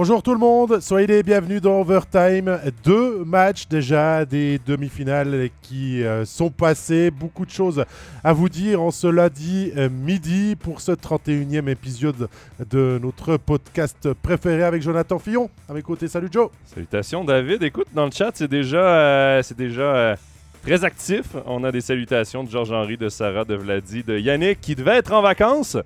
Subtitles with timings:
[0.00, 2.60] Bonjour tout le monde, soyez les bienvenus dans Overtime.
[2.84, 7.10] Deux matchs déjà des demi-finales qui euh, sont passés.
[7.10, 7.84] Beaucoup de choses
[8.22, 12.28] à vous dire en ce lundi euh, midi pour ce 31e épisode
[12.70, 15.50] de notre podcast préféré avec Jonathan Fillon.
[15.68, 16.48] À mes côtés, salut Joe.
[16.64, 17.64] Salutations David.
[17.64, 20.14] Écoute, dans le chat, c'est déjà, euh, c'est déjà
[20.62, 21.34] très actif.
[21.44, 25.12] On a des salutations de Georges-Henri, de Sarah, de Vladi, de Yannick qui devait être
[25.12, 25.76] en vacances.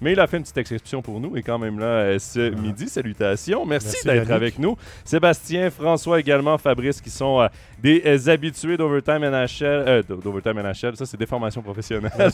[0.00, 2.50] Mais il a fait une petite exception pour nous et quand même là euh, ce
[2.50, 2.88] midi.
[2.88, 3.66] Salutations.
[3.66, 4.76] Merci, d'être avec nous.
[5.04, 7.48] Sébastien, François également, Fabrice qui sont euh,
[7.82, 10.04] des euh, habitués d'Overtime NHL.
[10.08, 12.10] D'Overtime NHL, ça c'est des formations professionnelles.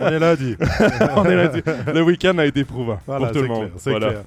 [0.00, 0.56] On est lundi.
[1.16, 1.62] on est lundi.
[1.94, 3.70] Le week-end a été prouvant pour tout le monde.
[3.82, 4.22] Clair,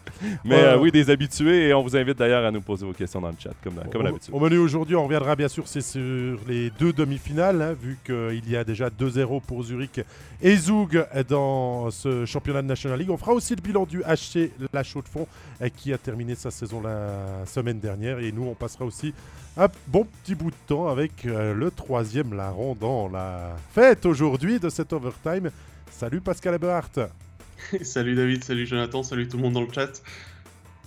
[0.45, 3.29] Mais oui, des habitués et on vous invite d'ailleurs à nous poser vos questions dans
[3.29, 4.33] le chat comme, comme d'habitude.
[4.33, 8.49] Au menu aujourd'hui, on reviendra bien sûr c'est sur les deux demi-finales, hein, vu qu'il
[8.49, 10.01] y a déjà 2-0 pour Zurich
[10.41, 13.09] et Zug dans ce championnat de National League.
[13.09, 15.27] On fera aussi le bilan du HC La Chaux-de-Fonds
[15.61, 18.19] euh, qui a terminé sa saison la semaine dernière.
[18.19, 19.13] Et nous, on passera aussi
[19.57, 24.59] un bon petit bout de temps avec euh, le troisième larron dans la fête aujourd'hui
[24.59, 25.51] de cet overtime.
[25.91, 27.09] Salut Pascal Eberhardt.
[27.81, 30.01] salut David, salut Jonathan, salut tout le monde dans le chat.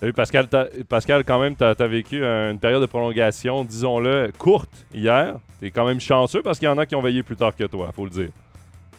[0.00, 0.48] Salut Pascal,
[0.88, 5.38] Pascal quand même, tu as, vécu une période de prolongation, disons-le, courte hier.
[5.60, 7.54] Tu es quand même chanceux parce qu'il y en a qui ont veillé plus tard
[7.54, 8.30] que toi, faut le dire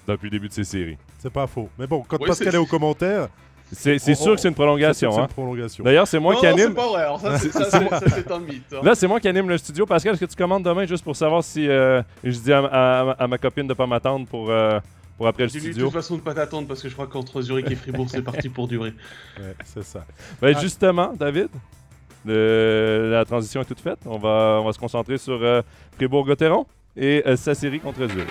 [0.08, 0.98] depuis le début de ces séries.
[1.20, 1.70] C'est pas faux.
[1.78, 3.30] Mais bon, quand Pascal est au commentaire.
[3.72, 5.12] C'est sûr que c'est une prolongation.
[5.12, 5.84] C'est une prolongation.
[5.84, 6.70] D'ailleurs, c'est moi qui anime.
[6.70, 7.40] c'est pas vrai.
[7.40, 8.64] ça, c'est un mythe.
[8.74, 8.80] Hein.
[8.84, 9.86] Là, c'est moi qui anime le studio.
[9.86, 13.38] Pascal, est-ce que tu commandes demain juste pour savoir si euh, je dis à, ma
[13.38, 14.80] copine de pas m'attendre pour, euh,
[15.18, 15.74] pour après le studio?
[15.74, 18.22] De toute façon, de pas t'attendre parce que je crois qu'entre Zurich et Fribourg, c'est
[18.22, 18.94] parti pour durer.
[19.40, 20.06] Ouais, c'est ça.
[20.42, 21.50] Ben, Justement, David,
[22.26, 24.00] la transition est toute faite.
[24.06, 25.62] On va, on va se concentrer sur euh,
[25.98, 26.66] Fribourg-Gotteron
[26.96, 28.28] et sa série contre Zurich.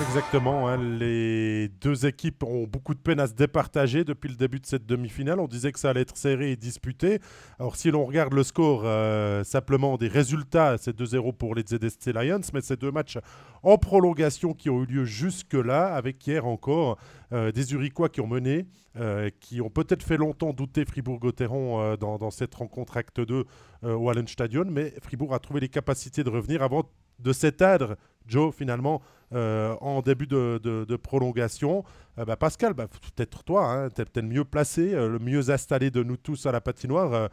[0.00, 0.68] Exactement.
[0.68, 0.76] Hein.
[0.98, 4.86] Les deux équipes ont beaucoup de peine à se départager depuis le début de cette
[4.86, 5.38] demi-finale.
[5.38, 7.20] On disait que ça allait être serré et disputé.
[7.60, 12.12] Alors, si l'on regarde le score euh, simplement des résultats, c'est 2-0 pour les ZST
[12.12, 13.18] Lions, mais c'est deux matchs
[13.62, 16.98] en prolongation qui ont eu lieu jusque-là, avec hier encore
[17.32, 22.30] euh, des Uriquois qui ont mené, euh, qui ont peut-être fait longtemps douter Fribourg-Gotteron dans,
[22.30, 23.44] cette rencontre acte 2
[23.82, 26.90] au Hallenstadion, mais Fribourg a trouvé les capacités de revenir avant
[27.20, 27.96] de s'éteindre,
[28.26, 29.02] Joe, finalement,
[29.34, 31.84] euh, en début de, prolongation.
[32.18, 35.50] Euh, bah, Pascal, bah, peut-être toi, hein, tu es peut-être mieux placé, euh, le mieux
[35.50, 37.30] installé de nous tous à la patinoire.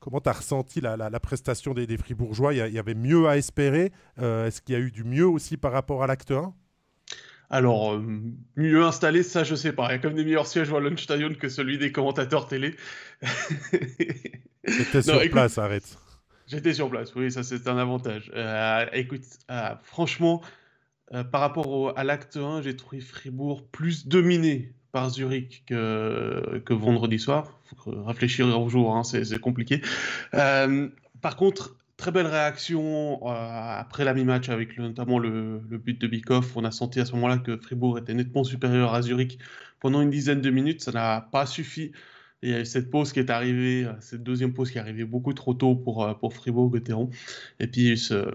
[0.00, 2.54] comment tu as ressenti la, prestation des, Fribourgeois?
[2.54, 3.92] Il y, avait mieux à espérer.
[4.18, 6.54] Est-ce qu'il y a eu du mieux aussi par rapport à l'acte 1
[7.54, 8.00] alors,
[8.56, 9.88] mieux installé, ça je sais pas.
[9.88, 12.74] Il y a comme des meilleurs sièges Stadion que celui des commentateurs télé.
[14.64, 15.98] J'étais sur place, arrête.
[16.52, 18.30] J'étais sur place, oui, ça c'est un avantage.
[18.92, 19.22] écoute,
[19.82, 20.42] franchement,
[21.14, 26.72] euh, par rapport à l'acte 1, j'ai trouvé Fribourg plus dominé par Zurich que, que
[26.74, 27.58] vendredi soir.
[27.76, 29.80] Faut réfléchir au jour, hein, c'est compliqué.
[30.34, 30.88] Euh,
[31.20, 36.56] par contre, très belle réaction euh, après la mi-match avec notamment le, but de Bikoff.
[36.56, 39.38] On a senti à ce moment-là que Fribourg était nettement supérieur à Zurich
[39.80, 40.82] pendant une dizaine de minutes.
[40.82, 41.92] Ça n'a pas suffi.
[42.42, 45.04] Il y a eu cette pause qui est arrivée, cette deuxième pause qui est arrivée
[45.04, 47.10] beaucoup trop tôt pour, pour Fribourg-Gotteron.
[47.60, 48.34] Et puis ce,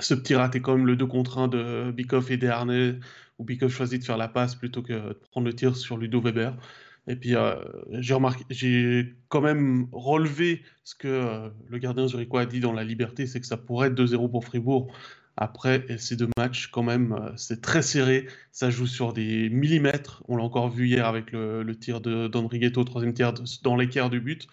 [0.00, 2.98] ce petit raté même le 2 contre 1 de Bikoff et Desharnais,
[3.38, 6.20] où Bikoff choisit de faire la passe plutôt que de prendre le tir sur Ludo
[6.20, 6.56] Weber.
[7.06, 7.56] Et puis euh,
[8.50, 13.26] j'ai quand même relevé ce que euh, le gardien zurichois a dit dans la liberté,
[13.26, 14.92] c'est que ça pourrait être 2-0 pour Fribourg.
[15.36, 18.28] Après ces deux matchs, quand même, euh, c'est très serré.
[18.52, 20.22] Ça joue sur des millimètres.
[20.28, 24.10] On l'a encore vu hier avec le, tir de Don Righetto, troisième tir dans l'équerre
[24.10, 24.46] du but.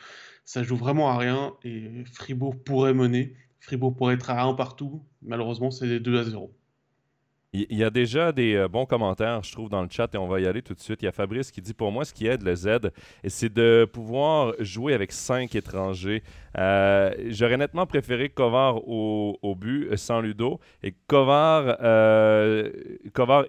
[0.46, 3.36] Ça joue vraiment à rien et Fribourg pourrait mener.
[3.60, 5.04] Fribourg pourrait être à 1 partout.
[5.22, 6.52] Malheureusement, c'est 2 à 0.
[7.54, 10.26] Il y a déjà des euh, bons commentaires, je trouve, dans le chat et on
[10.26, 11.02] va y aller tout de suite.
[11.02, 12.92] Il y a Fabrice qui dit Pour moi, ce qui aide le Z,
[13.28, 16.24] c'est de pouvoir jouer avec cinq étrangers.
[16.58, 20.62] Euh, j'aurais nettement préféré Kovar au, but euh, sans Ludo.
[20.82, 21.76] Et Kovar,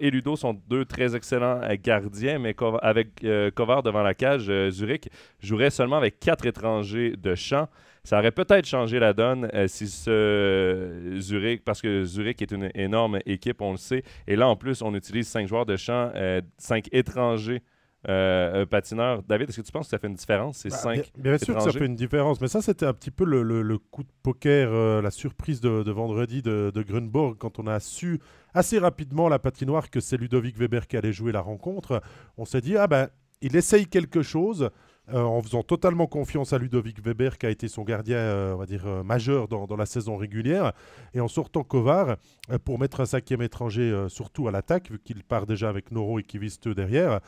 [0.01, 3.25] et Ludo sont deux très excellents gardiens, mais avec
[3.55, 5.09] Kovar devant la cage, Zurich
[5.39, 7.69] jouerait seulement avec quatre étrangers de champ.
[8.05, 12.69] Ça aurait peut-être changé la donne euh, si ce Zurich, parce que Zurich est une
[12.75, 14.03] énorme équipe, on le sait.
[14.27, 17.61] Et là, en plus, on utilise cinq joueurs de champ, euh, cinq étrangers.
[18.09, 19.23] Euh, patineurs.
[19.23, 21.55] David, est-ce que tu penses que ça fait une différence, ces bah, cinq Bien, sûr
[21.55, 25.01] que ça fait une différence, mais ça, c'était un petit peu le, coup de poker,
[25.01, 28.19] la surprise de, vendredi de, de, Grunborg, quand on a su
[28.53, 32.01] assez rapidement la patinoire que c'est Ludovic Weber qui allait jouer la rencontre.
[32.37, 33.07] On s'est dit, ah ben,
[33.39, 34.69] il essaye quelque chose
[35.11, 38.57] euh, en faisant totalement confiance à Ludovic Weber, qui a été son gardien, euh, on
[38.57, 40.71] va dire, euh, majeur dans, la saison régulière,
[41.13, 42.15] et en sortant Kovar
[42.63, 46.23] pour mettre un cinquième étranger, surtout à l'attaque, vu qu'il part déjà avec Noro et
[46.23, 47.19] Kiviste derrière.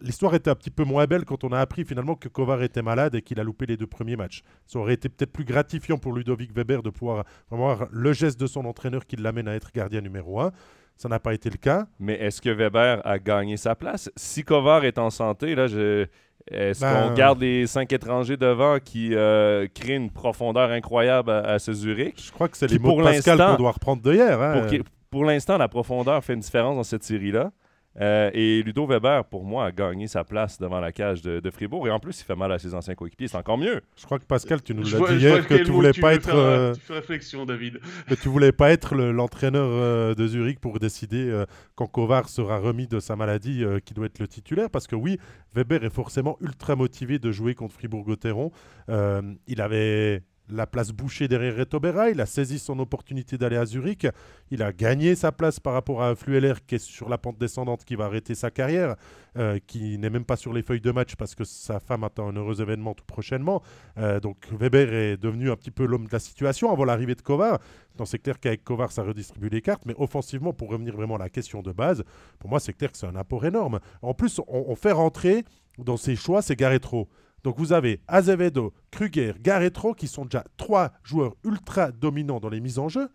[0.00, 2.82] L'histoire était un petit peu moins belle quand on a appris finalement que Kovar était
[2.82, 4.42] malade et qu'il a loupé les deux premiers matchs.
[4.66, 8.46] Ça aurait été peut-être plus gratifiant pour Ludovic Weber de pouvoir avoir le geste de
[8.46, 10.52] son entraîneur qui l'amène à être gardien numéro un.
[10.96, 11.86] Ça n'a pas été le cas.
[11.98, 14.10] Mais est-ce que Weber a gagné sa place?
[14.16, 16.06] Si Kovar est en santé, là, je
[16.50, 21.58] est-ce ben, qu'on garde les cinq étrangers devant qui euh, créent une profondeur incroyable à,
[21.58, 22.24] ce Zurich?
[22.24, 24.40] Je crois que c'est les mots de Pascal qu'on doit reprendre de hier.
[24.40, 24.66] Hein.
[25.10, 27.50] pour l'instant, la profondeur fait une différence dans cette série-là.
[27.98, 31.88] Euh, et Ludo Weber, pour moi, a gagné sa place devant la cage de, Fribourg.
[31.88, 33.28] Et en plus, il fait mal à ses anciens coéquipiers.
[33.28, 33.80] C'est encore mieux.
[33.96, 36.34] Je crois que Pascal, tu nous l'as dit hier que tu voulais pas être.
[36.34, 37.80] Euh, tu fais réflexion, David.
[38.06, 41.44] Que tu voulais pas être l'entraîneur euh, de Zurich pour décider
[41.74, 44.70] quand Kovar sera remis de sa maladie qui doit être le titulaire.
[44.70, 45.18] Parce que oui,
[45.54, 48.52] Weber est forcément ultra motivé de jouer contre Fribourg-Gotteron.
[48.88, 52.10] il avait la place bouchée derrière Retobera.
[52.10, 54.06] Il a saisi son opportunité d'aller à Zurich.
[54.50, 57.84] Il a gagné sa place par rapport à Flueller qui est sur la pente descendante,
[57.84, 58.96] qui va arrêter sa carrière,
[59.36, 62.28] euh, qui n'est même pas sur les feuilles de match parce que sa femme attend
[62.28, 63.62] un heureux événement tout prochainement.
[63.98, 67.22] Euh, donc Weber est devenu un petit peu l'homme de la situation avant l'arrivée de
[67.22, 67.58] Kovar.
[68.04, 69.82] C'est clair qu'avec Kovar, ça redistribue les cartes.
[69.86, 72.04] Mais offensivement, pour revenir vraiment à la question de base,
[72.38, 73.80] pour moi, c'est clair que c'est un apport énorme.
[74.02, 75.44] En plus, on, fait rentrer
[75.78, 77.08] dans ses choix, c'est Garretro.
[77.42, 82.60] Donc vous avez Azevedo, Kruger, Garretro qui sont déjà trois joueurs ultra dominants dans les
[82.60, 83.08] mises en jeu.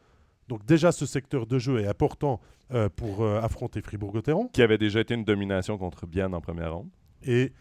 [0.48, 2.39] Donc déjà ce secteur de jeu est important
[2.74, 4.50] euh, pour euh, affronter Fribourg-Gotteron.
[4.50, 6.89] Qui avait déjà été une domination contre Bienne en première ronde.
[7.24, 7.51] Et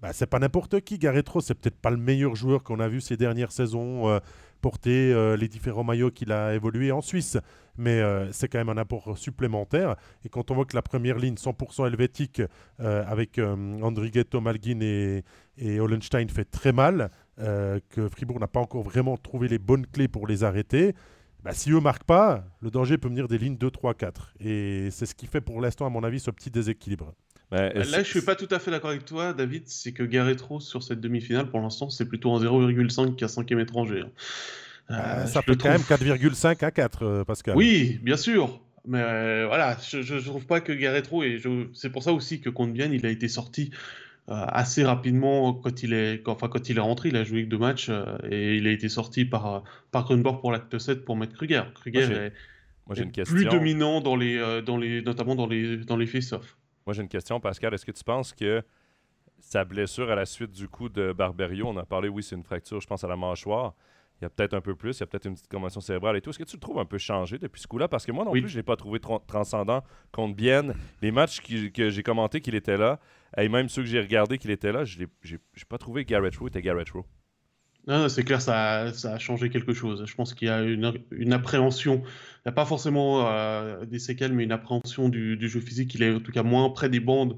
[0.00, 0.98] bah, c'est pas n'importe qui.
[0.98, 4.18] Garretro, c'est peut-être pas le meilleur joueur qu'on a vu ces dernières saisons euh,
[4.60, 7.36] porter les différents maillots qu'il a évolué en Suisse.
[7.78, 8.02] Mais
[8.32, 9.96] c'est quand même un apport supplémentaire.
[10.24, 12.42] Et quand on voit que la première ligne 100% helvétique
[12.78, 15.24] avec Andrighetto, Malguin et,
[15.56, 19.86] et Hollenstein fait très mal, euh, que Fribourg n'a pas encore vraiment trouvé les bonnes
[19.86, 20.94] clés pour les arrêter.
[21.42, 24.34] Bah, si eux ne marquent pas, le danger peut venir des lignes 2, 3, 4.
[24.40, 27.14] Et c'est ce qui fait pour l'instant, à mon avis, ce petit déséquilibre.
[27.50, 29.64] Bah, Là, je ne suis pas tout à fait d'accord avec toi, David.
[29.66, 34.02] C'est que Garretro, sur cette demi-finale, pour l'instant, c'est plutôt en 0,5 qu'un cinquième étranger.
[34.06, 34.10] Hein.
[34.90, 37.56] Euh, ça peut quand même 4,5 à 4, euh, Pascal.
[37.56, 38.60] Oui, bien sûr.
[38.84, 41.40] Mais voilà, je ne trouve pas que Garretro, et
[41.72, 43.70] c'est pour ça aussi que contre Bien, il a été sorti
[44.28, 47.08] euh, assez rapidement quand il est enfin quand il est rentré.
[47.08, 50.40] Il a joué que deux matchs euh, et il a été sorti par par Grunborg
[50.40, 52.30] pour l'acte 7 pour mettre Kruger Kruger
[52.94, 56.56] est, plus dominant dans les euh, dans les notamment dans les dans les face-off.
[56.86, 57.74] Moi j'ai une question Pascal.
[57.74, 58.62] Est-ce que tu penses que
[59.40, 62.44] sa blessure à la suite du coup de Barberio on a parlé oui c'est une
[62.44, 63.74] fracture je pense à la mâchoire
[64.22, 66.16] il y a peut-être un peu plus, il y a peut-être une petite commotion cérébrale
[66.16, 66.30] et tout.
[66.30, 67.88] Est-ce que tu le trouves un peu changé depuis ce coup-là?
[67.88, 69.82] Parce que moi non plus, je ne l'ai pas trouvé transcendant
[70.12, 70.74] contre Bienne.
[71.02, 73.00] Les matchs que j'ai commenté qu'il était là,
[73.36, 75.08] et même ceux que j'ai regardés qu'il était là, je n'ai
[75.68, 77.04] pas trouvé Garrett Rowe était Garrett Rowe.
[77.88, 80.04] Non, c'est clair, ça, ça, a changé quelque chose.
[80.06, 81.96] Je pense qu'il y a une, une appréhension.
[81.96, 85.92] Il n'y a pas forcément euh, des séquelles, mais une appréhension du, du, jeu physique.
[85.96, 87.36] Il est en tout cas moins près des bandes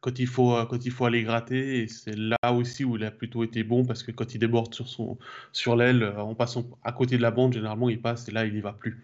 [0.00, 1.82] quand il faut, euh, quand il faut aller gratter.
[1.82, 4.74] Et c'est là aussi où il a plutôt été bon parce que quand il déborde
[4.74, 5.18] sur, son,
[5.52, 8.44] sur l'aile, euh, en passant à côté de la bande, généralement il passe et là
[8.46, 9.02] il n'y va plus.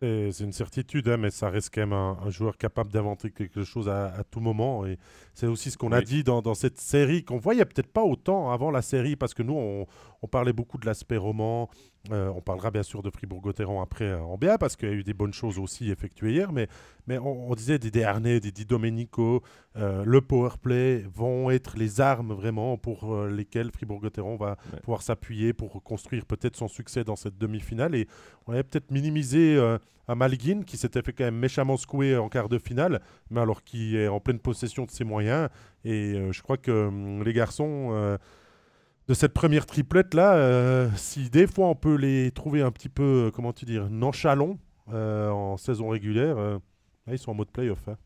[0.00, 3.88] C'est une certitude, hein, mais ça reste quand même un, joueur capable d'inventer quelque chose
[3.88, 4.86] à, tout moment.
[4.86, 4.96] Et
[5.34, 8.52] c'est aussi ce qu'on a dit dans, dans, cette série, qu'on voyait peut-être pas autant
[8.52, 9.86] avant la série, parce que nous, on,
[10.22, 11.68] on parlait beaucoup de l'aspect roman,
[12.10, 14.94] euh, on parlera bien sûr de Fribourg-Gotteron après euh, en BA parce qu'il y a
[14.94, 16.68] eu des bonnes choses aussi effectuées hier, mais,
[17.06, 19.42] mais on, disait des Dernay, des Di Domenico,
[19.76, 25.82] euh, le powerplay vont être les armes vraiment pour lesquelles Fribourg-Gotteron va pouvoir s'appuyer pour
[25.82, 27.94] construire peut-être son succès dans cette demi-finale.
[27.94, 28.08] Et
[28.46, 29.58] on avait peut-être minimisé
[30.08, 33.62] un Malguin qui s'était fait quand même méchamment secouer en quart de finale, mais alors
[33.62, 35.48] qui est en pleine possession de ses moyens.
[35.84, 38.18] Et je crois que hum, les garçons
[39.08, 42.90] de cette première triplette là, euh, si des fois on peut les trouver un petit
[42.90, 44.58] peu, euh, comment tu dire, nonchalons
[44.92, 46.36] euh, en saison régulière,
[47.10, 47.88] ils sont en mode playoff.
[47.88, 47.96] Hein.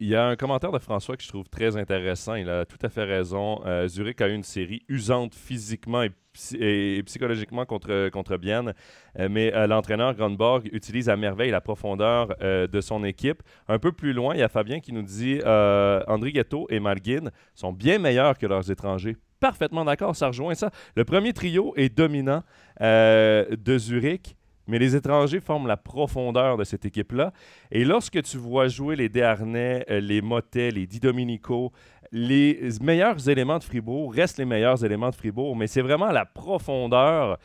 [0.00, 2.34] Il y a un commentaire de François que je trouve très intéressant.
[2.34, 3.60] Il a tout à fait raison.
[3.86, 8.72] Zurich a eu une série usante physiquement et, psychologiquement contre, contre Bienne,
[9.18, 13.42] mais l'entraîneur Grandborg utilise à merveille la profondeur de son équipe.
[13.66, 17.30] Un peu plus loin, il y a Fabien qui nous dit André Ghetto et Malguin
[17.54, 20.70] sont bien meilleurs que leurs étrangers parfaitement d'accord, ça rejoint ça.
[20.96, 22.42] Le premier trio est dominant
[22.80, 24.36] euh, de Zurich,
[24.66, 27.30] mais les étrangers forment la profondeur de cette équipe-là.
[27.70, 31.72] Et lorsque tu vois jouer les Desharnais, euh, les Motet, les Di Domenico,
[32.10, 36.24] les meilleurs éléments de Fribourg restent les meilleurs éléments de Fribourg, mais c'est vraiment la
[36.24, 37.36] profondeur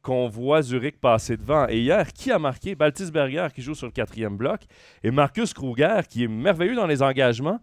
[0.00, 1.66] qu'on voit Zurich passer devant.
[1.68, 2.74] Et hier, qui a marqué?
[2.74, 4.60] Baltisberger qui joue sur le quatrième bloc
[5.04, 7.60] et Marcus Kruger qui est merveilleux dans les engagements.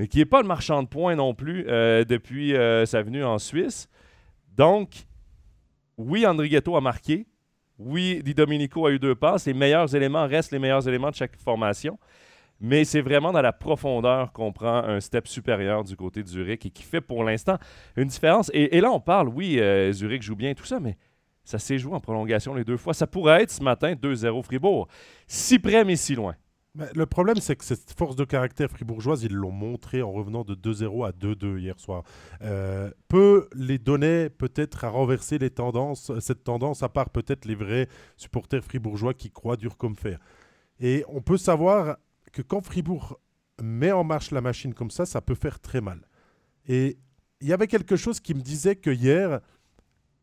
[0.00, 3.22] Mais qui n'est pas le marchand de points non plus euh, depuis euh, sa venue
[3.22, 3.86] en Suisse.
[4.56, 5.06] Donc,
[5.98, 7.26] oui, Andrighetto a marqué.
[7.78, 9.44] Oui, Di Domenico a eu deux passes.
[9.44, 11.98] Les meilleurs éléments restent les meilleurs éléments de chaque formation.
[12.60, 16.64] Mais c'est vraiment dans la profondeur qu'on prend un step supérieur du côté de Zurich
[16.64, 17.58] et qui fait pour l'instant
[17.94, 18.50] une différence.
[18.54, 20.96] Et, là, on parle, oui, euh, Zurich joue bien, tout ça, mais
[21.44, 22.94] ça s'est joué en prolongation les deux fois.
[22.94, 24.88] Ça pourrait être ce matin 2-0 Fribourg.
[25.26, 26.36] Si près, mais si loin.
[26.74, 30.54] Le problème, c'est que cette force de caractère fribourgeoise, ils l'ont montré en revenant de
[30.54, 32.04] 2-0 à 2-2 hier soir.
[32.42, 37.56] Euh, peu les donner peut-être à renverser les tendances, cette tendance, à part peut-être les
[37.56, 40.20] vrais supporters fribourgeois qui croient dur comme fer.
[40.78, 41.96] Et on peut savoir
[42.32, 43.20] que quand Fribourg
[43.60, 46.08] met en marche la machine comme ça, ça peut faire très mal.
[46.66, 46.98] Et
[47.40, 49.40] il y avait quelque chose qui me disait que hier,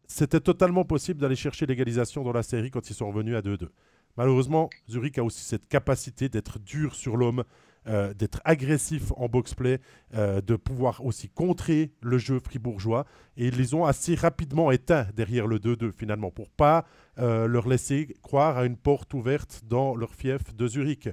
[0.08, 3.68] c'était totalement possible d'aller chercher l'égalisation dans la série quand ils sont revenus à 2-2.
[4.18, 7.44] Malheureusement, Zurich a aussi cette capacité d'être dur sur l'homme,
[7.88, 9.80] euh, d'être agressif en box-play,
[10.16, 13.06] euh, de pouvoir aussi contrer le jeu fribourgeois.
[13.38, 16.86] Et ils les ont assez rapidement éteints derrière le 2-2 finalement, pour pas
[17.20, 21.10] euh, leur laisser croire à une porte ouverte dans leur fief de Zurich.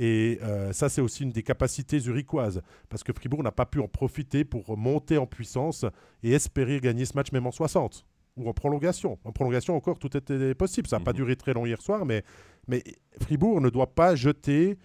[0.00, 0.38] Et
[0.70, 4.44] ça, c'est aussi une des capacités zurichoises, parce que Fribourg n'a pas pu en profiter
[4.44, 5.84] pour monter en puissance
[6.22, 8.06] et espérer gagner ce match même en 60
[8.38, 9.18] ou en prolongation.
[9.24, 10.88] En prolongation encore, tout était possible.
[10.88, 11.16] Ça n'a pas mhm.
[11.16, 12.22] duré très long hier soir, mais,
[12.66, 12.82] mais
[13.20, 14.78] Fribourg ne doit pas jeter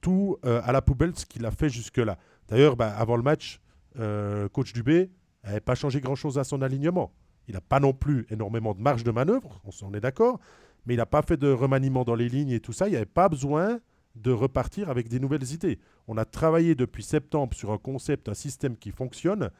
[0.00, 2.18] tout euh, à la poubelle ce qu'il a fait jusque-là.
[2.48, 3.60] D'ailleurs, bah, avant le match,
[3.98, 5.10] euh, coach Dubé
[5.44, 7.12] n'avait pas changé grand-chose à son alignement.
[7.48, 10.40] Il n'a pas non plus énormément de marge de manœuvre, on s'en est d'accord,
[10.86, 12.88] mais il n'a pas fait de remaniement dans les lignes et tout ça.
[12.88, 13.80] Il n'y avait pas besoin
[14.14, 15.78] de repartir avec des nouvelles idées.
[16.06, 19.50] On a travaillé depuis septembre sur un concept, un système qui fonctionne.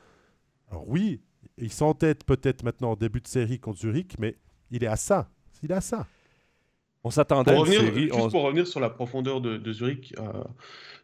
[0.71, 1.21] Alors oui,
[1.59, 4.37] il s'entête peut-être maintenant en début de série contre Zurich, mais
[4.71, 5.29] il est à ça.
[5.63, 6.07] Il est à ça.
[7.03, 8.09] On s'attendait à une série.
[8.13, 10.45] Juste pour revenir sur la profondeur de, Zurich, euh,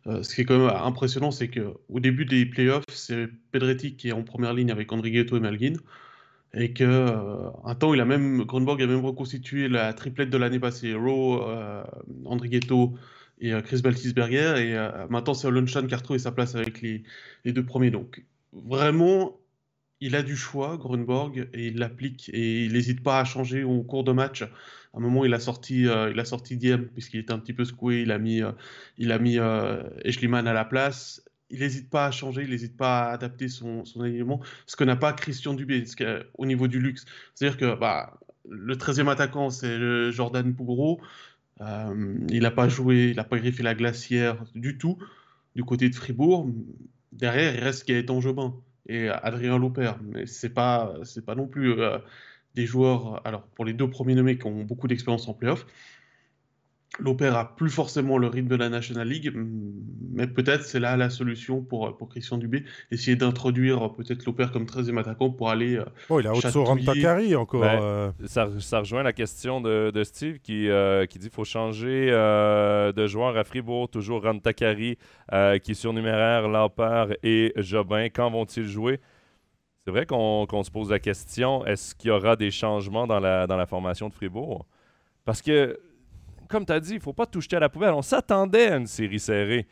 [0.07, 4.09] euh, ce qui est quand même impressionnant, c'est qu'au début des playoffs, c'est Pedretti qui
[4.09, 5.75] est en première ligne avec Andrighetto et Malguin.
[6.53, 10.37] Et que euh, un temps, il a même, Grunborg a même reconstitué la triplette de
[10.37, 10.95] l'année passée.
[10.95, 11.45] Rowe,
[12.25, 12.97] Andrighetto,
[13.41, 14.55] et euh, Chris Baltisberger.
[14.59, 17.03] Et euh, maintenant, c'est Olonshan qui a retrouvé sa place avec les,
[17.45, 17.91] les, deux premiers.
[17.91, 19.40] Donc, vraiment,
[20.01, 22.31] il a du choix, Grunborg, et il l'applique.
[22.33, 24.43] Et il n'hésite pas à changer au cours de match.
[24.43, 24.49] À
[24.95, 27.65] un moment, il a sorti, euh, il a sorti Diem, puisqu'il était un petit peu
[27.65, 28.03] secoué.
[28.03, 28.41] Il a mis,
[28.99, 29.39] il a mis
[30.05, 31.23] Eschliman à la place.
[31.51, 34.85] Il n'hésite pas à changer, il n'hésite pas à adapter son, son alignement, ce que
[34.85, 35.83] n'a pas Christian Dubé
[36.35, 37.05] au niveau du luxe.
[37.35, 41.01] C'est-à-dire que bah, le 13e attaquant, c'est Jordan Pougro.
[41.61, 44.99] Euh, il n'a pas joué, il n'a pas griffé la glacière du tout
[45.55, 46.51] du côté de Fribourg.
[47.13, 48.55] Derrière, il reste Gaëtan Jobin
[48.87, 49.93] et Adrien Loper.
[50.03, 50.95] Mais ce n'est pas,
[51.27, 51.99] pas non plus euh,
[52.55, 55.67] des joueurs, alors pour les deux premiers nommés qui ont beaucoup d'expérience en playoff,
[56.99, 59.33] L'Opère a plus forcément le rythme de la National League,
[60.13, 64.65] mais peut-être c'est là la solution pour, pour Christian Dubé, essayer d'introduire peut-être l'Opère comme
[64.65, 65.77] 13e attaquant pour aller.
[65.77, 67.61] Euh, oh, il a Otso Takari encore.
[67.61, 68.11] Ben, euh.
[68.27, 72.11] ça, ça, rejoint la question de, de Steve qui, euh, qui dit qu'il faut changer
[72.11, 74.99] de joueur à Fribourg, toujours Rantakari
[75.63, 78.07] qui est surnuméraire, Laupert et Jobin.
[78.07, 79.01] Quand vont-ils jouer?
[79.85, 83.47] C'est vrai qu'on se pose la question est-ce qu'il y aura des changements dans la,
[83.47, 84.67] dans la formation de Fribourg?
[85.25, 85.79] Parce que
[86.51, 87.95] comme tu as dit, il ne faut pas tout jeter à la poubelle.
[87.95, 89.67] On s'attendait à une série serrée.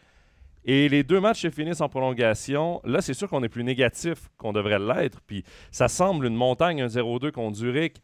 [0.65, 2.81] Et les deux matchs se finissent en prolongation.
[2.85, 5.21] Là, c'est sûr qu'on est plus négatif qu'on devrait l'être.
[5.27, 7.97] Puis ça semble une montagne, un 0-2 contre Zurich.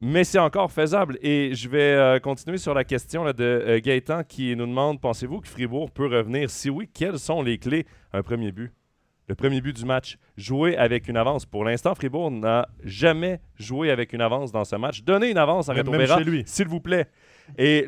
[0.00, 1.18] Mais c'est encore faisable.
[1.20, 5.40] Et je vais euh, continuer sur la question de euh, Gaëtan qui nous demande Pensez-vous
[5.40, 6.48] que Fribourg peut revenir?
[6.50, 7.86] Si oui, quelles sont les clés?
[8.12, 8.72] Un premier but.
[9.28, 10.16] Le premier but du match.
[10.36, 11.44] Jouer avec une avance.
[11.44, 15.02] Pour l'instant, Fribourg n'a jamais joué avec une avance dans ce match.
[15.02, 15.92] Donnez une avance à Reto
[16.46, 17.06] s'il vous plaît.
[17.58, 17.86] Et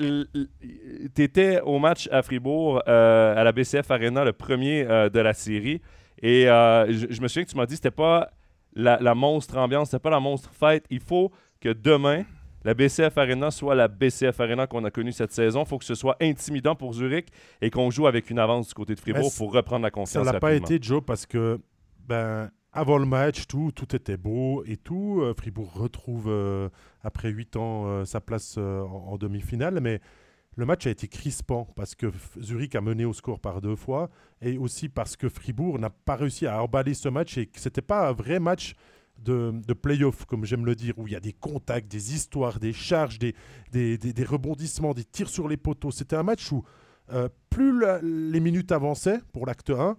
[1.15, 5.21] tu étais au match à Fribourg, euh, à la BCF Arena, le premier euh, de
[5.21, 5.81] la série.
[6.23, 8.31] Et euh, je, me souviens que tu m'as dit que c'était pas
[8.75, 10.85] la, monstre ambiance, c'était pas la monstre fête.
[10.91, 12.25] Il faut que demain,
[12.65, 15.63] la BCF Arena soit la BCF Arena qu'on a connue cette saison.
[15.65, 17.29] Il faut que ce soit intimidant pour Zurich
[17.61, 20.25] et qu'on joue avec une avance du côté de Fribourg pour reprendre la confiance.
[20.25, 21.59] Ça n'a pas été, Joe, parce que
[22.07, 25.21] ben, avant le match, tout, tout était beau et tout.
[25.21, 26.69] Euh, Fribourg retrouve, euh,
[27.03, 29.81] après 8 ans, euh, sa place en, demi-finale.
[29.81, 30.01] Mais
[30.57, 32.11] le match a été crispant parce que
[32.41, 34.11] Zurich a mené au score par deux fois
[34.41, 37.69] et aussi parce que Fribourg n'a pas réussi à emballer ce match et que ce
[37.69, 38.75] n'était pas un vrai match
[39.19, 42.59] de, de play-off, comme j'aime le dire, où il y a des contacts, des histoires,
[42.59, 43.35] des charges, des,
[43.71, 45.91] des, des, rebondissements, des tirs sur les poteaux.
[45.91, 46.65] C'était un match où
[47.51, 49.99] plus les minutes avançaient pour l'acte 1,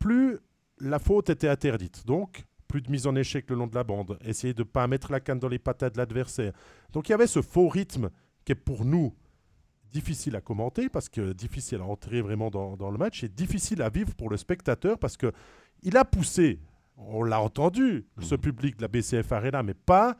[0.00, 0.40] plus
[0.80, 2.06] la faute était interdite.
[2.06, 4.18] Donc, plus de mise en échec le long de la bande.
[4.24, 6.52] Essayer de ne pas mettre la canne dans les patates de l'adversaire.
[6.92, 8.10] Donc, il y avait ce faux rythme
[8.44, 9.14] qui est pour nous
[9.92, 13.82] difficile à commenter parce que difficile à entrer vraiment dans, dans le match et difficile
[13.82, 15.32] à vivre pour le spectateur parce que
[15.82, 16.60] il a poussé,
[16.96, 18.40] on l'a entendu, ce Mhm.
[18.40, 20.16] public de la BCF Arena, mais pas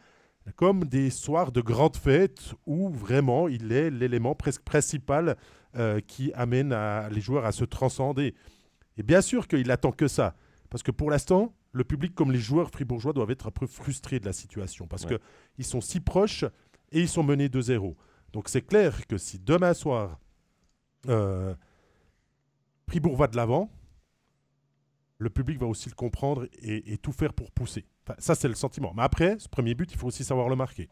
[0.56, 5.36] comme des soirs de grandes fêtes où vraiment il est l'élément presque principal
[5.76, 8.34] euh, qui amène à- les joueurs à se transcender.
[8.96, 10.34] Et bien sûr qu'il attend que ça,
[10.70, 14.18] parce que pour l'instant, le public comme les joueurs fribourgeois doivent être un peu frustrés
[14.20, 15.18] de la situation, parce Ouais.
[15.56, 16.44] qu'ils sont si proches
[16.92, 17.94] et ils sont menés 2-0.
[18.32, 20.18] Donc c'est clair que si demain soir,
[21.08, 21.54] euh,
[22.88, 23.70] Fribourg va de l'avant,
[25.18, 27.86] le public va aussi le comprendre et, et tout faire pour pousser.
[28.06, 28.92] Enfin, ça, c'est le sentiment.
[28.96, 30.88] Mais après, ce premier but, il faut aussi savoir le marquer.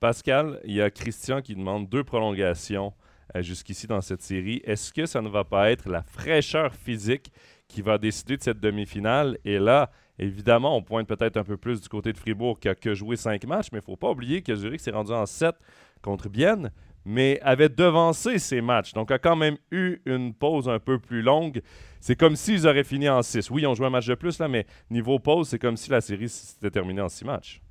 [0.00, 2.92] Pascal, il y a Christian qui demande deux prolongations
[3.34, 4.60] euh, jusqu'ici dans cette série.
[4.64, 7.32] Est-ce que ça ne va pas être la fraîcheur physique
[7.70, 9.38] qui va décider de cette demi-finale?
[9.44, 12.74] Et là, évidemment, on pointe peut-être un peu plus du côté de Fribourg qui a
[12.74, 15.24] que joué cinq matchs, mais il ne faut pas oublier que Zurich s'est rendu en
[15.24, 15.54] 7
[16.02, 16.70] contre Bienne,
[17.04, 18.92] mais avait devancé ces matchs.
[18.92, 21.62] Donc, a quand même eu une pause un peu plus longue.
[22.00, 23.50] C'est comme s'ils auraient fini en 6.
[23.50, 25.90] Oui, ils ont joué un match de plus, là, mais niveau pause, c'est comme si
[25.90, 27.62] la série s'était terminée en 6 matchs.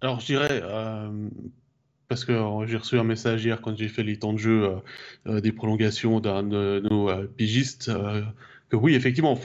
[0.00, 1.28] Alors, je dirais, euh,
[2.08, 4.76] parce que euh, j'ai reçu un message hier quand j'ai fait les temps de jeu
[5.26, 7.90] euh, des prolongations d'un de nos pigistes,
[8.74, 9.38] oui, effectivement,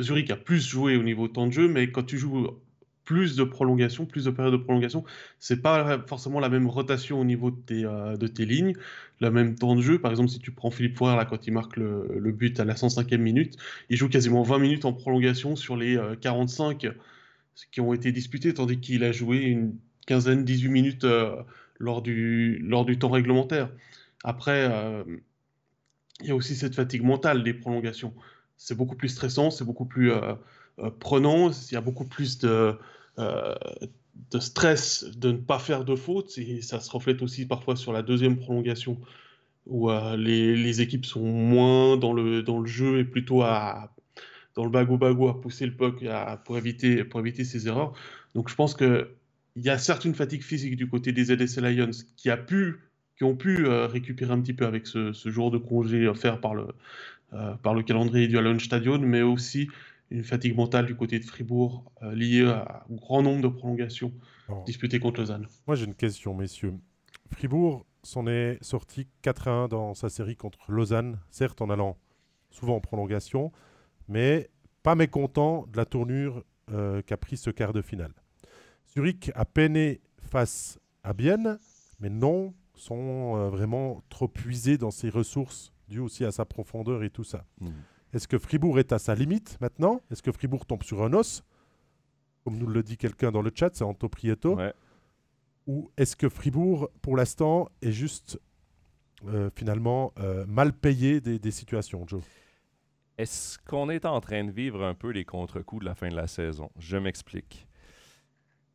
[0.00, 2.48] Zurich a plus joué au niveau temps de jeu, mais quand tu joues
[3.04, 5.04] plus de prolongations, plus de périodes de prolongation,
[5.38, 8.74] c'est pas forcément la même rotation au niveau de tes, euh, lignes,
[9.20, 9.98] le même temps de jeu.
[9.98, 12.74] Par exemple, si tu prends Philippe Fourrière, là, quand il marque le, but à la
[12.74, 13.56] 105e minute,
[13.90, 16.92] il joue quasiment 20 minutes en prolongation sur les euh, 45
[17.70, 21.42] qui ont été disputés, tandis qu'il a joué une quinzaine, 18 minutes euh,
[21.78, 23.70] lors, du, temps réglementaire.
[24.24, 25.04] Après, euh,
[26.20, 28.14] il y a aussi cette fatigue mentale des prolongations.
[28.64, 30.34] C'est beaucoup plus stressant, c'est beaucoup plus euh,
[30.78, 32.76] euh, prenant, il y a beaucoup plus de,
[33.18, 33.54] euh,
[34.30, 37.92] de stress de ne pas faire de fautes, et ça se reflète aussi parfois sur
[37.92, 39.00] la deuxième prolongation,
[39.66, 43.92] où les, équipes sont moins dans le, dans le jeu et plutôt à,
[44.54, 46.04] dans le bago-bago à pousser le puck
[46.44, 47.92] pour, éviter, pour éviter ces erreurs.
[48.34, 49.06] Donc je pense qu'il
[49.56, 52.80] y a certes une fatigue physique du côté des ZSC Lions qui, a pu,
[53.16, 56.66] qui ont pu récupérer un petit peu avec ce, jour de congé offert par le,
[57.62, 59.68] par le calendrier du Allianz Stadion, mais aussi
[60.10, 64.12] une fatigue mentale du côté de Fribourg euh, liée à- au grand nombre de prolongations
[64.66, 65.46] disputées contre Lausanne.
[65.66, 66.74] Moi, j'ai une question, messieurs.
[67.30, 71.96] Fribourg s'en est sorti 4-1 dans sa série contre Lausanne, certes en allant
[72.50, 73.50] souvent en prolongation,
[74.08, 74.50] mais
[74.82, 78.12] pas mécontent de la tournure euh, qu'a pris ce quart de finale.
[78.92, 81.58] Zurich a peiné face à Bienne,
[82.00, 87.02] mais non, sont euh, vraiment trop puisés dans ses ressources, dues aussi à sa profondeur
[87.04, 87.44] et tout ça.
[88.12, 90.00] Est-ce que Fribourg est à sa limite maintenant?
[90.10, 91.44] Est-ce que Fribourg tombe sur un os?
[92.44, 94.56] Comme nous le dit quelqu'un dans le chat, c'est Anto Prieto.
[94.56, 94.74] Ouais.
[95.66, 98.40] Ou est-ce que Fribourg, pour l'instant, est juste
[99.26, 102.22] euh, finalement euh, mal payé des, des situations, Joe?
[103.16, 106.16] Est-ce qu'on est en train de vivre un peu les contre-coups de la fin de
[106.16, 106.70] la saison?
[106.78, 107.68] Je m'explique.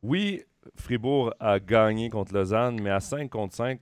[0.02, 0.42] Oui,
[0.76, 3.80] Fribourg a gagné contre Lausanne, mais à 5 contre 5,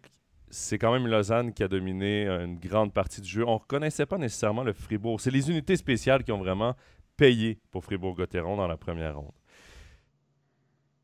[0.50, 3.44] c'est quand même Lausanne qui a dominé une grande partie du jeu.
[3.46, 5.20] On ne reconnaissait pas nécessairement le Fribourg.
[5.20, 6.74] C'est les unités spéciales qui ont vraiment
[7.16, 9.32] payé pour Fribourg-Gotteron dans la première ronde.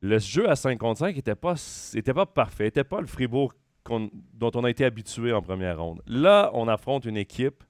[0.01, 1.55] Le jeu à 5 contre 5 n'était pas,
[1.95, 3.55] était pas parfait, n'était pas le Fribourg
[3.89, 6.03] dont on a été habitué en première ronde.
[6.07, 7.65] Là, on affronte une équipe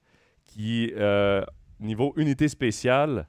[0.45, 1.45] qui, euh,
[1.81, 3.29] niveau unité spéciale,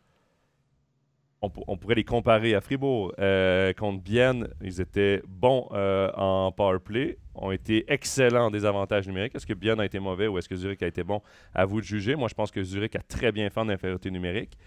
[1.43, 3.13] on, pour- on pourrait les comparer à Fribourg.
[3.19, 9.07] Euh, contre Bienne, ils étaient bons euh, en power play, ont été excellents en désavantages
[9.07, 9.35] numériques.
[9.35, 11.21] Est-ce que Bienne a été mauvais ou est-ce que Zurich a été bon?
[11.53, 12.15] À vous de juger.
[12.15, 14.57] Moi, je pense que Zurich a très bien fait en infériorité numérique.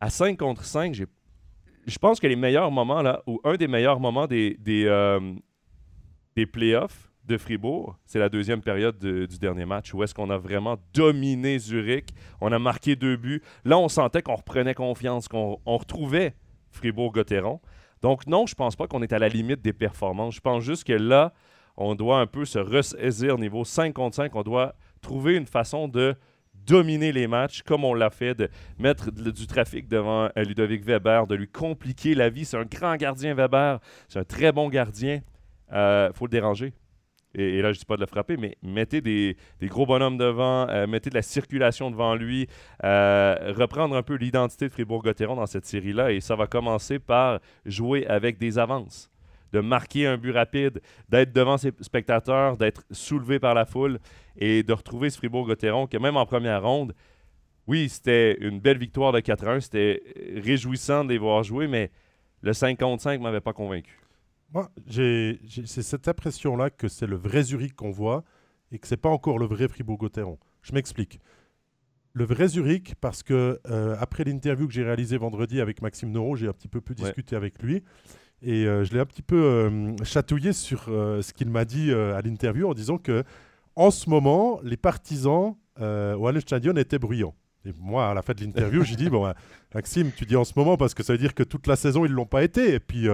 [0.00, 1.06] À 5 contre 5, j'ai
[1.86, 5.18] je pense que les meilleurs moments, là, ou un des meilleurs moments des, euh,
[6.36, 10.30] des playoffs de Fribourg, c'est la deuxième période de- du dernier match où est-ce qu'on
[10.30, 12.08] a vraiment dominé Zurich.
[12.40, 13.40] On a marqué deux buts.
[13.64, 16.34] Là, on sentait qu'on reprenait confiance, qu'on on retrouvait
[16.70, 17.60] Fribourg-Gotteron.
[18.02, 20.34] Donc, non, je pense pas qu'on est à la limite des performances.
[20.34, 21.32] Je pense juste que là,
[21.76, 24.34] on doit un peu se ressaisir niveau 5 contre 5.
[24.34, 26.14] On doit trouver une façon de
[26.66, 31.26] dominer les matchs comme on l'a fait, de mettre du trafic devant euh, Ludovic Weber,
[31.26, 32.44] de lui compliquer la vie.
[32.44, 33.78] C'est un grand gardien, Weber.
[34.08, 35.20] C'est un très bon gardien.
[35.72, 36.72] Il faut le déranger.
[37.34, 40.86] Et, là, je dis pas de le frapper, mais mettez des, gros bonhommes devant, euh,
[40.86, 42.48] mettez de la circulation devant lui,
[42.82, 46.10] euh, reprendre un peu l'identité de Fribourg-Gotteron dans cette série-là.
[46.12, 49.10] Et ça va commencer par jouer avec des avances,
[49.52, 54.00] de marquer un but rapide, d'être devant ses spectateurs, d'être soulevé par la foule
[54.36, 56.94] et de retrouver ce Fribourg-Gotteron que même en première ronde,
[57.68, 60.02] oui, c'était une belle victoire de 4-1, c'était
[60.34, 61.92] réjouissant de les voir jouer, mais
[62.42, 63.99] le 55 ne m'avait pas convaincu.
[64.52, 68.24] Moi, j'ai, c'est cette impression-là que c'est le vrai Zurich qu'on voit
[68.72, 70.38] et que c'est pas encore le vrai Fribourg-Gotteron.
[70.62, 71.20] Je m'explique.
[72.12, 76.34] Le vrai Zurich, parce que euh, après l'interview que j'ai réalisée vendredi avec Maxime Noro,
[76.34, 77.84] j'ai un petit peu pu discuter avec lui.
[78.42, 82.20] Et euh, je l'ai un petit peu euh, chatouillé sur ce qu'il m'a dit à
[82.20, 83.22] l'interview en disant que
[83.76, 87.34] en ce moment, les partisans au Halle Stadion étaient bruyants.
[87.64, 89.32] Et moi, à la fin de l'interview, j'ai dit bon,
[89.74, 92.04] Maxime, tu dis en ce moment parce que ça veut dire que toute la saison,
[92.04, 92.74] ils l'ont pas été.
[92.74, 93.06] Et puis,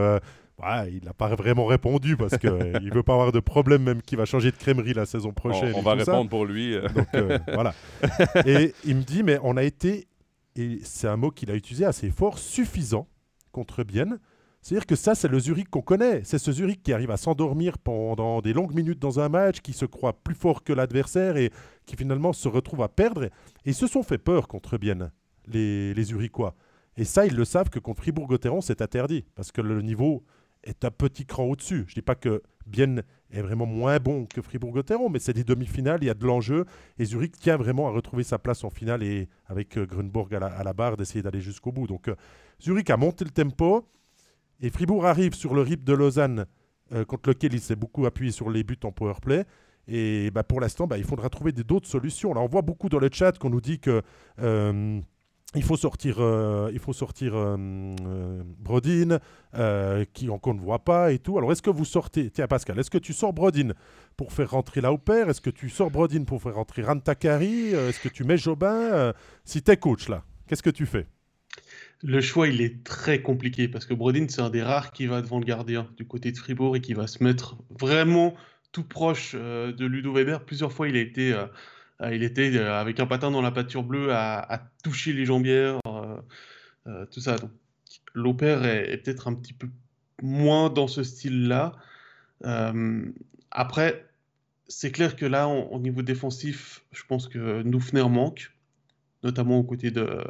[0.89, 4.19] il n'a pas vraiment répondu parce qu'il ne veut pas avoir de problème, même qu'il
[4.19, 5.73] va changer de crèmerie la saison prochaine.
[5.75, 6.75] On, va répondre pour lui.
[6.95, 7.75] Donc, euh, voilà.
[8.47, 10.07] Et il me dit, mais on a été,
[10.57, 13.07] et c'est un mot qu'il a utilisé assez fort, suffisant
[13.53, 14.19] contre Bienne.
[14.63, 16.23] C'est-à-dire que ça, c'est le Zurich qu'on connaît.
[16.25, 19.73] C'est ce Zurich qui arrive à s'endormir pendant des longues minutes dans un match, qui
[19.73, 21.53] se croit plus fort que l'adversaire et
[21.85, 23.25] qui finalement se retrouve à perdre.
[23.25, 23.31] Et
[23.67, 25.13] ils se sont fait peur contre Bienne,
[25.47, 26.55] les, les Zurichois.
[26.97, 29.25] Et ça, ils le savent que contre Fribourg-Gotteron, c'est interdit.
[29.35, 30.25] Parce que le niveau
[30.67, 31.85] est un petit cran au-dessus.
[31.87, 35.45] Je ne dis pas que Bienne est vraiment moins bon que Fribourg-Gotteron, mais c'est des
[35.45, 36.65] demi-finales, il y a de l'enjeu.
[36.99, 39.87] Et Zurich tient vraiment à retrouver sa place en finale et avec euh,
[40.33, 41.87] à la, barre d'essayer d'aller jusqu'au bout.
[41.87, 42.17] Donc euh,
[42.63, 43.89] Zurich a monté le tempo
[44.61, 46.47] et Fribourg arrive sur le RIP de Lausanne
[46.93, 49.45] euh, contre lequel il s'est beaucoup appuyé sur les buts en power play.
[49.89, 52.35] Et bah, pour l'instant, bah, il faudra trouver d'autres solutions.
[52.35, 54.03] Là, on voit beaucoup dans le chat qu'on nous dit que
[55.57, 57.57] il faut sortir, euh, il faut sortir euh,
[58.07, 59.19] euh, Brodin,
[60.13, 61.39] qui qu'on ne voit pas et tout.
[61.39, 63.73] Alors, est-ce que vous sortez, tiens Pascal, est-ce que tu sors Brodin
[64.17, 68.09] pour faire rentrer Lauper Est-ce que tu sors Brodin pour faire rentrer Rantakari Est-ce que
[68.09, 69.13] tu mets Jobin?
[69.45, 71.07] Si tu es coach là, qu'est-ce que tu fais?
[72.03, 75.23] Le choix, il est très compliqué parce que Brodin, c'est un des rares qui va
[75.23, 78.35] devant le gardien du côté de Fribourg et qui va se mettre vraiment
[78.73, 80.45] tout proche de Ludo Weber.
[80.45, 81.47] Plusieurs fois, il a été euh,
[82.01, 87.07] il était euh, avec un patin dans la pâture bleue à, toucher les jambières, euh,
[87.11, 87.37] tout ça.
[88.15, 89.69] L'Opère est, peut-être un petit peu
[90.23, 91.73] moins dans ce style-là.
[93.51, 94.07] après,
[94.69, 98.53] c'est clair que là, au niveau défensif, je pense que Noufner manque,
[99.23, 100.23] notamment aux côtés de,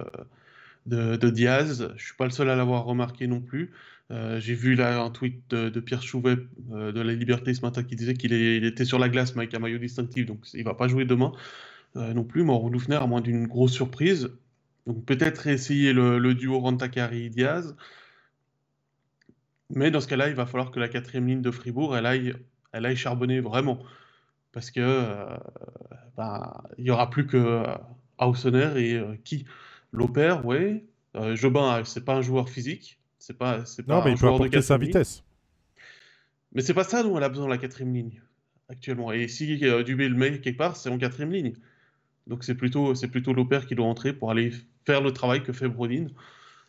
[0.86, 1.92] de, Diaz.
[1.96, 3.72] Je suis pas le seul à l'avoir remarqué non plus.
[4.12, 6.36] Euh, j'ai vu là un tweet de, Pierre Chouvet
[6.72, 8.32] euh, de La Liberté ce matin qui disait qu'il
[8.64, 11.32] était sur la glace mais avec un maillot distinctif, donc il va pas jouer demain
[11.96, 12.44] euh, non plus.
[12.44, 14.30] Mauro Loufner, à moins d'une grosse surprise.
[14.86, 17.76] Donc peut-être essayer le, duo Rantakari-Diaz.
[19.70, 22.34] Mais dans ce cas-là, il va falloir que la quatrième ligne de Fribourg, elle aille,
[22.72, 23.80] elle aille charbonner vraiment.
[24.52, 25.26] Parce que
[26.16, 27.64] bah, il n'y aura plus que
[28.18, 29.44] Hausener et qui?
[29.92, 30.84] L'Opère, oui.
[31.34, 33.00] Jobin, c'est pas un joueur physique.
[33.26, 35.24] C'est pas, c'est pas non, mais il peut apporter sa vitesse.
[36.52, 38.22] Mais c'est pas ça dont elle a besoin la quatrième ligne
[38.68, 39.10] actuellement.
[39.10, 41.54] Et si euh, Dubé le met quelque part, c'est en quatrième ligne.
[42.28, 44.52] Donc c'est plutôt, c'est plutôt l'opère qui doit entrer pour aller
[44.84, 46.06] faire le travail que fait Brodin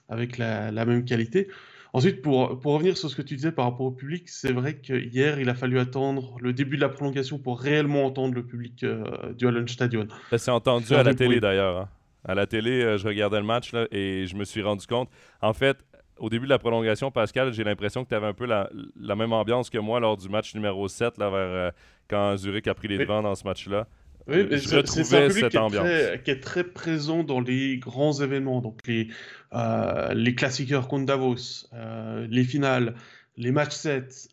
[0.10, 1.48] avec la, même qualité.
[1.94, 4.78] Ensuite, pour, pour, revenir sur ce que tu disais par rapport au public, c'est vrai
[4.78, 8.84] qu'hier, il a fallu attendre le début de la prolongation pour réellement entendre le public
[8.84, 10.08] euh, du Allen Stadion.
[10.32, 11.82] Ça s'est entendu à la télé d'ailleurs.
[11.82, 11.90] Hein.
[12.28, 15.10] À la télé, euh, je regardais le match là, et je me suis rendu compte.
[15.42, 15.78] En fait,
[16.20, 18.70] au début de la prolongation, Pascal, j'ai l'impression que tu avais un peu la,
[19.16, 21.72] même ambiance que moi lors du match numéro 7, là, vers, euh,
[22.08, 23.88] quand Zurich a pris les devants dans ce match-là.
[24.28, 25.86] Oui, mais je retrouvais cette qui ambiance.
[25.86, 29.08] Très, qui est très présent dans les grands événements, donc les,
[29.54, 32.96] euh, les classiqueurs contre Davos, euh, les finales,
[33.38, 34.30] les matchs 7.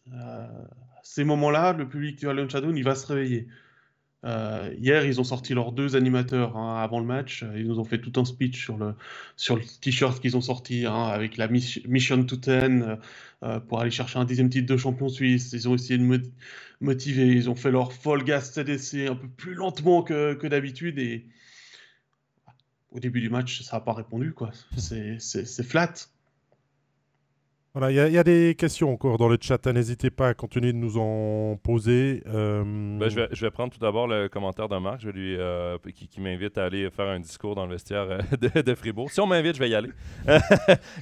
[1.03, 3.47] ces moments-là, le public du Allianz Shadow, il va se réveiller.
[4.24, 7.44] Euh, hier, ils ont sorti leurs deux animateurs hein, avant le match.
[7.56, 8.94] Ils nous ont fait tout un speech sur le,
[9.80, 12.98] t-shirt qu'ils ont sorti hein, avec la Mission to Ten
[13.42, 15.52] euh, pour aller chercher un dixième titre de champion suisse.
[15.52, 16.22] Ils ont essayé de
[16.80, 17.26] motiver.
[17.28, 20.98] Ils ont fait leur Fall Gas CDC un peu plus lentement que, que d'habitude.
[20.98, 21.26] Et
[22.90, 24.34] au début du match, ça n'a pas répondu.
[24.78, 25.92] C'est flat.
[27.76, 29.66] Voilà, il y, a des questions encore dans le chat.
[29.66, 29.72] Hein.
[29.72, 32.22] N'hésitez pas à continuer de nous en poser.
[32.28, 35.12] Euh, ben, je, vais, je, vais, prendre tout d'abord le commentaire de Marc je vais
[35.12, 38.60] lui, euh, qui, qui m'invite à aller faire un discours dans le vestiaire euh, de,
[38.60, 39.10] de, Fribourg.
[39.10, 39.90] Si on m'invite, je vais y aller.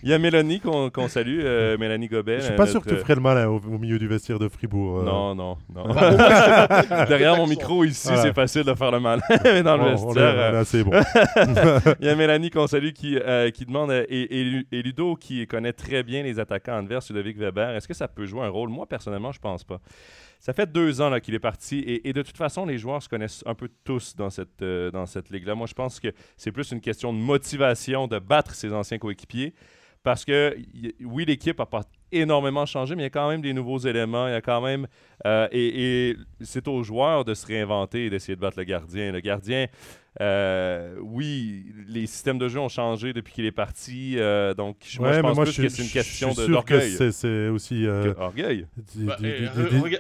[0.03, 1.41] Il y a Mélanie qu'on salue,
[1.79, 2.41] Mélanie Gobet.
[2.41, 5.03] Je suis pas sûr que tu ferais le mal au, milieu du vestiaire de Fribourg.
[5.03, 5.85] Non, non, non.
[7.07, 9.21] Derrière mon micro ici, c'est facile de faire le mal.
[9.45, 10.63] Mais dans le vestiaire.
[10.65, 10.93] c'est bon.
[12.01, 13.19] Il y a Mélanie qu'on salue qui,
[13.53, 17.77] qui demande, et, et Ludo qui connaît très bien les attaques camp adverse, Ludovic Weber,
[17.77, 18.69] est-ce que ça peut jouer un rôle?
[18.69, 19.81] Moi, personnellement, je pense pas.
[20.41, 23.45] Ça fait deux ans qu'il est parti et, de toute façon, les joueurs se connaissent
[23.47, 25.55] un peu tous dans cette, euh, dans cette ligue-là.
[25.55, 29.55] Moi, je pense que c'est plus une question de motivation de battre ses anciens coéquipiers
[30.03, 30.57] parce que,
[31.05, 34.27] oui, l'équipe a pas énormément changé, mais il y a quand même des nouveaux éléments.
[34.27, 34.87] Il y a quand même.
[35.27, 39.13] Euh, et, c'est aux joueurs de se réinventer et d'essayer de battre le gardien.
[39.13, 39.67] Le gardien,
[40.21, 44.15] euh, oui, les systèmes de jeu ont changé depuis qu'il est parti.
[44.19, 47.13] Euh, donc, moi, je pense plus que c'est une question d'orgueil.
[47.13, 47.87] C'est aussi.
[47.87, 48.67] orgueil.
[48.97, 49.17] Bah,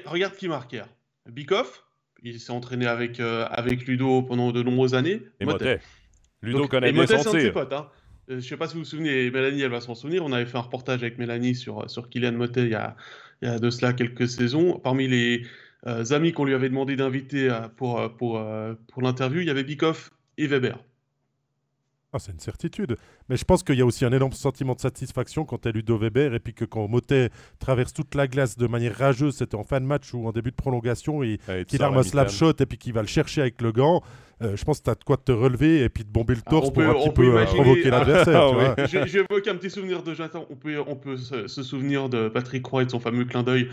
[0.06, 0.86] regarde, qui marque hier.
[1.30, 1.84] Bikoff,
[2.24, 5.22] Il s'est entraîné avec, avec Ludo pendant de nombreuses années.
[5.38, 5.80] Et Motet.
[6.42, 7.52] Ludo connaît bien son tir.
[7.52, 7.88] Potes, hein.
[8.28, 10.24] Je ne sais pas si vous vous souvenez, Mélanie, elle va s'en souvenir.
[10.24, 12.96] On avait fait un reportage avec Mélanie sur, sur Kylian Motet il y, a,
[13.42, 14.78] il y a de cela quelques saisons.
[14.78, 15.44] Parmi les
[16.10, 18.40] amis qu'on lui avait demandé d'inviter pour, pour,
[18.92, 20.78] pour l'interview, il y avait Bikoff et Weber.
[22.14, 22.98] Ah, c'est une certitude.
[23.30, 25.96] Mais je pense qu'il y a aussi un énorme sentiment de satisfaction quand es Ludo
[25.96, 29.64] Weber et puis que quand Motet traverse toute la glace de manière rageuse, c'était en
[29.64, 32.66] fin de match ou en début de prolongation, et qu'il arme un slap shot et
[32.66, 34.02] puis qu'il va le chercher avec le gant.
[34.42, 36.42] Euh, je pense que tu as de quoi te relever et puis de bomber le
[36.46, 38.74] ah, torse pour un petit peu euh, provoquer l'adversaire.
[38.78, 40.46] ah, J'évoque un petit souvenir de Jonathan.
[40.50, 43.42] On peut, on peut se, se souvenir de Patrick Roy et de son fameux clin
[43.42, 43.68] d'œil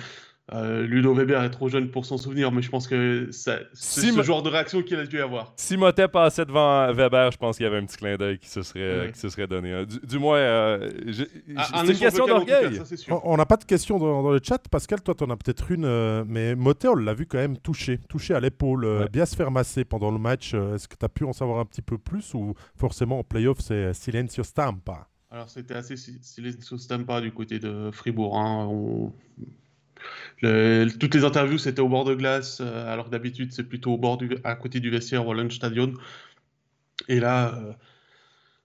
[0.53, 4.23] euh, Ludo Weber est trop jeune pour s'en souvenir, mais je pense que c'est ce
[4.23, 5.53] genre de réaction qu'il a dû avoir.
[5.55, 8.49] Si Motet passait devant Weber, je pense qu'il y avait un petit clin d'œil qui,
[8.49, 9.85] se serait, qui se serait donné.
[10.03, 10.89] Du, moins, euh,
[11.55, 12.81] ah, c'est une question d'orgueil.
[13.23, 14.59] On n'a pas de questions dans, le chat.
[14.69, 17.57] Pascal, toi, tu en as peut-être une, euh, mais Motet, on l'a vu quand même
[17.57, 20.53] touché, touché à l'épaule, bien se faire masser pendant le match.
[20.53, 23.59] Est-ce que tu as pu en savoir un petit peu plus ou forcément en playoff,
[23.59, 25.07] c'est silencio stampa?
[25.31, 28.39] Alors c'était assez silencio stampa du côté de Fribourg.
[28.39, 28.65] Hein.
[28.67, 29.13] On
[30.99, 33.97] toutes les interviews, c'était au bord de glace, euh, alors que d'habitude, c'est plutôt au
[33.97, 35.93] bord du, à côté du vestiaire au Lunch Stadion.
[37.07, 37.55] Et là.
[37.55, 37.73] Euh,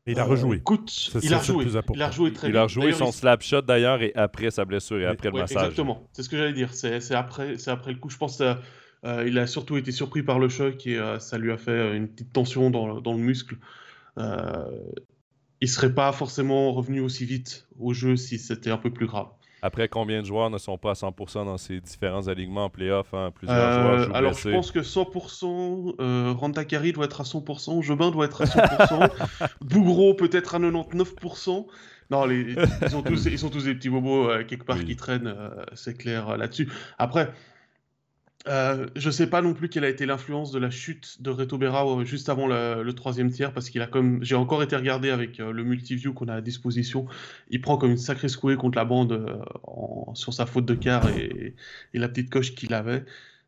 [0.07, 0.59] il a rejoué.
[0.59, 1.67] Écoute, il, a rejoué.
[1.95, 5.01] il a rejoué très Il a rejoué son slap shot d'ailleurs et après sa blessure
[5.01, 5.63] et après le massage.
[5.63, 6.75] Exactement, c'est ce que j'allais dire.
[6.75, 8.11] C'est après, après le coup.
[8.11, 8.55] Je pense qu'il
[9.07, 12.09] euh, il a surtout été surpris par le choc et ça lui a fait une
[12.09, 13.57] petite tension dans, dans le muscle.
[14.19, 19.29] il serait pas forcément revenu aussi vite au jeu si c'était un peu plus grave.
[19.67, 23.15] Après, combien de joueurs ne sont pas à 100% dans ces différents alignements en playoff
[23.15, 23.33] hein?
[23.35, 27.83] Plusieurs euh, joueurs jouent Alors, je pense que 100%, euh, Rantakari doit être à 100%,
[27.83, 31.67] Jobin doit être à 100%, Bougro peut-être à 99%.
[32.11, 32.57] Non, ils,
[32.91, 35.97] sont tous, ils sont tous des petits bobos euh, quelque part qui traînent, euh, c'est
[35.97, 36.71] clair là-dessus.
[36.99, 37.33] Après,
[38.47, 41.31] euh, je ne sais pas non plus quelle a été l'influence de la chute de
[41.31, 44.77] Reto Berra euh, juste avant le, troisième tiers, parce qu'il a comme j'ai encore été
[44.77, 47.07] regardé avec euh, le multiview qu'on a à disposition.
[47.49, 49.43] Il prend comme une sacrée secouée contre la bande
[50.13, 51.55] sur sa faute de quart et,
[51.95, 53.05] la petite coche qu'il avait.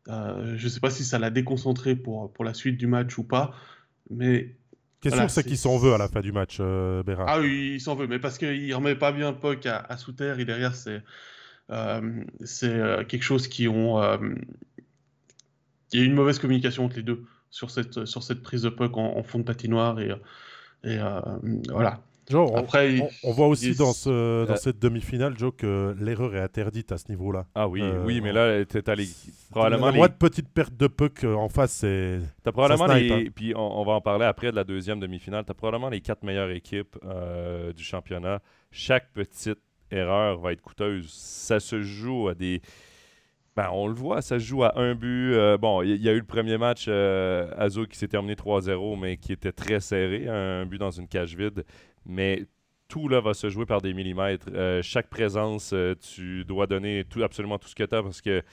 [0.07, 3.23] je ne sais pas si ça l'a déconcentré pour, pour la suite du match ou
[3.23, 3.53] pas,
[4.09, 4.55] mais
[4.99, 7.25] Question, c'est qu'il s'en veut à la fin du match, Berra.
[7.27, 10.11] Ah oui, il s'en veut, mais parce qu'il remet pas bien Puck à, à sous
[10.11, 11.03] terre et derrière c'est
[12.43, 14.01] c'est quelque chose qui ont
[15.91, 18.61] il y a eu une mauvaise communication entre les deux sur cette, sur cette prise
[18.63, 20.09] de puck en, fond de patinoire et,
[20.83, 21.21] et euh,
[21.69, 22.01] voilà.
[22.55, 26.97] Après, on, voit aussi dans, ce, dans cette demi-finale, Joe, que l'erreur est interdite à
[26.97, 27.45] ce niveau-là.
[27.55, 29.07] Ah oui, euh, oui, mais là, tu as les,
[29.49, 30.01] probablement les...
[30.01, 32.19] de petite perte de puck euh, en face, c'est.
[32.43, 33.11] Tu probablement les.
[33.13, 33.23] Hein.
[33.33, 35.45] Puis on, va en parler après de la deuxième demi-finale.
[35.45, 36.97] Tu as probablement les quatre meilleures équipes
[37.73, 38.41] du championnat.
[38.71, 41.09] Chaque petite erreur va être coûteuse.
[41.09, 42.61] Ça se joue à des
[43.57, 45.33] ben, on le voit, ça se joue à un but.
[45.33, 48.99] Euh, bon, il y, a eu le premier match euh, Azo qui s'est terminé 3-0,
[48.99, 51.65] mais qui était très serré, un but dans une cage vide.
[52.05, 52.45] Mais
[52.87, 54.45] tout là va se jouer par des millimètres.
[54.53, 55.73] Euh, chaque présence,
[56.13, 58.43] tu dois donner absolument tout ce que tu as parce que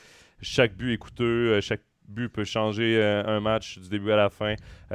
[0.40, 4.54] chaque but est coûteux, chaque but peut changer un match du début à la fin.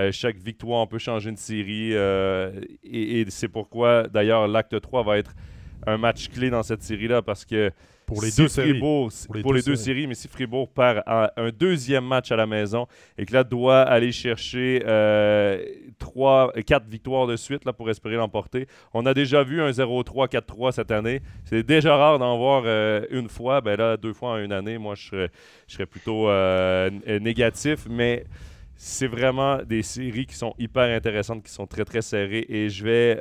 [0.09, 1.93] chaque victoire, peut changer une série.
[1.93, 5.35] et, et c'est pourquoi, d'ailleurs, l'acte 3 va être
[5.85, 7.71] un match clé dans cette série-là parce que
[8.09, 8.79] pour les deux séries.
[8.79, 10.07] Pour les, deux, séries.
[10.07, 14.11] mais si Fribourg perd un deuxième match à la maison et que là doit aller
[14.11, 15.63] chercher euh,
[15.99, 18.67] trois, quatre victoires de suite là, pour espérer l'emporter.
[18.93, 21.21] On a déjà vu un 0-3, 4-3 cette année.
[21.45, 23.61] C'est déjà rare d'en voir euh, une fois.
[23.61, 25.31] Ben là, deux fois en une année, moi, je serais,
[25.67, 26.89] je serais plutôt euh,
[27.21, 28.25] négatif, mais
[28.75, 32.45] c'est vraiment des séries qui sont hyper intéressantes, qui sont très, très serrées.
[32.49, 33.19] Et je vais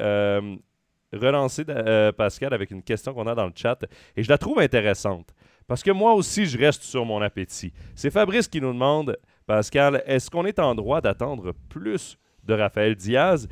[1.13, 3.79] relancer euh, Pascal avec une question qu'on a dans le chat
[4.17, 5.35] et je la trouve intéressante
[5.67, 7.73] parce que moi aussi je reste sur mon appétit.
[7.95, 12.97] C'est Fabrice qui nous demande, Pascal, est-ce qu'on est en droit d'attendre plus de Raphaël
[12.97, 13.49] Diaz?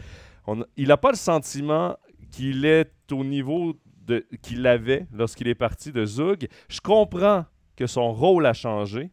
[0.76, 1.96] Il n'a pas le sentiment
[2.30, 3.74] qu'il est au niveau
[4.42, 6.48] qu'il avait lorsqu'il est parti de Zug.
[6.68, 7.44] Je comprends
[7.76, 9.10] que son rôle a changé,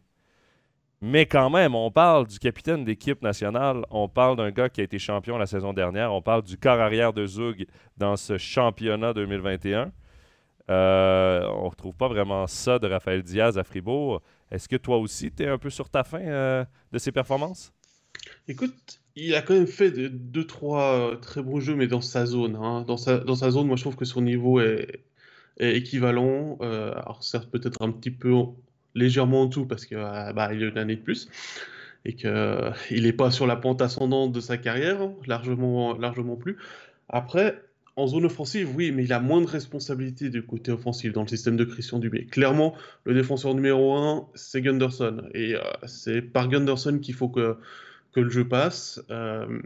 [1.00, 4.84] mais quand même, on parle du capitaine d'équipe nationale, on parle d'un gars qui a
[4.84, 9.12] été champion la saison dernière, on parle du corps arrière de Zug dans ce championnat
[9.12, 9.92] 2021.
[10.70, 14.22] Euh, on ne retrouve pas vraiment ça de Raphaël Diaz à Fribourg.
[14.50, 17.72] Est-ce que toi aussi, tu es un peu sur ta fin euh, de ses performances?
[18.48, 22.24] Écoute, il a quand même fait deux, trois euh, très bons jeux, mais dans sa
[22.24, 22.56] zone.
[22.56, 22.82] Hein.
[22.86, 25.04] Dans, sa, zone, moi, je trouve que son niveau est,
[25.58, 26.56] équivalent.
[26.60, 28.32] alors, certes, peut-être un petit peu
[28.94, 31.28] légèrement en dessous parce qu'il euh, bah, a une année de plus
[32.04, 36.58] et qu'il n'est pas sur la pente ascendante de sa carrière, hein, largement, largement plus.
[37.08, 37.62] Après,
[37.96, 41.28] en zone offensive, oui, mais il a moins de responsabilités du côté offensif dans le
[41.28, 42.26] système de Christian Dubé.
[42.26, 45.22] Clairement, le défenseur numéro un, c'est Gunderson.
[45.32, 47.56] Et euh, c'est par Gunderson qu'il faut que,
[48.12, 49.00] que le jeu passe.
[49.10, 49.60] Euh,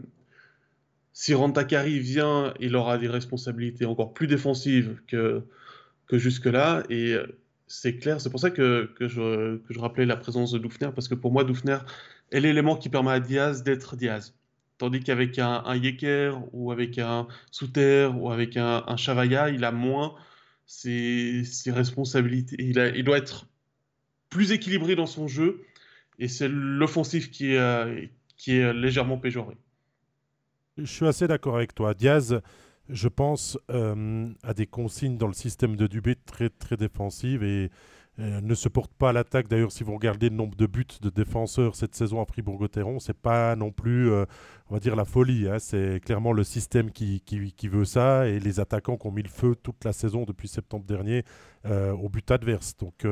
[1.13, 5.41] si Rantakari vient, il aura des responsabilités encore plus défensives que,
[6.07, 6.83] que jusque-là.
[6.89, 7.25] Et euh,
[7.69, 11.31] c'est clair, c'est pour ça que, je, rappelais la présence de Doufner, parce que pour
[11.31, 11.77] moi, Doufner
[12.31, 14.33] est l'élément qui permet à Diaz d'être Diaz.
[14.79, 19.71] Tandis qu'avec un, un, ou avec un Souter ou avec un, un Chavaya, il a
[19.71, 20.15] moins
[20.65, 22.55] ses, responsabilités.
[22.59, 23.45] Il, il, doit être
[24.29, 25.61] plus équilibré dans son jeu
[26.17, 29.57] et c'est l'offensif qui est, qui est légèrement péjoré.
[30.77, 31.93] Je suis assez d'accord avec toi.
[31.93, 32.41] Diaz,
[32.89, 37.69] je pense, euh, a des consignes dans le système de Dubé très, très défensives et
[38.19, 39.47] euh, ne se porte pas à l'attaque.
[39.47, 43.17] D'ailleurs, si vous regardez le nombre de buts de défenseurs cette saison à Fribourg-Gotteron, c'est
[43.17, 44.25] pas non plus, euh,
[44.69, 45.47] on va dire, la folie.
[45.47, 45.59] Hein.
[45.59, 49.23] C'est clairement le système qui, qui, qui, veut ça et les attaquants qui ont mis
[49.23, 51.23] le feu toute la saison depuis septembre dernier
[51.65, 52.75] au but adverse.
[52.77, 53.05] Donc,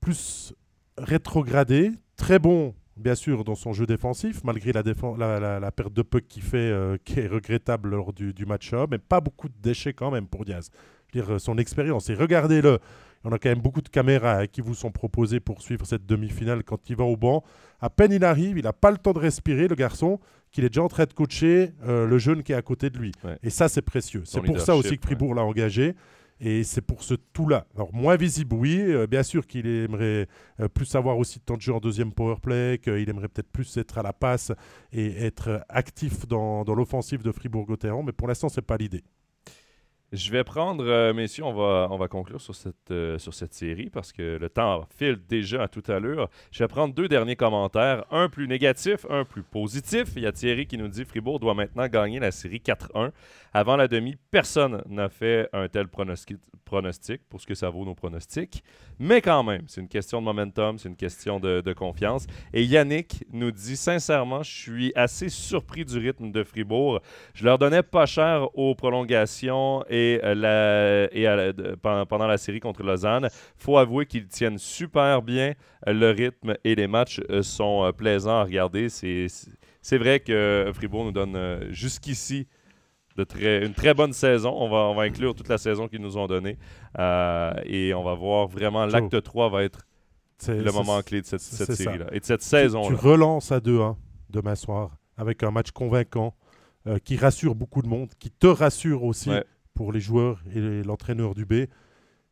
[0.00, 0.54] plus
[0.98, 2.74] rétrogradé, très bon.
[2.96, 6.40] Bien sûr, dans son jeu défensif, malgré la, la, la, la perte de puck qui
[6.40, 10.10] fait, euh, qui est regrettable lors du, du match-up, mais pas beaucoup de déchets quand
[10.10, 10.70] même pour Diaz.
[11.12, 12.08] Je veux dire, son expérience.
[12.10, 12.78] Et regardez-le,
[13.24, 16.06] on a quand même beaucoup de caméras hein, qui vous sont proposées pour suivre cette
[16.06, 17.42] demi-finale quand il va au banc.
[17.80, 20.20] À peine il arrive, il n'a pas le temps de respirer, le garçon,
[20.52, 22.98] qu'il est déjà en train de coacher euh, le jeune qui est à côté de
[22.98, 23.12] lui.
[23.24, 23.38] Ouais.
[23.42, 24.22] Et ça, c'est précieux.
[24.24, 25.36] C'est pour ça aussi que Fribourg ouais.
[25.36, 25.94] l'a engagé.
[26.40, 27.66] Et c'est pour ce tout-là.
[27.74, 28.78] Alors, moins visible, oui.
[28.80, 30.26] Euh, bien sûr qu'il aimerait
[30.60, 33.50] euh, plus avoir aussi de temps de jeu en deuxième power play, qu'il aimerait peut-être
[33.50, 34.52] plus être à la passe
[34.92, 38.02] et être actif dans, l'offensive de Fribourg-Gotteron.
[38.02, 39.04] Mais pour l'instant, ce n'est pas l'idée.
[40.14, 43.52] Je vais prendre, euh, messieurs, on va, on va conclure sur cette, euh, sur cette
[43.52, 46.28] série parce que le temps file déjà à toute allure.
[46.52, 50.10] Je vais prendre deux derniers commentaires, un plus négatif, un plus positif.
[50.14, 53.10] Il y a Thierry qui nous dit Fribourg doit maintenant gagner la série 4-1.
[53.56, 56.38] Avant la demi, personne n'a fait un tel pronostic,
[57.28, 58.64] pour ce que ça vaut nos pronostics.
[58.98, 62.26] Mais quand même, c'est une question de momentum, c'est une question de, confiance.
[62.52, 67.00] Et Yannick nous dit sincèrement, je suis assez surpris du rythme de Fribourg.
[67.32, 73.28] Je leur donnais pas cher aux prolongations et, de, pendant la série contre Lausanne.
[73.56, 75.54] faut avouer qu'ils tiennent super bien
[75.86, 78.88] le rythme et les matchs euh, sont euh, plaisants à regarder.
[78.88, 82.46] C'est vrai que Fribourg nous donne euh, jusqu'ici
[83.16, 84.54] de très, une très bonne saison.
[84.56, 86.58] On va, on va inclure toute la saison qu'ils nous ont donnée.
[86.98, 89.86] Euh, et on va voir vraiment l'acte 3 va être
[90.48, 92.82] le moment clé de cette, cette série-là et de cette saison.
[92.82, 93.96] Tu, tu relances à 2-1
[94.30, 96.34] demain soir avec un match convaincant
[96.86, 99.44] euh, qui rassure beaucoup de monde, qui te rassure aussi ouais.
[99.74, 101.52] pour les joueurs et l'entraîneur du B.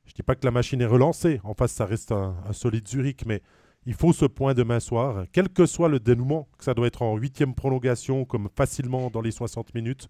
[0.04, 1.40] Je ne dis pas que la machine est relancée.
[1.44, 3.40] En face, ça reste un, un solide Zurich, mais
[3.86, 7.02] il faut ce point demain soir, quel que soit le dénouement, que ça doit être
[7.02, 10.08] en huitième prolongation, comme facilement dans les 60 minutes.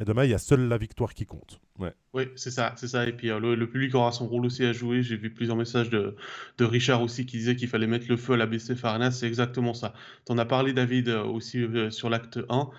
[0.00, 1.60] Et demain, il y a seule la victoire qui compte.
[1.78, 1.92] Ouais.
[2.12, 3.06] Oui, c'est ça, c'est ça.
[3.06, 5.02] Et puis euh, le, le, public aura son rôle aussi à jouer.
[5.02, 6.16] J'ai vu plusieurs messages de,
[6.58, 9.12] de Richard aussi qui disait qu'il fallait mettre le feu à la BC Farnas.
[9.12, 9.94] C'est exactement ça.
[10.26, 12.70] Tu en as parlé, David, euh, aussi euh, sur l'acte 1.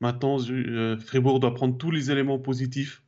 [0.00, 3.02] Maintenant, euh, Fribourg doit prendre tous les éléments positifs.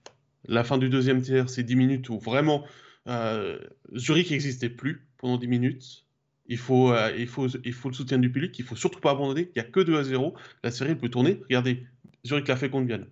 [0.49, 2.65] La fin du deuxième tiers, c'est 10 minutes où vraiment
[3.09, 3.59] euh,
[3.97, 6.07] Zurich n'existait plus pendant 10 minutes.
[6.47, 8.57] Il faut, euh, il, faut, il faut le soutien du public.
[8.59, 9.51] Il ne faut surtout pas abandonner.
[9.55, 10.35] Il n'y a que 2 à 0.
[10.63, 11.41] La série peut tourner.
[11.45, 11.85] Regardez,
[12.25, 13.07] Zurich l'a fait contre Vienne.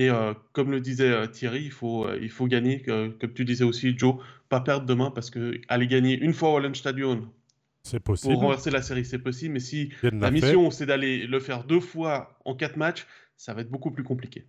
[0.00, 3.44] Et euh, comme le disait euh, Thierry, il faut, euh, il faut gagner, comme tu
[3.44, 4.14] disais aussi, Joe,
[4.48, 7.28] pas perdre demain parce que aller gagner une fois au Stadion
[7.82, 8.32] c'est possible.
[8.32, 9.52] Pour renverser la série, c'est possible.
[9.52, 13.60] Mais si la mission, c'est d'aller le faire deux fois en quatre matchs, ça va
[13.60, 14.46] être beaucoup plus compliqué.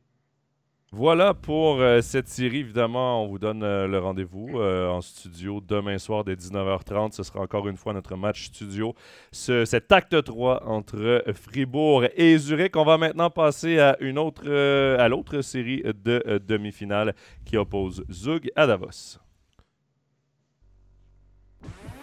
[0.94, 2.60] Voilà pour euh, cette série.
[2.60, 7.14] Évidemment, on vous donne euh, le rendez-vous euh, en studio demain soir dès 19h30.
[7.14, 8.94] Ce sera encore une fois notre match studio.
[9.32, 12.76] Ce, cet acte 3 entre Fribourg et Zurich.
[12.76, 19.18] On va maintenant passer à l'autre série de demi-finale qui oppose Zug à Davos.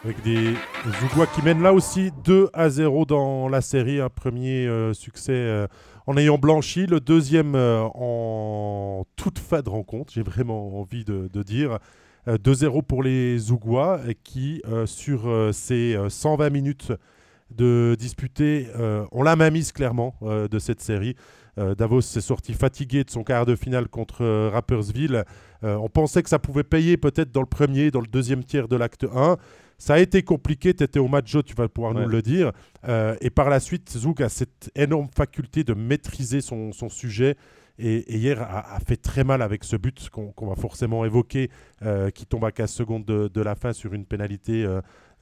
[0.02, 0.54] Avec des
[1.00, 4.00] Zougois qui mènent là aussi 2 à 0 dans la série.
[4.00, 5.68] Un premier succès
[6.08, 11.42] en ayant blanchi, le deuxième euh, en toute fin de rencontre, j'ai vraiment envie de,
[11.42, 11.78] dire.
[12.26, 16.92] Euh, 2-0 pour les Zougois qui, euh, sur euh, ces 120 minutes
[17.50, 18.68] de disputer,
[19.10, 21.16] ont la mainmise clairement de cette série.
[21.56, 25.24] Davos s'est sorti fatigué de son quart de finale contre Rappersville.
[25.62, 28.76] on pensait que ça pouvait payer peut-être dans le premier, dans le deuxième tiers de
[28.76, 29.38] l'acte 1.
[29.78, 32.02] Ça a été compliqué, tu étais au match, Joe, tu vas pouvoir ouais.
[32.02, 32.52] nous le dire.
[32.88, 37.36] Euh, et par la suite, Zouk a cette énorme faculté de maîtriser son, son sujet.
[37.78, 41.04] Et, et, hier a, a, fait très mal avec ce but qu'on qu va forcément
[41.04, 41.48] évoquer,
[41.82, 44.66] euh, qui tombe à 15 secondes de, de, la fin sur une pénalité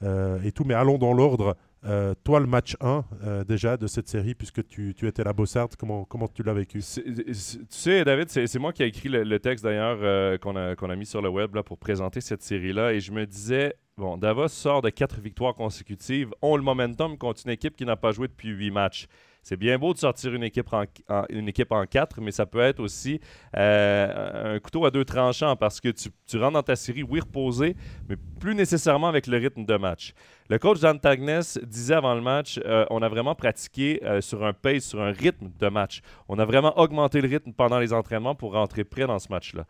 [0.01, 0.63] euh, et tout.
[0.63, 1.55] Mais allons dans l'ordre.
[1.85, 5.33] Euh, toi, le match 1 euh, déjà de cette série, puisque tu, tu étais la
[5.33, 6.79] Bossard, comment, comment tu l'as vécu?
[6.79, 7.33] Tu
[7.69, 11.05] sais, David, c'est moi qui ai écrit le, texte d'ailleurs euh, qu'on a, a mis
[11.05, 12.93] sur le web là, pour présenter cette série-là.
[12.93, 17.41] Et je me disais, bon, Davos sort de quatre victoires consécutives, ont le momentum contre
[17.45, 19.07] une équipe qui n'a pas joué depuis huit matchs.
[19.47, 23.21] C'est bien beau de sortir une équipe en, quatre, mais ça peut être aussi
[23.55, 27.21] euh, un couteau à deux tranchants parce que tu, tu, rentres dans ta série, oui,
[27.21, 27.77] reposé,
[28.09, 30.13] mais plus nécessairement avec le rythme de match.
[30.49, 34.51] Le coach d'Antagnes disait avant le match euh, on a vraiment pratiqué euh, sur un
[34.51, 36.01] pace, sur un rythme de match.
[36.27, 39.65] On a vraiment augmenté le rythme pendant les entraînements pour rentrer prêt dans ce match-là.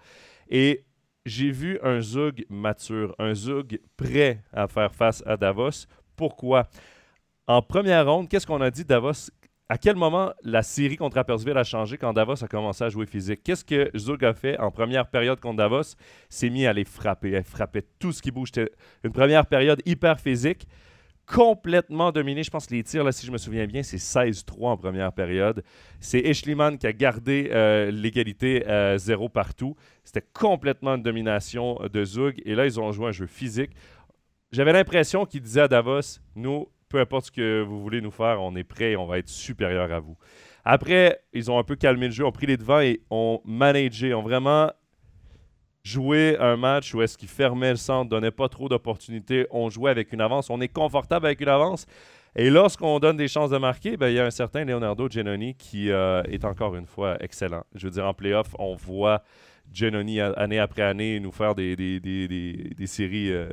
[0.49, 0.85] Et
[1.27, 5.85] j'ai vu un Zug mature, un Zug prêt à faire face à Davos.
[6.15, 6.67] Pourquoi?
[7.47, 9.29] En première ronde, qu'est-ce qu'on a dit Davos?
[9.69, 13.05] À quel moment la série contre Appersville a changé quand Davos a commencé à jouer
[13.05, 13.41] physique?
[13.43, 15.95] Qu'est-ce que Zug a fait en première période contre Davos?
[16.29, 17.31] S'est mis à les frapper.
[17.31, 18.51] Elle frappait tout ce qui bouge.
[19.03, 20.67] Une première période hyper physique,
[21.27, 22.41] complètement dominée.
[22.41, 25.11] Je pense que les tirs, là, si je me souviens bien, c'est 16-3 en première
[25.11, 25.63] période.
[25.99, 29.75] C'est Eschliman qui a gardé euh, l'égalité euh, zéro partout.
[30.03, 32.41] C'était complètement une domination de Zug.
[32.45, 33.71] Et là, ils ont joué un jeu physique.
[34.51, 38.41] J'avais l'impression qu'ils disaient à Davos, nous, peu importe ce que vous voulez nous faire,
[38.41, 40.15] on est prêt et on va être supérieur à vous.
[40.63, 44.13] Après, ils ont un peu calmé le jeu, ont pris les devants et ont managé,
[44.13, 44.71] ont vraiment
[45.87, 49.91] joué un match où est-ce qu'ils fermaient le centre, donnaient pas trop d'opportunités, on jouait
[49.91, 51.85] avec une avance, on est confortable avec une avance.
[52.35, 55.55] Et lorsqu'on donne des chances de marquer, ben, il y a un certain Leonardo Genoni
[55.55, 57.63] qui euh, est encore une fois excellent.
[57.73, 59.23] Je veux dire, en playoff, on voit
[59.73, 63.49] Genoni année après année nous faire des, des, séries euh,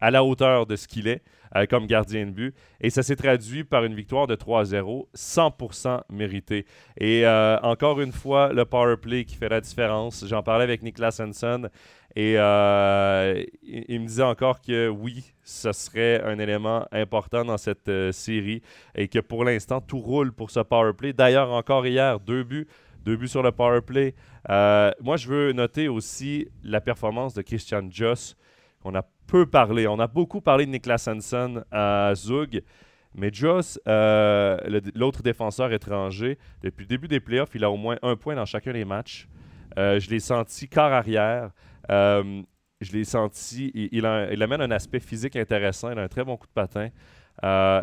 [0.00, 1.22] à la hauteur de ce qu'il est.
[1.56, 2.54] Euh, comme gardien de but.
[2.80, 6.64] Et ça s'est traduit par une victoire de 3-0, 100% méritée.
[6.96, 10.24] Et euh, encore une fois, le power play qui fait la différence.
[10.28, 11.68] J'en parlais avec Niklas Hansen
[12.14, 17.90] et euh, il, me disait encore que oui, ce serait un élément important dans cette
[18.12, 18.62] série
[18.94, 21.12] et que pour l'instant, tout roule pour ce power play.
[21.12, 22.68] D'ailleurs, encore hier, deux buts.
[23.04, 24.14] Deux buts sur le power play.
[24.48, 28.36] moi, je veux noter aussi la performance de Christian Joss,
[28.80, 29.02] qu'on a
[29.32, 32.62] On a beaucoup parlé de Niklas Hansen à Zug,
[33.14, 34.56] mais Joss, euh,
[34.94, 38.44] l'autre défenseur étranger, depuis le début des playoffs, il a au moins un point dans
[38.44, 39.28] chacun des matchs.
[39.78, 41.50] Euh, je l'ai senti quart arrière.
[41.90, 42.42] Euh,
[42.80, 46.46] je l'ai senti, il, amène un aspect physique intéressant, il a un très bon coup
[46.46, 46.88] de patin.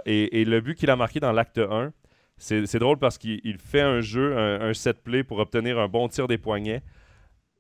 [0.06, 1.94] Et, le but qu'il a marqué dans l'acte 1,
[2.38, 6.08] c'est drôle parce qu'il fait un jeu, un, un, set play pour obtenir un bon
[6.10, 6.82] tir des poignets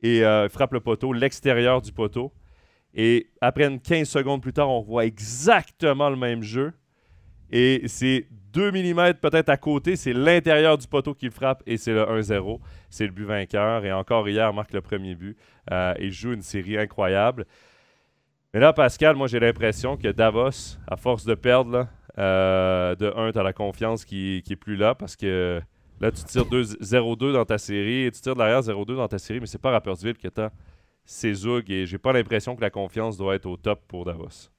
[0.01, 2.33] et frappe le poteau, l'extérieur du poteau.
[2.97, 6.73] Et après une 15 secondes plus tard, on voit exactement le même jeu.
[7.51, 11.93] Et c'est 2 mm peut-être à côté, c'est l'intérieur du poteau qui frappe et c'est
[11.93, 12.59] le 1-0.
[12.89, 13.85] C'est le but vainqueur.
[13.85, 15.37] Et encore hier, marque le premier but.
[15.71, 17.45] Euh, il joue une série incroyable.
[18.51, 21.87] Mais là, Pascal, moi j'ai l'impression que Davos, à force de perdre,
[22.17, 25.61] euh, de 1, tu as la confiance qui, qui est plus là parce que
[26.01, 29.19] là, tu tires 0-2 dans ta série et tu tires de l'arrière 0-2 dans ta
[29.19, 30.51] série, mais c'est pas Rappersville que tu as
[31.07, 34.51] c'est Zug et j'ai pas l'impression que la confiance doit être au top pour Davos.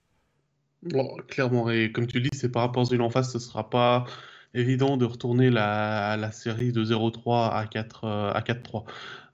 [1.28, 4.06] clairement, et comme tu dis, c'est par rapport à une en face, ce sera pas
[4.54, 8.84] évident de retourner la, la série de 0-3 à 4 euh, 4-3.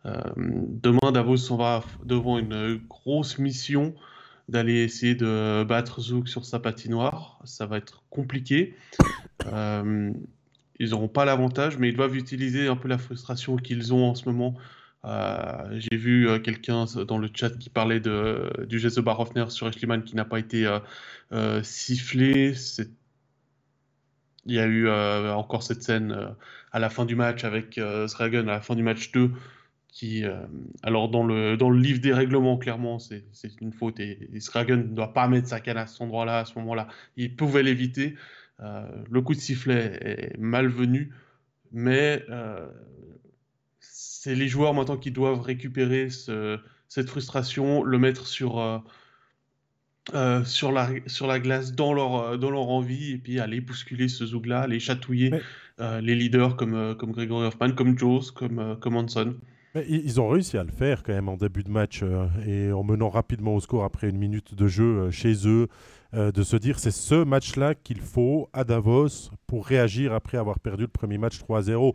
[0.06, 3.94] Euh, demain, Davos on va devant une grosse mission
[4.48, 7.38] d'aller essayer de battre Zouk sur sa patinoire.
[7.44, 8.74] Ça va être compliqué.
[9.46, 10.12] Euh,
[10.80, 14.14] ils n'auront pas l'avantage, mais ils doivent utiliser un peu la frustration qu'ils ont en
[14.16, 14.56] ce moment
[15.04, 19.68] euh, j'ai vu euh, quelqu'un dans le chat qui parlait de, du geste de sur
[19.68, 20.66] Eschliman qui n'a pas été
[21.32, 22.54] euh, sifflé.
[24.46, 26.34] Il y a eu encore cette scène
[26.70, 29.30] à la fin du match avec Sragen, à la fin du match 2,
[29.88, 30.22] qui,
[30.82, 33.24] alors dans le, dans le livre des règlements, clairement, c'est
[33.62, 36.58] une faute et, Sragen ne doit pas mettre sa canne à cet endroit-là, à ce
[36.58, 36.88] moment-là.
[37.16, 38.16] Il pouvait l'éviter.
[38.58, 41.14] le coup de sifflet est malvenu,
[41.72, 42.22] mais
[44.24, 46.08] c'est les joueurs maintenant qui doivent récupérer
[46.88, 48.78] cette frustration, le mettre sur, euh,
[50.14, 53.60] euh, sur, la, sur la glace dans leur, euh, dans leur envie et puis aller
[53.60, 55.30] bousculer ce zoug-là, aller chatouiller
[55.78, 59.34] les leaders comme, comme Gregory Hoffman, comme Joes, comme, comme Hanson.
[59.74, 62.02] ils ont réussi à le faire quand même en début de match
[62.46, 65.68] et en menant rapidement au score après une minute de jeu chez eux,
[66.14, 70.84] de se dire c'est ce match-là qu'il faut à Davos pour réagir après avoir perdu
[70.84, 71.92] le premier match 3-0.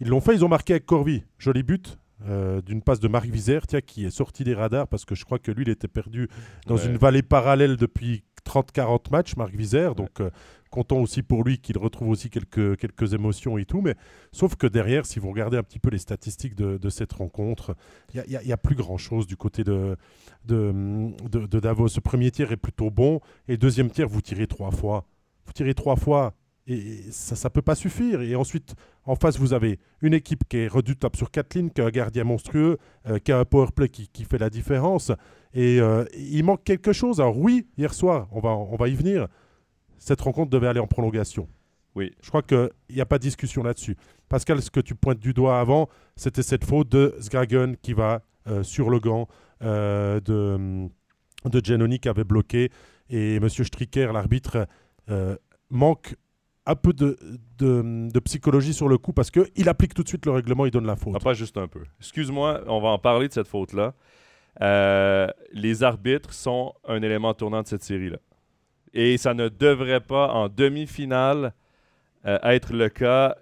[0.00, 1.24] Ils l'ont fait, ils ont marqué avec Corvi.
[1.38, 1.98] Joli but.
[2.28, 5.38] Euh, d'une passe de Marc Vizère, qui est sorti des radars parce que je crois
[5.38, 6.28] que lui, il était perdu
[6.66, 9.94] dans une vallée parallèle depuis 30-40 matchs, Marc Vizère.
[9.94, 10.28] Donc, euh,
[10.70, 13.80] content aussi pour lui qu'il retrouve aussi quelques, quelques émotions et tout.
[13.80, 13.94] Mais
[14.32, 17.74] sauf que derrière, si vous regardez un petit peu les statistiques de, cette rencontre,
[18.12, 19.96] il n'y a, plus grand-chose du côté de,
[20.44, 21.88] de, de, Davos.
[21.88, 25.06] Ce premier tir est plutôt bon et deuxième tir, vous tirez trois fois
[25.50, 26.34] vous tirez trois fois
[26.70, 28.20] et ça ne peut pas suffire.
[28.22, 31.80] Et ensuite, en face, vous avez une équipe qui est redoutable sur quatre lignes, qui
[31.80, 35.10] a un gardien monstrueux, euh, qui a un power play qui, qui fait la différence.
[35.52, 37.20] Et euh, il manque quelque chose.
[37.20, 39.26] Alors oui, hier soir, on va, on va y venir.
[39.98, 41.48] Cette rencontre devait aller en prolongation.
[41.94, 42.12] Oui.
[42.22, 43.96] Je crois qu'il n'y a pas de discussion là-dessus.
[44.28, 48.22] Pascal, ce que tu pointes du doigt avant, c'était cette faute de Sgragen qui va
[48.46, 49.28] euh, sur le gant
[49.62, 50.88] euh, de,
[51.44, 52.70] de Giannoni qui avait bloqué.
[53.10, 53.48] Et M.
[53.48, 54.68] Stricker, l'arbitre,
[55.10, 55.36] euh,
[55.68, 56.14] manque
[56.70, 60.66] un peu de, psychologie sur le coup parce qu'il applique tout de suite le règlement,
[60.66, 61.14] il donne la faute.
[61.16, 61.80] Ah, pas juste un peu.
[61.98, 63.94] Excuse-moi, on va en parler de cette faute-là.
[64.62, 68.18] Euh, les arbitres sont un élément tournant de cette série-là.
[68.92, 71.54] Et ça ne devrait pas, en demi-finale,
[72.26, 73.36] euh, être le cas.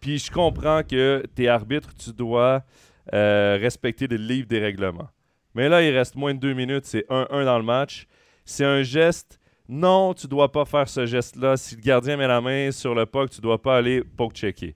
[0.00, 2.64] Puis je comprends que t'es arbitre, tu dois
[3.12, 5.08] euh, respecter le livre des règlements.
[5.54, 8.06] Mais là, il reste moins de deux minutes, c'est 1-1 dans le match.
[8.44, 9.38] C'est un geste.
[9.68, 11.56] Non, tu dois pas faire ce geste-là.
[11.56, 14.74] Si le gardien met la main sur le puck, tu dois pas aller poke-checker.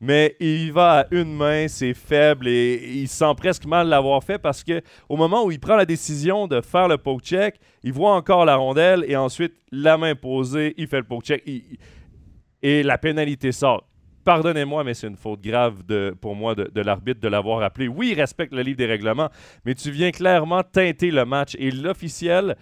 [0.00, 4.38] Mais il va à une main, c'est faible et il sent presque mal l'avoir fait
[4.38, 7.92] parce que au moment où il prend la décision de faire le poke check, il
[7.92, 11.78] voit encore la rondelle et ensuite la main posée, il fait le poke check il-
[12.62, 13.86] et la pénalité sort.
[14.24, 15.76] Pardonnez-moi, mais c'est une faute grave
[16.20, 17.88] pour moi de, de l'arbitre de l'avoir appelé.
[17.88, 19.28] Oui, il respecte le livre des règlements,
[19.64, 21.54] mais tu viens clairement teinter le match.
[21.58, 22.56] Et l'officiel,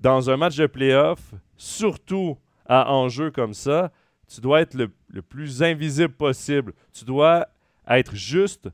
[0.00, 1.20] dans un match de playoff,
[1.56, 2.36] surtout
[2.66, 3.90] à enjeu comme ça,
[4.32, 6.72] tu dois être le, le plus invisible possible.
[6.92, 7.48] Tu dois
[7.88, 8.68] être juste.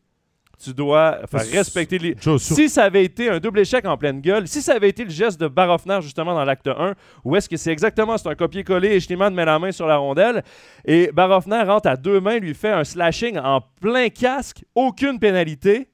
[0.62, 2.14] Tu dois faire respecter les.
[2.38, 5.10] Si ça avait été un double échec en pleine gueule, si ça avait été le
[5.10, 6.94] geste de Barofner justement dans l'acte 1,
[7.24, 9.96] où est-ce que c'est exactement, c'est un copier-coller et Schneemann met la main sur la
[9.96, 10.42] rondelle
[10.84, 15.88] et Barofner rentre à deux mains, lui fait un slashing en plein casque, aucune pénalité.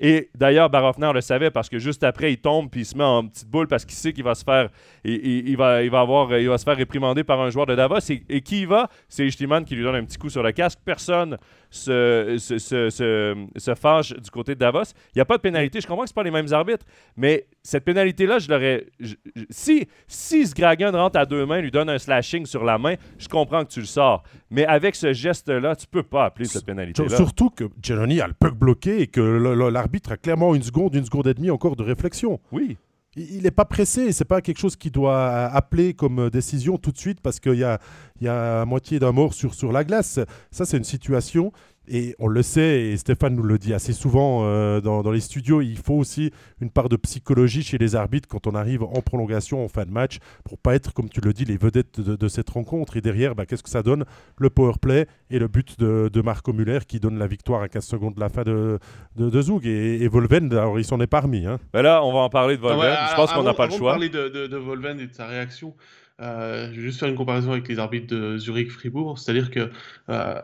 [0.00, 3.04] Et d'ailleurs, Barofner le savait parce que juste après, il tombe puis il se met
[3.04, 4.68] en petite boule parce qu'il sait qu'il va se faire,
[5.04, 7.98] il, va, avoir, il va se faire réprimander par un joueur de Davos.
[8.28, 8.88] Et, qui y va?
[9.08, 10.78] C'est Schneemann qui lui donne un petit coup sur le casque.
[10.84, 11.38] Personne
[11.74, 14.82] se, se, se, se- fâche du côté de Davos.
[15.14, 15.80] Il n'y a pas de pénalité.
[15.80, 18.86] Je comprends que ce pas les mêmes arbitres, mais cette pénalité-là, je l'aurais.
[19.00, 22.78] je- je- Si, si Sgragan rentre à deux mains, lui donne un slashing sur la
[22.78, 24.22] main, je comprends que tu le sors.
[24.50, 27.08] Mais avec ce geste-là, tu peux pas appeler cette pénalité-là.
[27.16, 31.04] surtout que Giannoni a le puck bloqué et que l'arbitre a clairement une seconde, une
[31.04, 32.38] seconde et demie encore de réflexion.
[32.52, 32.76] Oui.
[33.16, 36.90] Il n'est pas pressé, c'est pas quelque chose qu'il doit appeler comme euh, décision tout
[36.90, 37.78] de suite parce qu'il y a,
[38.20, 40.18] y a moitié d'un mort sur, sur la glace.
[40.50, 41.52] Ça, c'est une situation,
[41.88, 45.20] et on le sait, et Stéphane nous le dit assez souvent euh, dans, dans les
[45.20, 46.30] studios, il faut aussi
[46.60, 49.90] une part de psychologie chez les arbitres quand on arrive en prolongation, en fin de
[49.90, 52.96] match, pour pas être, comme tu le dis, les vedettes de, de cette rencontre.
[52.96, 54.04] Et derrière, bah, qu'est-ce que ça donne?
[54.38, 57.68] Le power play et le but de, de Marco Muller qui donne la victoire à
[57.68, 58.78] 15 secondes de la fin de,
[59.16, 59.66] de, de Zug.
[59.66, 61.44] Et, et Volven, alors, il s'en est parmi.
[61.46, 61.58] Hein.
[61.72, 62.90] Ben là, on va en parler de Ah Volven.
[62.90, 63.92] ouais, je pense qu'on n'a avant- pas le choix.
[63.98, 65.74] de parler de, de, de Volven et de sa réaction,
[66.20, 69.18] euh, je vais juste faire une comparaison avec les arbitres de Zurich-Fribourg.
[69.18, 69.70] C'est-à-dire que
[70.10, 70.40] euh,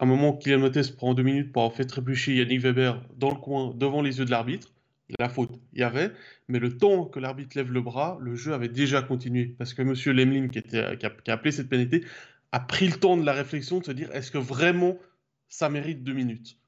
[0.00, 3.36] un moment, Kylian Mottes prend deux minutes pour en fait trébucher Yannick Weber dans le
[3.36, 4.72] coin devant les yeux de l'arbitre.
[5.18, 6.12] La faute, il y avait,
[6.48, 9.54] mais le temps que l'arbitre lève le bras, le jeu avait déjà continué.
[9.58, 9.94] Parce que M.
[10.14, 12.04] Lemlin, qui, a, appelé cette pénalité,
[12.52, 14.98] a pris le temps de la réflexion de se dire est-ce que vraiment
[15.48, 16.58] ça mérite deux minutes?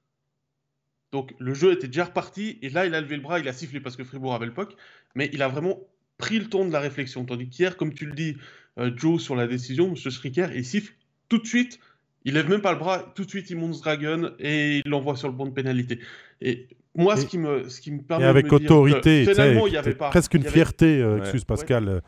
[1.12, 3.52] Donc le jeu était déjà reparti et là il a levé le bras, il a
[3.52, 4.74] sifflé parce que Fribourg avait le puck,
[5.14, 5.80] mais il a vraiment
[6.18, 7.24] pris le temps de la réflexion.
[7.24, 8.36] Tandis qu'hier, comme tu le dis,
[8.78, 9.96] euh, Joe sur la décision, M.
[9.96, 10.94] Stricker, il siffle
[11.28, 11.80] tout de suite,
[12.24, 14.90] il lève même pas le bras, tout de suite il monte ce Dragon et il
[14.90, 16.00] l'envoie sur le banc de pénalité.
[16.40, 18.64] Et moi, ce Et- qui me, ce qui me Et permet de avec dire que
[18.64, 21.20] autorité, finalement il y c'est avait pas, presque une y avait- fierté, euh, Ouais.
[21.20, 21.88] excuse Pascal.
[21.88, 22.00] euh,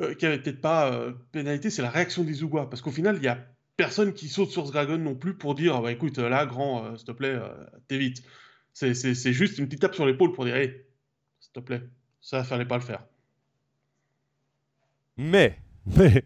[0.00, 2.68] euh, qu'il n'y avait peut-être pas euh, pénalité, c'est la réaction des Zougois.
[2.70, 3.38] Parce qu'au final, il n'y a
[3.76, 6.84] personne qui saute sur ce dragon non plus pour dire Ah bah, écoute, là, grand,
[6.86, 7.48] euh, s'il te plaît, euh,
[7.88, 8.22] t'évites.
[8.72, 10.86] C'est, c'est, c'est juste une petite tape sur l'épaule pour dire Hé,
[11.40, 11.82] s'il te plaît,
[12.20, 13.04] ça, fallait pas le faire.
[15.16, 16.24] Mais, Mais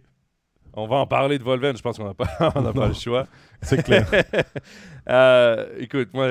[0.77, 1.77] on va en parler de Volven.
[1.77, 3.27] Je pense qu'on n'a pas, on pas le choix.
[3.63, 4.07] c'est clair.
[5.09, 6.27] Euh, écoute, moi,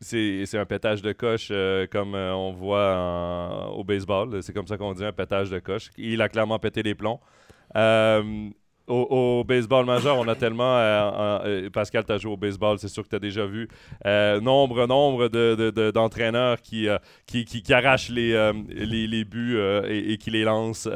[0.00, 4.42] c'est c'est un pétage de coche euh, comme euh, on voit en- au baseball.
[4.42, 5.90] C'est comme ça qu'on dit un pétage de coche.
[5.98, 7.20] Il a clairement pété les plombs.
[7.76, 8.48] Euh,
[8.88, 10.76] au, au baseball majeur, on a tellement.
[10.78, 13.46] euh, en- euh, Pascal, tu as joué au baseball, c'est sûr que tu as déjà
[13.46, 13.68] vu
[14.06, 19.06] euh, nombre, nombre de- de- de- d'entraîneurs qui, euh, qui, qui, qui arrachent les, les,
[19.06, 19.58] les buts
[19.88, 20.88] et, et qui les lancent,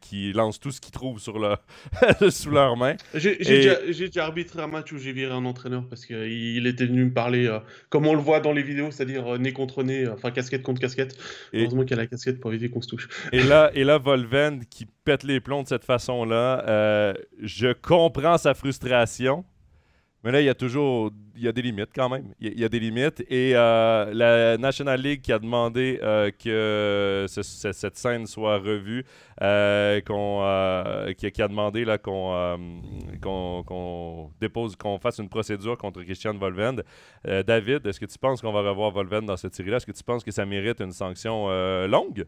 [0.00, 1.58] qui lancent tout ce qu'ils trouvent sur leur,
[2.30, 2.94] sous leurs mains.
[3.14, 6.16] J'ai, Et- déjà, arbitré un match où j'ai viré un entraîneur parce qu'il
[6.56, 7.50] il était venu me parler,
[7.88, 11.16] comme on le voit dans les vidéos, c'est-à-dire nez contre nez, enfin casquette contre casquette.
[11.52, 13.08] Et- Heureusement qu'il y a la casquette pour éviter qu'on se touche.
[13.32, 18.38] Et là, et là, Volven qui pète les plombs de cette façon-là, euh, je comprends
[18.38, 19.44] sa frustration,
[20.24, 22.32] Mais là, il y a toujours il y a des limites quand même.
[22.40, 23.24] Il y a, des limites.
[23.28, 29.04] Et euh, la National League qui a demandé euh, que cette scène soit revue,
[30.06, 32.60] qu'on, qui, a demandé là, qu'on,
[33.20, 36.82] qu'on, dépose, qu'on fasse une procédure contre Christian Volvend.
[37.24, 39.78] David, est-ce que tu penses qu'on va revoir Volvend dans cette série-là?
[39.78, 41.48] Est-ce que tu penses que ça mérite une sanction
[41.88, 42.26] longue?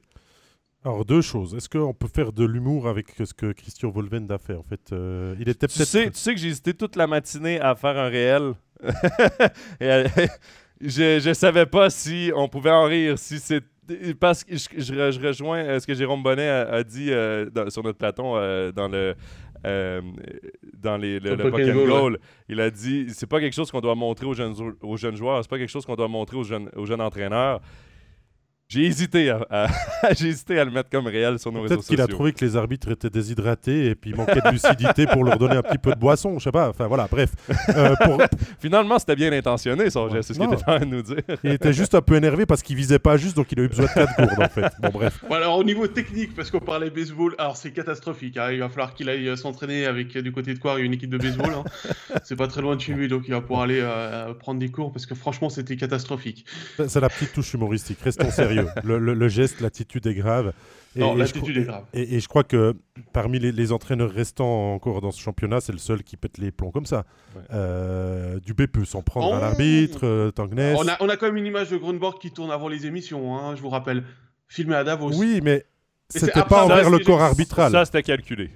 [0.85, 1.55] Alors, deux choses.
[1.55, 4.95] Est-ce qu'on peut faire de l'humour avec ce que Christian Volvend a fait En fait,
[5.41, 5.77] il était peut-être.
[5.77, 8.53] Tu sais, tu sais que j'ai hésité toute la matinée à faire un réel.
[10.81, 13.65] je, ne savais pas si on pouvait en rire, si c'est
[14.19, 18.37] parce que je, rejoins euh, ce que Jérôme Bonnet a, dit euh, sur notre plateau
[18.37, 19.15] euh, dans le
[20.75, 22.19] dans les, le, le, Goal.
[22.51, 25.43] Il a dit c'est pas quelque chose qu'on doit montrer aux jeunes, aux jeunes joueurs,
[25.43, 27.63] c'est pas quelque chose qu'on doit montrer aux jeunes, aux jeunes entraîneurs.
[28.75, 29.69] J'ai hésité à,
[30.19, 31.97] j'ai hésité à le mettre comme réel sur nos réseaux sociaux.
[31.97, 35.07] Peut-être qu'il a trouvé que les arbitres étaient déshydratés et puis il manquait de lucidité
[35.07, 36.71] pour leur donner un petit peu de boisson, je sais pas.
[36.71, 37.31] Enfin voilà, bref.
[37.69, 37.95] Euh,
[38.59, 41.23] Finalement, c'était bien intentionné son geste, c'est ce qu'il était en train de nous dire.
[41.45, 43.69] il était juste un peu énervé parce qu'il visait pas juste, donc il a eu
[43.69, 44.73] besoin de quatre courdes en fait.
[44.83, 45.25] Bon bref.
[45.31, 48.37] alors au niveau technique, parce qu'on parlait baseball, alors c'est catastrophique.
[48.39, 48.51] Hein.
[48.51, 51.11] Il va falloir qu'il aille euh, s'entraîner avec euh, du côté de quoi une équipe
[51.11, 51.53] de baseball.
[51.55, 51.65] Hein.
[52.25, 53.85] c'est pas très loin de chez lui, donc il va pouvoir aller
[54.41, 56.45] prendre des cours parce que franchement c'était catastrophique.
[56.89, 57.99] C'est la petite touche humoristique.
[58.03, 60.53] Restons sérieux le, geste, l'attitude est grave.
[60.97, 61.85] Et, non, l'attitude est grave.
[61.93, 62.75] Et, je crois que
[63.13, 66.71] parmi les, entraîneurs restants encore dans ce championnat, c'est le seul qui pète les plombs
[66.71, 67.05] comme ça.
[67.53, 69.41] Euh, Dubé peut s'en prendre à oh.
[69.41, 72.69] l'arbitre, euh, On a, on a quand même une image de Grunborg qui tourne avant
[72.69, 74.05] les émissions, hein, je vous rappelle.
[74.47, 75.13] Filmé à Davos.
[75.19, 75.65] Oui, mais
[76.09, 77.73] c'était pas envers le corps arbitral.
[77.73, 78.51] Ça, c'était calculé.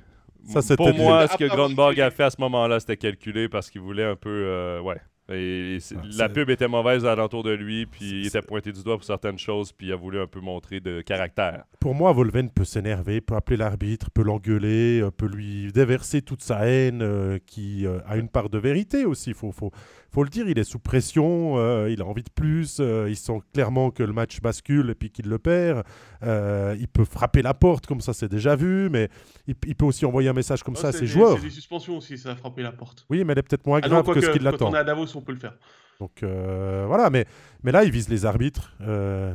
[0.49, 3.81] Ça, Pour moi, ce que Grunborg a fait à ce moment-là, c'était calculé parce qu'il
[3.81, 4.31] voulait un peu.
[4.31, 4.97] Euh, ouais.
[5.31, 8.97] Et ah, la pub était mauvaise alentour de lui, puis il était pointé du doigt
[8.97, 11.65] pour certaines choses, puis il a voulu un peu montrer de caractère.
[11.81, 16.43] Pour moi, Volven peut s'énerver, peut appeler l'arbitre, peut l'engueuler, euh, peut lui déverser toute
[16.43, 19.35] sa haine, euh, qui euh, a une part de vérité aussi.
[19.35, 19.71] Faut, faut,
[20.11, 23.17] faut le dire, il est sous pression, euh, il a envie de plus, euh, il
[23.17, 25.85] sent clairement que le match bascule et puis qu'il le perd.
[26.23, 29.11] Euh, il peut frapper la porte, comme ça c'est déjà vu, mais
[29.47, 31.37] il, peut aussi envoyer un message comme ça à ses joueurs.
[31.37, 33.05] C'est des suspensions aussi, ça a frappé la porte.
[33.11, 34.67] Oui, mais elle est peut-être moins ah grave que, ce qu'il l'attend.
[34.67, 35.55] Quand on est à Davos, on peut le faire.
[36.01, 37.27] Donc voilà, mais,
[37.63, 38.77] mais là, il vise les arbitres,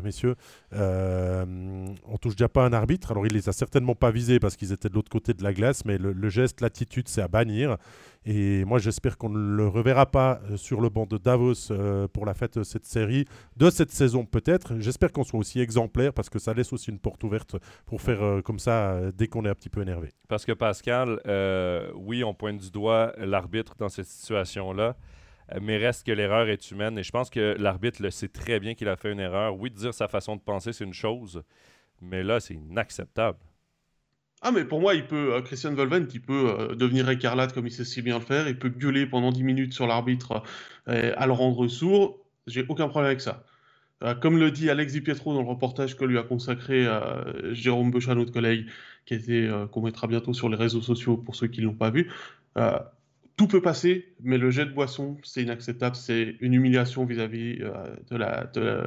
[0.03, 0.35] messieurs.
[0.71, 4.71] on touche déjà pas un arbitre, alors il les a certainement pas visés parce qu'ils
[4.71, 7.77] étaient de l'autre côté de la glace, mais le, geste, l'attitude, c'est à bannir.
[8.25, 12.07] Et moi, j'espère qu'on ne le reverra pas euh, sur le banc de Davos euh,
[12.07, 13.25] pour la fête de cette série,
[13.57, 14.79] de cette saison peut-être.
[14.79, 18.23] J'espère qu'on soit aussi exemplaire parce que ça laisse aussi une porte ouverte pour faire
[18.23, 20.09] euh, comme ça dès qu'on est un petit peu énervé.
[20.29, 21.19] Parce que Pascal,
[21.95, 24.95] oui, on pointe du doigt l'arbitre dans cette situation-là.
[25.61, 28.75] Mais reste que l'erreur est humaine et je pense que l'arbitre le sait très bien
[28.75, 29.57] qu'il a fait une erreur.
[29.57, 31.43] Oui, de dire sa façon de penser, c'est une chose,
[32.01, 33.39] mais là, c'est inacceptable.
[34.45, 37.65] Ah, mais pour moi, il peut, euh, Christian Volven, il peut euh, devenir écarlate comme
[37.65, 38.45] il sait si bien le faire.
[38.49, 40.43] Il peut gueuler pendant 10 minutes sur l'arbitre
[40.89, 42.19] euh, à le rendre sourd.
[42.45, 43.45] J'ai aucun problème avec ça.
[44.21, 46.85] comme le dit Alex Di Pietro dans le reportage que lui a consacré
[47.53, 48.67] Jérôme Bechat, notre collègue,
[49.05, 51.89] qui était qu'on mettra bientôt sur les réseaux sociaux pour ceux qui ne l'ont pas
[51.89, 52.11] vu,
[53.35, 55.95] tout peut passer, mais le jet de boisson, c'est inacceptable.
[55.95, 58.15] C'est une humiliation vis-à-vis de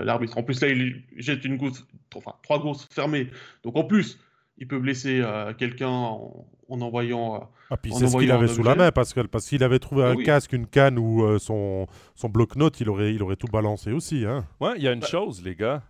[0.05, 0.39] l'arbitre.
[0.39, 3.29] en plus, là, il jette une goutte, enfin, trois gousses fermées.
[3.65, 4.19] Donc, en plus,
[4.59, 7.37] il peut blesser euh, quelqu'un en, envoyant.
[7.37, 7.39] Euh,
[7.71, 10.11] ah, puis c'est ce qu'il avait sous la main, Pascal, parce qu'il avait trouvé ah
[10.11, 13.93] un casque, une canne ou euh, son, son bloc-notes, il aurait, il aurait tout balancé
[13.93, 14.25] aussi.
[14.25, 14.47] Hein.
[14.61, 15.83] Ouais, il y a une bah chose, les gars.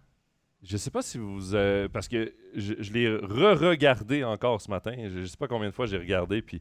[0.68, 1.52] Je sais pas si vous.
[1.92, 4.94] parce que je, l'ai re-regardé encore ce matin.
[4.96, 6.42] Je, ne sais pas combien de fois j'ai regardé.
[6.42, 6.60] Puis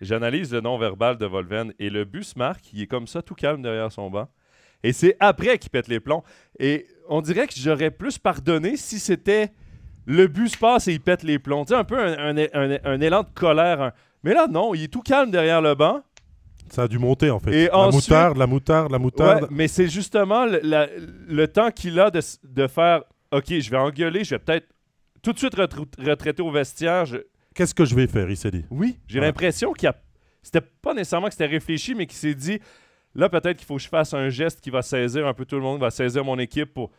[0.00, 1.72] j'analyse le non-verbal de Volven.
[1.78, 4.28] Et le bus marque, il est comme ça, tout calme derrière son banc.
[4.82, 6.22] Et c'est après qu'il pète les plombs.
[6.58, 9.52] Et on dirait que j'aurais plus pardonné si c'était
[10.06, 11.64] le bus passe et il pète les plombs.
[11.64, 13.92] Tu sais, un peu un, élan de colère.
[14.22, 16.02] Mais là, non, il est tout calme derrière le banc.
[16.70, 17.68] Ça a dû monter, en fait.
[17.68, 19.48] la moutarde, la moutarde, la moutarde.
[19.50, 23.02] mais c'est justement le, temps qu'il a de, faire
[23.36, 24.66] OK, je vais engueuler, je vais peut-être
[25.22, 27.04] tout de suite retraiter au vestiaire.
[27.54, 28.64] Qu'est-ce que je vais faire, il s'est dit.
[28.70, 29.96] Oui, j'ai l'impression qu'il a.
[30.42, 32.60] C'était pas nécessairement que c'était réfléchi, mais qu'il s'est dit
[33.14, 35.56] là, peut-être qu'il faut que je fasse un geste qui va saisir un peu tout
[35.56, 36.90] le monde, va saisir mon équipe pour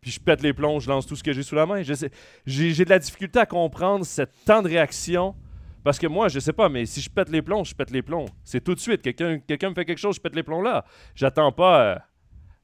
[0.00, 1.80] puis je pète les plombs, je lance tout ce que j'ai sous la main.
[1.82, 5.34] J'ai de la difficulté à comprendre cette temps de réaction.
[5.82, 8.02] Parce que moi, je sais pas, mais si je pète les plombs, je pète les
[8.02, 8.26] plombs.
[8.44, 9.00] C'est tout de suite.
[9.00, 10.84] Quelqu'un quelqu'un me fait quelque chose, je pète les plombs là.
[11.14, 11.82] J'attends pas.
[11.82, 11.98] Euh,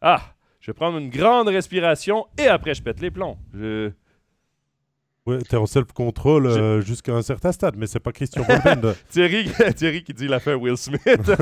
[0.02, 3.38] ah, je vais prendre une grande respiration et après je pète les plombs.
[3.54, 3.90] Je...
[5.26, 8.94] Ouais, t'es en self-control euh, jusqu'à un certain stade, mais c'est pas Christian Bolden.
[9.10, 11.02] Thierry, Thierry qui dit il a fait Will Smith.
[11.06, 11.34] c'est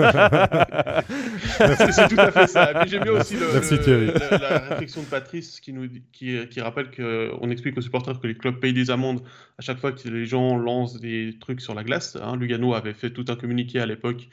[2.08, 2.72] tout à fait ça.
[2.74, 7.50] Mais j'aime bien aussi le, la, réflexion de Patrice qui, nous, qui, qui rappelle qu'on
[7.50, 9.22] explique aux supporters que les clubs payent des amendes
[9.58, 12.18] à chaque fois que les gens lancent des trucs sur la glace.
[12.20, 12.36] Hein.
[12.36, 14.28] Lugano avait fait tout un communiqué à l'époque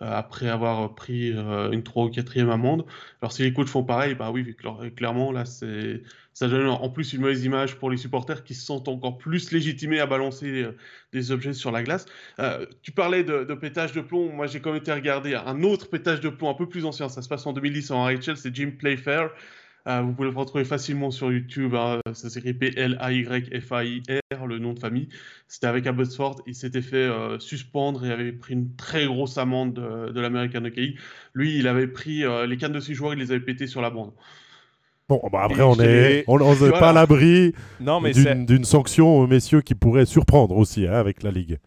[0.00, 2.86] après avoir pris une 3 ou 4e amende.
[3.20, 4.56] Alors si les coachs font pareil, bah oui,
[4.96, 8.88] clairement, là, ça donne en plus une mauvaise image pour les supporters qui se sentent
[8.88, 10.66] encore plus légitimés à balancer
[11.12, 12.06] des objets sur la glace.
[12.82, 16.20] tu parlais de, pétage de plomb, moi j'ai quand même été regarder un autre pétage
[16.20, 18.72] de plomb un peu plus ancien, ça se passe en 2010 en NHL, c'est Jim
[18.78, 19.30] Playfair.
[19.86, 21.74] Euh, vous pouvez le retrouver facilement sur YouTube.
[21.74, 22.00] Hein.
[22.12, 25.08] Ça s'écrit P-L-A-Y-F-A-I-R, le nom de famille.
[25.48, 26.42] C'était avec Abbotsford.
[26.46, 30.64] Il s'était fait euh, suspendre et avait pris une très grosse amende de, de l'American
[30.64, 30.94] Hockey.
[31.34, 33.80] Lui, il avait pris euh, les cannes de ses joueurs, il les avait pétés sur
[33.80, 34.12] la bande.
[35.10, 40.06] Bon, bah après, on n'est on, on pas à l'abri d'une sanction, messieurs, qui pourrait
[40.06, 41.58] surprendre aussi hein, avec la Ligue.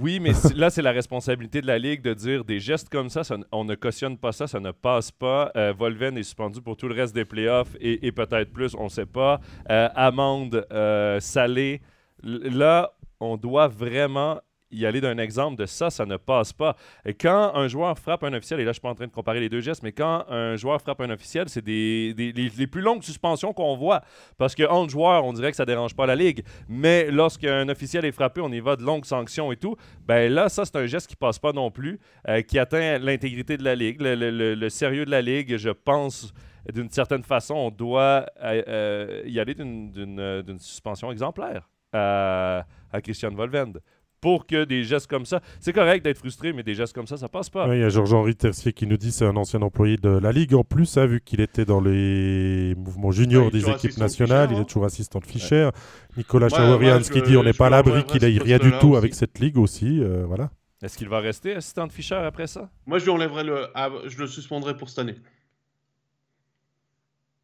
[0.00, 3.20] Oui, mais là, c'est la responsabilité de la Ligue de dire des gestes comme ça,
[3.52, 5.52] on ne cautionne pas ça, ça ne passe pas.
[5.54, 8.88] Euh, Volven est suspendu pour tout le reste des playoffs et, peut-être plus, on ne
[8.88, 9.38] sait pas.
[9.68, 11.82] Euh, amende euh, salée.
[12.22, 14.40] Là, on doit vraiment
[14.70, 16.76] y aller d'un exemple de ça, ça ne passe pas.
[17.20, 19.40] Quand un joueur frappe un officiel, et là je suis pas en train de comparer
[19.40, 23.02] les deux gestes, mais quand un joueur frappe un officiel, c'est des, les, plus longues
[23.02, 24.02] suspensions qu'on voit.
[24.36, 26.44] Parce que entre joueurs, on dirait que ça dérange pas la ligue.
[26.68, 29.76] Mais lorsqu'un officiel est frappé, on y va de longues sanctions et tout.
[30.06, 31.98] Ben là, ça c'est un geste qui passe pas non plus,
[32.28, 35.56] euh, qui atteint l'intégrité de la ligue, le, sérieux de la ligue.
[35.56, 36.32] Je pense
[36.72, 42.64] d'une certaine façon, on doit euh, euh, y aller d'une suspension exemplaire à
[43.02, 43.72] Christian Volvend
[44.20, 45.40] pour que des gestes comme ça.
[45.60, 47.74] C'est correct d'être frustré, mais des gestes comme ça, ça passe pas.
[47.74, 50.54] il y a Georges-Henri Tercier qui nous dit c'est un ancien employé de la Ligue.
[50.54, 54.60] En plus, hein, vu qu'il était dans les mouvements juniors des équipes nationales, il est
[54.60, 54.64] hein.
[54.64, 55.70] toujours assistant de Fischer.
[56.16, 59.14] Nicolas ouais, qui dit on n'est pas à l'abri qu'il ait rien du tout avec
[59.14, 60.00] cette Ligue aussi.
[60.00, 60.50] Euh, voilà.
[60.82, 62.70] Est-ce qu'il va rester assistant de Fischer après ça?
[62.86, 63.66] Moi, je lui enlèverai le.
[63.74, 65.16] Ah, je le suspendrai pour cette année.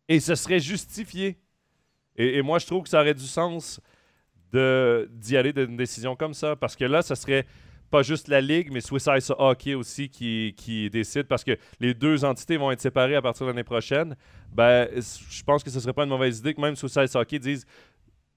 [0.09, 1.39] Et ce serait justifié.
[2.17, 3.81] et moi, je trouve que ça aurait du sens
[5.11, 6.57] d'y aller d'une décision comme ça.
[6.57, 7.47] Parce que là, ce serait
[7.91, 9.07] pas juste la Ligue, mais Swiss
[9.39, 13.47] Hockey aussi qui, qui, décide, parce que les deux entités vont être séparées à partir
[13.47, 14.17] de l'année prochaine,
[14.53, 17.67] ben, je pense que ce serait pas une mauvaise idée que même Swiss Hockey dise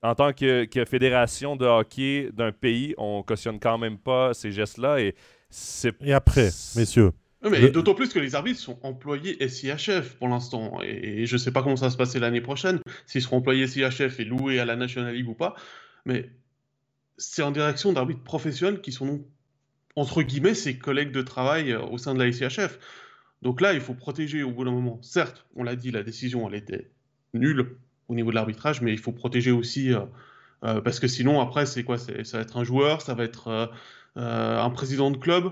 [0.03, 4.99] en tant que, fédération de hockey d'un pays, on cautionne quand même pas ces gestes-là.
[4.99, 5.15] Et,
[6.01, 7.11] et après, messieurs,
[7.49, 10.79] mais D'autant plus que les arbitres sont employés SIHF pour l'instant.
[10.83, 13.67] Et, je ne sais pas comment ça va se passer l'année prochaine, s'ils seront employés
[13.67, 15.55] SIHF et loués à la National League ou pas
[16.07, 16.31] mais
[17.17, 19.25] c'est en direction d'arbitres professionnels qui sont,
[19.95, 22.79] entre guillemets, ses collègues de travail euh, au sein de la ICHF.
[23.41, 24.99] Donc là, il faut protéger au bout d'un moment.
[25.01, 26.89] Certes, on l'a dit, la décision, elle était
[27.33, 27.75] nulle
[28.07, 29.99] au niveau de l'arbitrage, mais il faut protéger aussi, euh,
[30.63, 31.97] euh, parce que sinon, après, c'est quoi?
[31.97, 33.69] Ça va être un joueur, ça va être
[34.15, 35.51] un président de club.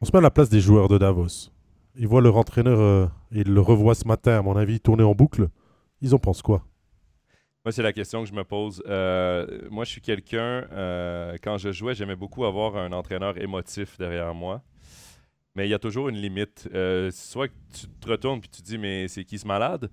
[0.00, 1.50] On se met à la place des joueurs de Davos.
[1.94, 5.48] Ils voient leur entraîneur, ils le revoient ce matin, à mon avis, tourner en boucle.
[6.02, 6.66] Ils en pensent quoi?
[7.64, 8.82] Moi, c'est la question que je me pose.
[8.88, 13.98] Euh, moi, je suis quelqu'un, euh, quand je jouais, j'aimais beaucoup avoir un entraîneur émotif
[13.98, 14.62] derrière moi.
[15.54, 16.68] Mais il y a toujours une limite.
[16.74, 19.90] Euh, soit que tu te retournes et tu te dis, mais c'est qui ce malade?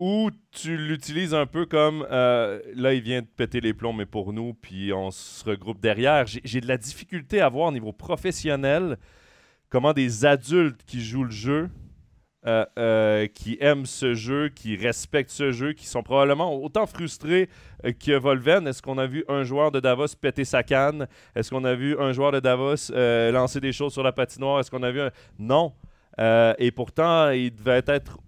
[0.00, 4.32] Ou tu l'utilises un peu comme, là, il vient de péter les plombs, mais pour
[4.32, 6.26] nous, puis on se regroupe derrière.
[6.26, 8.98] J'ai de la difficulté à voir au niveau professionnel
[9.68, 11.70] comment des adultes qui jouent le jeu
[12.44, 17.48] euh, euh, qui aiment ce jeu, qui respectent ce jeu, qui sont probablement autant frustrés
[17.84, 18.66] euh, que Volven.
[18.66, 21.06] Est-ce qu'on a vu un joueur de Davos péter sa canne?
[21.36, 22.90] Est-ce qu'on a vu un joueur de Davos
[23.32, 24.58] lancer des choses sur la patinoire?
[24.58, 25.10] Est-ce qu'on a vu un...
[25.38, 25.72] Non.
[26.18, 28.18] et pourtant, il devait être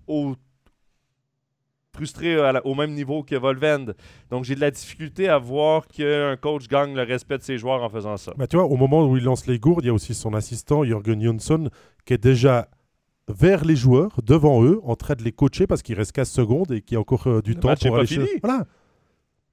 [1.92, 3.94] frustré au même niveau que Volvend.
[4.30, 7.82] Donc j'ai de la difficulté à voir qu'un coach gagne le respect de ses joueurs
[7.82, 8.32] en faisant ça.
[8.36, 10.34] Bah, tu vois, au moment où il lance les gourdes, il y a aussi son
[10.34, 11.68] assistant, Jürgen Jonsson,
[12.04, 12.68] qui est déjà
[13.28, 16.72] vers les joueurs, devant eux, en train de les coacher parce qu'il reste 15 secondes
[16.72, 18.26] et qu'il y a encore euh, du temps pour aller fini.
[18.42, 18.66] Voilà.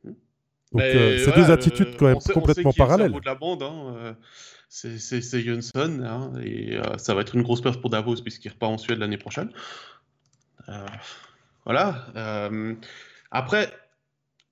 [0.04, 3.12] Donc, euh, c'est deux attitudes quand même complètement parallèles.
[3.12, 4.14] de la bande, hein, euh,
[4.70, 8.78] c'est Jönsson, hein, et ça va être une grosse perte pour Davos puisqu'il repart en
[8.78, 9.52] Suède l'année prochaine.
[11.66, 12.08] voilà.
[13.32, 13.70] après,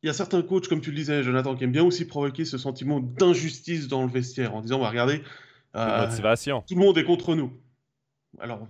[0.03, 2.43] il y a certains coachs, comme tu le disais, Jonathan, qui aiment bien aussi provoquer
[2.43, 5.23] ce sentiment d'injustice dans le vestiaire en disant bah, regardez,
[5.73, 6.63] motivation.
[6.67, 7.53] tout le monde est contre nous.
[8.39, 8.67] Alors,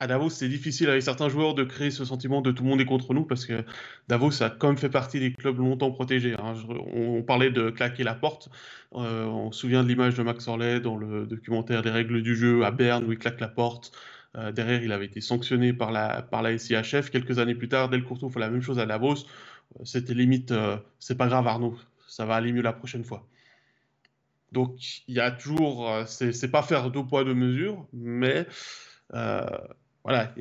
[0.00, 2.80] à Davos, c'est difficile avec certains joueurs de créer ce sentiment de tout le monde
[2.80, 3.62] est contre nous parce que
[4.08, 6.34] Davos a quand même fait partie des clubs longtemps protégés.
[6.38, 6.54] Hein.
[6.94, 8.48] on, parlait de claquer la porte.
[8.94, 12.34] Euh, on se souvient de l'image de Max Orley dans le documentaire des règles du
[12.34, 13.92] jeu à Berne où il claque la porte.
[14.36, 17.10] Euh, derrière, il avait été sanctionné par la, par la SIHF.
[17.10, 19.26] Quelques années plus tard, Delcourteau fait la même chose à Davos.
[19.78, 20.54] Euh, c'était limite,
[20.98, 21.76] c'est pas grave Arnaud,
[22.08, 23.26] ça va aller mieux la prochaine fois.
[24.50, 24.78] Donc,
[25.08, 28.46] il y a toujours, c'est pas faire deux poids deux mesures, mais
[30.04, 30.32] voilà,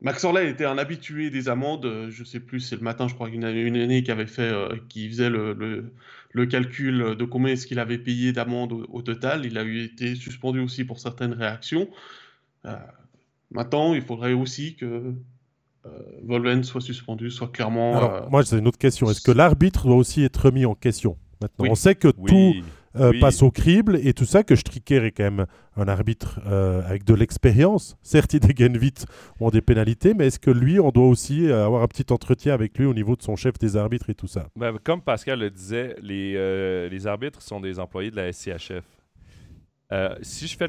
[0.00, 2.08] Max Orley était un habitué des amendes.
[2.10, 4.52] Je sais plus, c'est le matin, je crois qu'une année, une année qui avait fait,
[4.88, 5.92] qui faisait le,
[6.32, 9.46] le, calcul de combien est-ce qu'il avait payé d'amende au, total.
[9.46, 11.88] Il a eu été suspendu aussi pour certaines réactions.
[13.50, 15.14] maintenant, il faudrait aussi que
[15.86, 15.90] euh,
[16.22, 17.96] Volven soit suspendu, soit clairement.
[17.96, 19.10] Alors, moi, c'est une autre question.
[19.10, 21.18] Est-ce que l'arbitre doit aussi être mis en question?
[21.42, 22.54] Maintenant, on sait que tout
[22.96, 26.82] euh, passe au crible et tout ça, que Stricker est quand même un arbitre euh,
[26.86, 27.96] avec de l'expérience.
[28.02, 29.06] Certes, il dégaine vite
[29.40, 32.78] ou des pénalités, mais est-ce que lui, on doit aussi avoir un petit entretien avec
[32.78, 34.48] lui au niveau de son chef des arbitres et tout ça?
[34.56, 38.84] Ben, Comme Pascal le disait, les, les arbitres sont des employés de la SCHF.
[40.22, 40.68] si je fais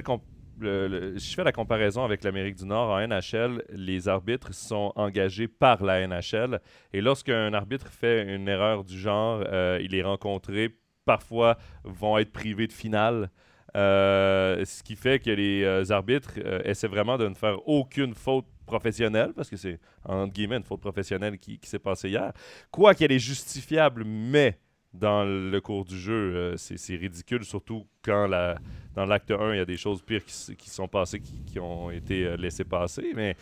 [0.60, 4.92] le, si je fais la comparaison avec l'Amérique du Nord, en NHL, les arbitres sont
[4.96, 6.60] engagés par la NHL.
[6.94, 12.32] Et lorsqu'un arbitre fait une erreur du genre, euh, il est rencontré, parfois vont être
[12.32, 13.30] privés de finale.
[13.76, 18.46] Euh, ce qui fait que les euh, arbitres essaient vraiment de ne faire aucune faute
[18.66, 22.32] professionnelle, parce que c'est, entre guillemets, une faute professionnelle qui, qui s'est passée hier.
[22.72, 24.58] Quoi qu'elle est justifiable, mais
[25.00, 26.36] dans le cours du jeu.
[26.36, 28.58] Euh, c'est ridicule, surtout quand la,
[28.96, 31.92] dans l'acte 1, il y a des choses pires qui, qui sont passées, qui, ont
[31.92, 33.12] été euh, laissées passer.
[33.16, 33.36] Mais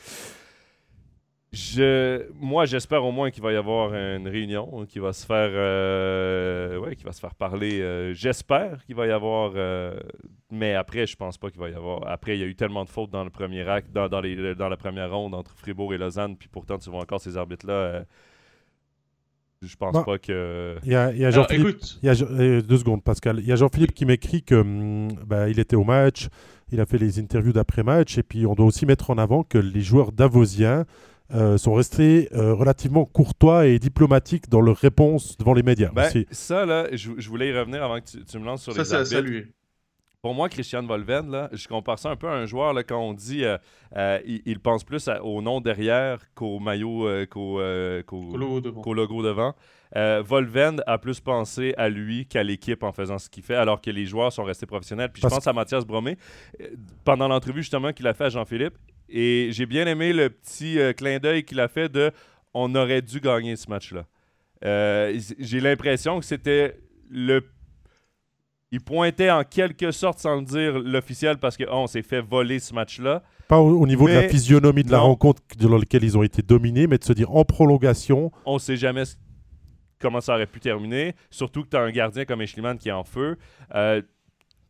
[1.54, 5.52] je, moi, j'espère au moins qu'il va y avoir une réunion qui va se faire,
[5.52, 8.14] euh, ouais, qui va se faire parler.
[8.14, 9.54] j'espère qu'il va y avoir,
[10.52, 12.08] mais après, je pense pas qu'il va y avoir.
[12.08, 14.56] Après, il y a eu tellement de fautes dans le premier acte, dans, dans, les,
[14.56, 18.04] dans la première ronde entre Fribourg et Lausanne, puis pourtant, tu vois encore ces arbitres-là
[19.66, 20.78] je pense pas que.
[20.84, 21.80] Il y a, Jean-Philippe.
[22.04, 23.40] Euh, deux secondes, Pascal.
[23.40, 26.28] Il y a Jean-Philippe qui m'écrit que hum, bah, il était au match,
[26.72, 29.58] il a fait les interviews d'après-match, et puis on doit aussi mettre en avant que
[29.58, 30.86] les joueurs davosiens
[31.34, 35.90] euh, sont restés euh, relativement courtois et diplomatiques dans leurs réponses devant les médias.
[35.94, 39.10] Ben, ça, là, je, voulais y revenir avant que tu, me lances sur les arbitres.
[39.10, 39.22] Ça,
[40.24, 42.98] pour moi, Christian Volven, là, je compare ça un peu à un joueur là, quand
[42.98, 43.58] on dit euh,
[43.98, 47.60] euh, il, pense plus au nom derrière qu'au maillot, euh, qu'au,
[48.94, 49.54] logo devant.
[49.94, 53.92] Volven a plus pensé à lui qu'à l'équipe en faisant ce qu'il fait, alors que
[53.92, 55.10] les joueurs sont restés professionnels.
[55.12, 56.18] Puis je pense à Mathias Bromé,
[57.04, 58.78] pendant l'entrevue justement qu'il a fait à Jean-Philippe.
[59.14, 62.12] Et j'ai bien aimé le petit clin d'œil qu'il a fait de
[62.54, 64.06] on aurait dû gagner ce match-là.
[65.40, 66.78] j'ai l'impression que c'était
[67.10, 67.44] le
[68.74, 72.58] il pointait en quelque sorte, sans le dire l'officiel, parce qu'on oh, s'est fait voler
[72.58, 73.22] ce match-là.
[73.48, 76.88] Pas au, niveau de la physionomie de la rencontre dans laquelle ils ont été dominés,
[76.88, 78.32] mais de se dire en prolongation.
[78.48, 79.04] On ne sait jamais
[80.00, 81.14] comment ça aurait pu terminer.
[81.30, 83.38] Surtout que tu as un gardien comme Eschliman qui est en feu.
[83.76, 84.02] Euh,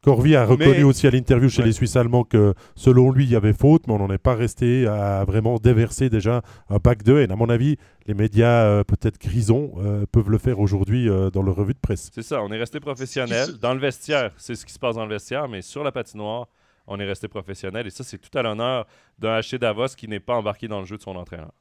[0.04, 3.38] Corvi a reconnu aussi à l'interview chez les Suisses allemands que selon lui, il y
[3.38, 7.20] avait faute, mais on n'en est pas resté à vraiment déverser déjà un bac de
[7.20, 7.32] haine.
[7.32, 11.42] À mon avis, les médias, euh, peut-être grisons, euh, peuvent le faire aujourd'hui euh, dans
[11.42, 12.12] leur revue de presse.
[12.14, 13.58] C'est ça, on est resté professionnel.
[13.62, 16.48] Dans le vestiaire, c'est ce qui se passe dans le vestiaire, mais sur la patinoire,
[16.86, 17.88] on est resté professionnel.
[17.88, 18.86] Et ça, c'est tout à l'honneur
[19.20, 21.54] d'un HC Davos qui n'est pas embarqué dans le jeu de son entraîneur.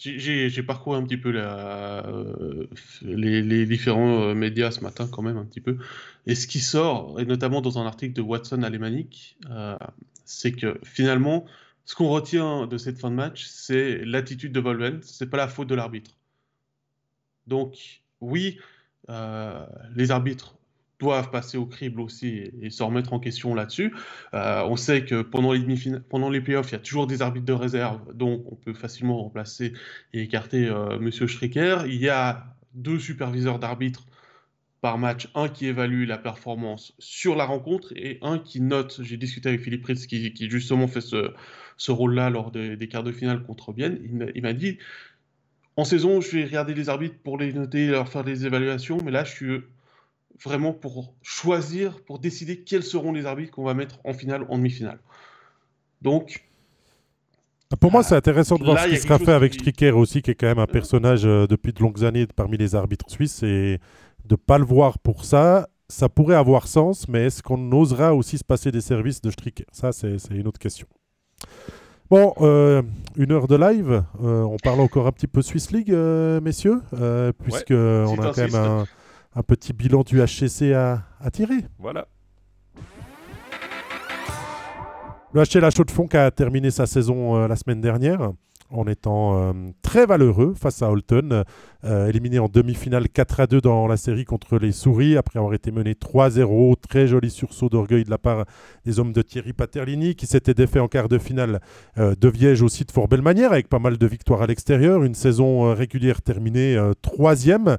[0.00, 2.66] J'ai parcouru un petit peu euh,
[3.02, 5.76] les, différents euh, médias ce matin, quand même, un petit peu.
[6.26, 9.76] Et ce qui sort, et notamment dans un article de Watson Alemanic, euh,
[10.24, 11.44] c'est que finalement,
[11.84, 15.48] ce qu'on retient de cette fin de match, c'est l'attitude de Volven, c'est pas la
[15.48, 16.12] faute de l'arbitre.
[17.46, 18.58] Donc, oui,
[19.96, 20.54] les arbitres
[21.00, 23.92] doivent passer au crible aussi et, se remettre en question là-dessus.
[24.34, 25.76] Euh, on sait que pendant les,
[26.08, 29.16] pendant les playoffs, il y a toujours des arbitres de réserve, donc on peut facilement
[29.22, 29.72] remplacer
[30.12, 31.84] et écarter euh, Monsieur Stricker.
[31.86, 32.44] Il y a
[32.74, 34.06] deux superviseurs d'arbitres
[34.80, 39.00] par match, un qui évalue la performance sur la rencontre et un qui note.
[39.02, 41.32] J'ai discuté avec Philippe Ritz qui, justement fait ce,
[41.76, 43.98] ce rôle-là lors des, quarts de finale contre Bienne.
[44.34, 44.78] Il m'a dit
[45.76, 49.10] en saison, je vais regarder les arbitres pour les noter, leur faire des évaluations, mais
[49.10, 49.60] là, je suis
[50.44, 54.58] vraiment pour choisir, pour décider quels seront les arbitres qu'on va mettre en finale, en
[54.58, 54.98] demi-finale.
[56.02, 56.44] Donc.
[57.72, 60.32] Ah, pour moi, c'est intéressant de voir ce qui sera fait avec Stricker aussi, qui
[60.32, 63.42] est quand même un personnage euh, depuis de longues années parmi les arbitres suisses.
[63.42, 63.78] Et
[64.24, 68.14] de ne pas le voir pour ça, ça pourrait avoir sens, mais est-ce qu'on osera
[68.14, 69.66] aussi se passer des services de Stricker?
[69.72, 70.86] Ça, c'est une autre question.
[72.10, 72.82] Bon, euh,
[73.16, 74.02] une heure de live.
[74.20, 75.92] Euh, on parle encore un petit peu Swiss League,
[76.42, 76.80] messieurs,
[77.44, 78.84] puisque on a quand même un,
[79.34, 81.02] un petit bilan du HCC à,
[81.32, 81.64] tirer.
[81.78, 82.06] Voilà.
[85.32, 88.32] Le HC La Chaux-de-Fonds a terminé sa saison euh, la semaine dernière
[88.70, 89.52] en étant euh,
[89.82, 91.44] très valeureux face à Holton,
[91.84, 95.54] euh, éliminé en demi-finale 4 à 2 dans la série contre les Souris, après avoir
[95.54, 96.76] été mené 3-0.
[96.88, 98.44] Très joli sursaut d'orgueil de la part
[98.84, 101.60] des hommes de Thierry Paterlini, qui s'était défait en quart de finale
[101.98, 105.02] euh, de Viège aussi de fort belle manière, avec pas mal de victoires à l'extérieur.
[105.02, 107.76] Une saison régulière terminée troisième.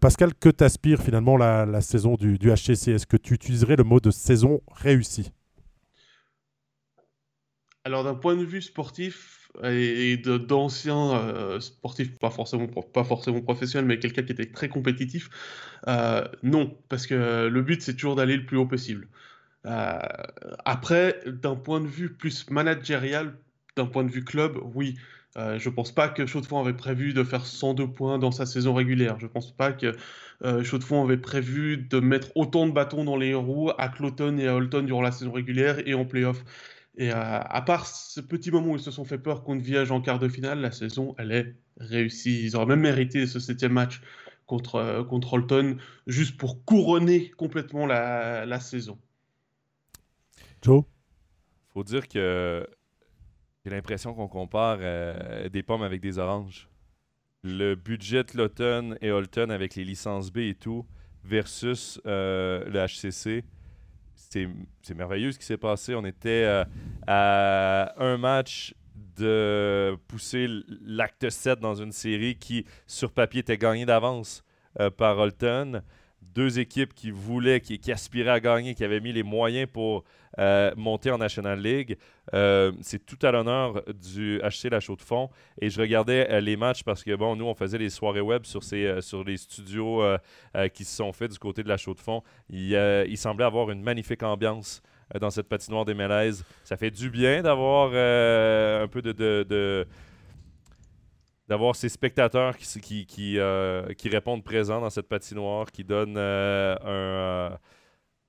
[0.00, 4.00] Pascal, que t'aspire finalement la, saison du, du HCC Est-ce que tu utiliserais le mot
[4.00, 5.32] de saison réussie?
[7.84, 13.86] Alors d'un point de vue sportif et d'anciens euh, sportifs, pas forcément, pas forcément professionnels,
[13.86, 15.30] mais quelqu'un qui était très compétitif,
[15.88, 19.08] euh, non, parce que le but c'est toujours d'aller le plus haut possible.
[19.66, 19.98] Euh,
[20.64, 23.34] après, d'un point de vue plus managérial,
[23.76, 24.96] d'un point de vue club, oui.
[25.36, 28.72] Euh, je pense pas que Chaux-de-Fonds avait prévu de faire 102 points dans sa saison
[28.72, 29.18] régulière.
[29.18, 29.96] Je pense pas que
[30.44, 30.62] euh,
[31.02, 34.86] avait prévu de mettre autant de bâtons dans les roues à Cloton et à Holton
[34.86, 36.44] durant la saison régulière et en playoff.
[36.96, 39.90] Et euh, à part ce petit moment où ils se sont fait peur contre Viage
[39.90, 42.44] en quart de finale, la saison, elle est réussie.
[42.44, 44.00] Ils auraient même mérité ce septième match
[44.46, 48.98] contre, contre Holton, juste pour couronner complètement la, la saison.
[50.62, 50.84] Joe?
[51.72, 52.66] Faut dire que
[53.64, 56.68] j'ai l'impression qu'on compare euh, des pommes avec des oranges.
[57.42, 60.86] Le budget de l'automne et Holton avec les licences B et tout
[61.24, 63.44] versus euh, le HCC,
[64.30, 65.94] c'est merveilleux ce qui s'est passé.
[65.94, 66.64] On était euh,
[67.06, 68.74] à un match
[69.16, 70.48] de pousser
[70.84, 74.44] l'acte 7 dans une série qui, sur papier, était gagnée d'avance
[74.96, 75.82] par Holton
[76.34, 80.04] deux équipes qui voulaient, qui, aspiraient à gagner, qui avaient mis les moyens pour
[80.38, 81.96] euh, monter en National League.
[82.32, 85.30] Euh, c'est tout à l'honneur du HC La Chaux de Fonds.
[85.60, 88.44] Et je regardais euh, les matchs parce que, bon, nous, on faisait les soirées web
[88.44, 90.02] sur, ces, sur les studios
[90.72, 92.22] qui se sont faits du côté de La Chaux de Fonds.
[92.50, 94.82] Il, semblait avoir une magnifique ambiance
[95.20, 96.44] dans cette patinoire des Mélèzes.
[96.64, 99.86] Ça fait du bien d'avoir un peu de
[101.48, 106.16] d'avoir ces spectateurs qui, qui, qui, euh, qui, répondent présents dans cette patinoire, qui donnent
[106.16, 107.50] euh, un, euh,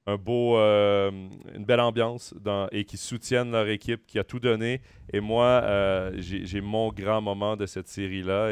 [0.07, 2.33] un, beau, une belle ambiance
[2.71, 4.81] et qui soutiennent leur équipe, qui a tout donné.
[5.11, 5.63] Et moi,
[6.17, 8.51] j'ai mon grand moment de cette série-là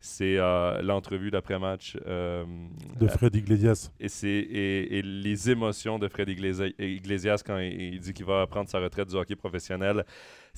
[0.00, 0.36] c'est
[0.82, 1.96] l'entrevue d'après-match.
[1.96, 3.90] de Fred Iglesias.
[4.00, 8.68] Et, et, et, les émotions de Fred Iglesias quand il, il dit qu'il va prendre
[8.68, 10.04] sa retraite du hockey professionnel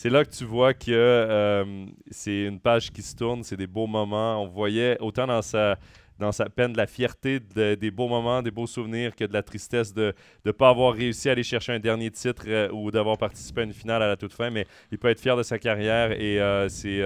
[0.01, 3.67] c'est là que tu vois que euh, c'est une page qui se tourne, c'est des
[3.67, 4.43] beaux moments.
[4.43, 5.79] On voyait autant dans sa,
[6.21, 9.43] dans sa peine de la fierté des beaux moments, des beaux souvenirs que de la
[9.43, 10.15] tristesse de
[10.45, 13.65] ne pas avoir réussi à aller chercher un dernier titre euh, ou d'avoir participé à
[13.65, 14.51] une finale à la toute fin.
[14.51, 17.03] Mais il peut être fier de sa carrière et euh, c'est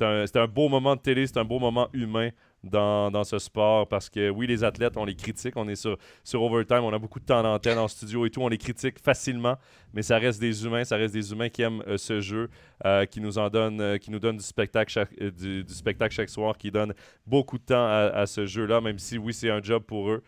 [0.00, 2.30] un, un beau moment de télé, c'est un beau moment humain
[2.64, 6.42] dans, ce sport parce que oui, les athlètes, on les critique, on est sur, sur
[6.42, 9.56] Overtime, on a beaucoup de temps d'antenne en studio et tout, on les critique facilement,
[9.92, 12.48] mais ça reste des humains, ça reste des humains qui aiment euh, ce jeu,
[12.84, 16.30] euh, qui nous en donne, euh, qui nous donne du spectacle chaque, du, spectacle chaque
[16.30, 16.94] soir, qui donne
[17.26, 20.22] beaucoup de temps à, à ce jeu-là, même si oui, c'est un job pour eux,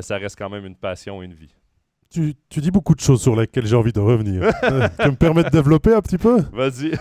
[0.00, 1.57] ça reste quand même une passion, une vie.
[2.10, 4.42] Tu, tu, dis beaucoup de choses sur lesquelles j'ai envie de revenir.
[4.62, 6.92] Euh, tu me permets de développer un petit peu Vas-y.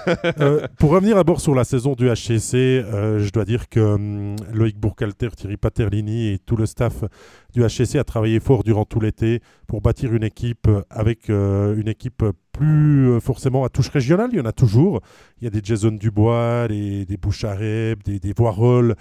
[0.42, 4.36] Euh, pour revenir d'abord sur la saison du HCC, euh, je dois dire que hum,
[4.52, 7.06] Loïc Bourcalter, Thierry Paterlini et tout le staff
[7.54, 12.24] du HCC a travaillé fort durant tout l'été pour bâtir une équipe avec une équipe
[12.58, 14.30] plus forcément à touche régionale.
[14.34, 15.02] Il y en a toujours.
[15.40, 18.96] Il y a des Jason Dubois, des, des Bouchareb, des, des Voirol,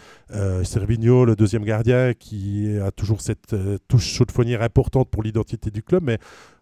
[0.62, 3.56] Servigno, le deuxième gardien, qui a toujours cette
[3.88, 6.02] touche chaude-fonnière importante pour l'identité du club.
[6.04, 6.18] Mais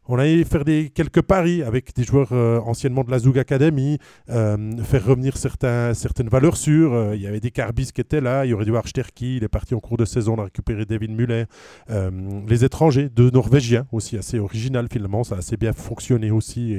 [0.06, 3.98] on allait faire des, quelques paris avec des joueurs euh, anciennement de la Zoug Academy,
[4.28, 6.92] euh, faire revenir certaines valeurs sûres.
[6.92, 9.44] Euh, il y avait des Carbis qui étaient là, il y aurait du Archterki, il
[9.44, 11.44] est parti en cours de saison, on a récupéré David Muller.
[11.88, 16.74] les étrangers, deux Norvégiens aussi, assez original finalement, ça a assez bien fonctionné aussi.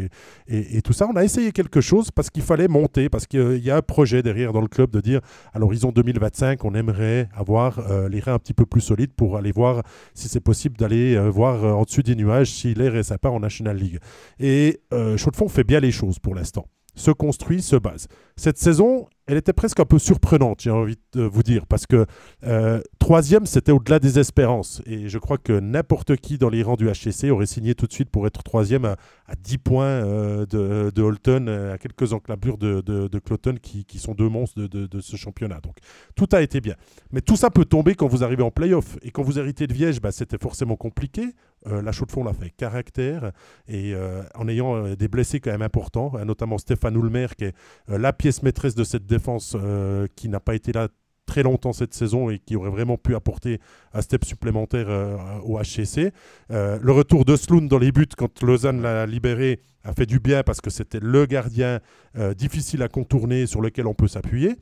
[0.47, 3.63] Et, et, tout ça, on a essayé quelque chose parce qu'il fallait monter, parce qu'il
[3.63, 5.21] y a un projet derrière dans le club de dire
[5.53, 9.51] à l'horizon 2025, on aimerait avoir les reins un petit peu plus solides pour aller
[9.51, 13.39] voir si c'est possible d'aller voir en dessus des nuages si l'air est pas en
[13.39, 13.99] National League.
[14.39, 16.67] Et euh, fait bien les choses pour l'instant.
[16.95, 18.07] Se construit, se base.
[18.37, 22.05] Cette saison, elle était presque un peu surprenante, j'ai envie de vous dire, parce que
[22.43, 24.83] euh, troisième, c'était au-delà des espérances.
[24.85, 27.93] Et je crois que n'importe qui dans les rangs du HCC aurait signé tout de
[27.93, 28.95] suite pour être troisième à,
[29.41, 33.85] 10 points euh, de, de, Holton, euh, à quelques enclabures de, de, de Cloton, qui,
[33.85, 35.59] qui, sont deux monstres de, ce championnat.
[35.61, 35.77] Donc
[36.15, 36.75] tout a été bien.
[37.11, 38.97] Mais tout ça peut tomber quand vous arrivez en playoff.
[39.01, 41.33] Et quand vous héritez de Viège, bah, c'était forcément compliqué.
[41.65, 43.31] la chaux de fond l'a fait caractère.
[43.67, 43.93] Et
[44.35, 47.55] en ayant des blessés quand même importants, notamment Stéphane Ulmer, qui est
[47.87, 50.87] la pièce maîtresse de cette défense euh, qui n'a pas été là
[51.25, 53.59] très longtemps cette saison et qui aurait vraiment pu apporter
[53.93, 56.11] un step supplémentaire euh, au HCC.
[56.51, 60.19] Euh, le retour de Sloan dans les buts quand Lausanne l'a libéré a fait du
[60.19, 61.79] bien parce que c'était le gardien
[62.35, 64.55] difficile à contourner sur lequel on peut s'appuyer.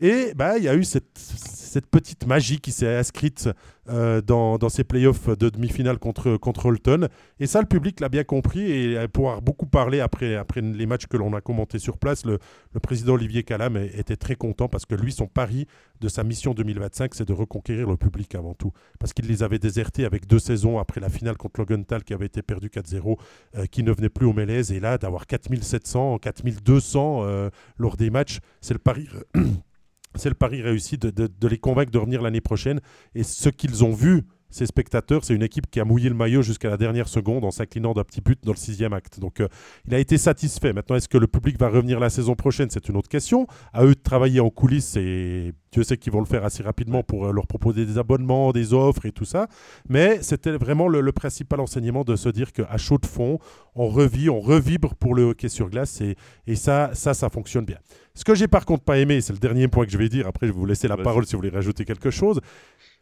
[0.00, 3.48] Et bah, il y a eu cette, petite magie qui s'est inscrite
[3.88, 7.08] euh, dans, dans, ces playoffs de demi-finale contre, contre Holton.
[7.38, 10.86] Et ça, le public l'a bien compris et pour avoir beaucoup parlé après, après les
[10.86, 12.38] matchs que l'on a commentés sur place, le,
[12.74, 15.66] le, président Olivier Calam était très content parce que lui, son pari
[16.00, 18.72] de sa mission 2025, c'est de reconquérir le public avant tout.
[18.98, 22.26] Parce qu'il les avait désertés avec deux saisons après la finale contre Logenthal qui avait
[22.26, 23.16] été perdu 4-0,
[23.56, 24.72] euh, qui ne venait plus au Mélèze.
[24.72, 29.08] Et là, d'avoir 4700, 4200 euh, lors des matchs, c'est le pari
[30.14, 32.80] c'est le pari réussi de, les convaincre de revenir l'année prochaine.
[33.14, 36.42] Et ce qu'ils ont vu, ces spectateurs, c'est une équipe qui a mouillé le maillot
[36.42, 39.18] jusqu'à la dernière seconde en s'inclinant d'un petit but dans le sixième acte.
[39.18, 39.48] Donc euh,
[39.86, 40.72] il a été satisfait.
[40.72, 42.68] Maintenant, est-ce que le public va revenir la saison prochaine?
[42.70, 43.46] C'est une autre question.
[43.72, 47.02] À eux de travailler en coulisses et Dieu sait qu'ils vont le faire assez rapidement
[47.02, 49.48] pour euh, leur proposer des abonnements, des offres et tout ça.
[49.88, 53.38] Mais c'était vraiment le, principal enseignement de se dire qu'à chaud de fond,
[53.74, 57.64] on revit, on revibre pour le hockey sur glace et, et ça, ça, ça fonctionne
[57.64, 57.78] bien.
[58.14, 60.26] Ce que j'ai par contre pas aimé, c'est le dernier point que je vais dire,
[60.26, 62.40] après je vais vous laisser la parole si vous voulez rajouter quelque chose,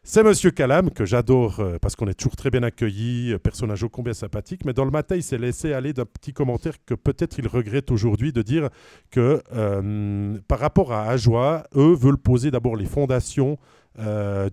[0.03, 3.83] c'est Monsieur Calam, que j'adore euh, parce qu'on est toujours très bien accueilli, euh, personnage
[3.83, 6.95] ô combien sympathique, mais dans le matin, il s'est laissé aller d'un petit commentaire que
[6.95, 8.69] peut-être il regrette aujourd'hui de dire
[9.11, 13.57] que euh, par rapport à Ajoie, eux veulent poser d'abord les fondations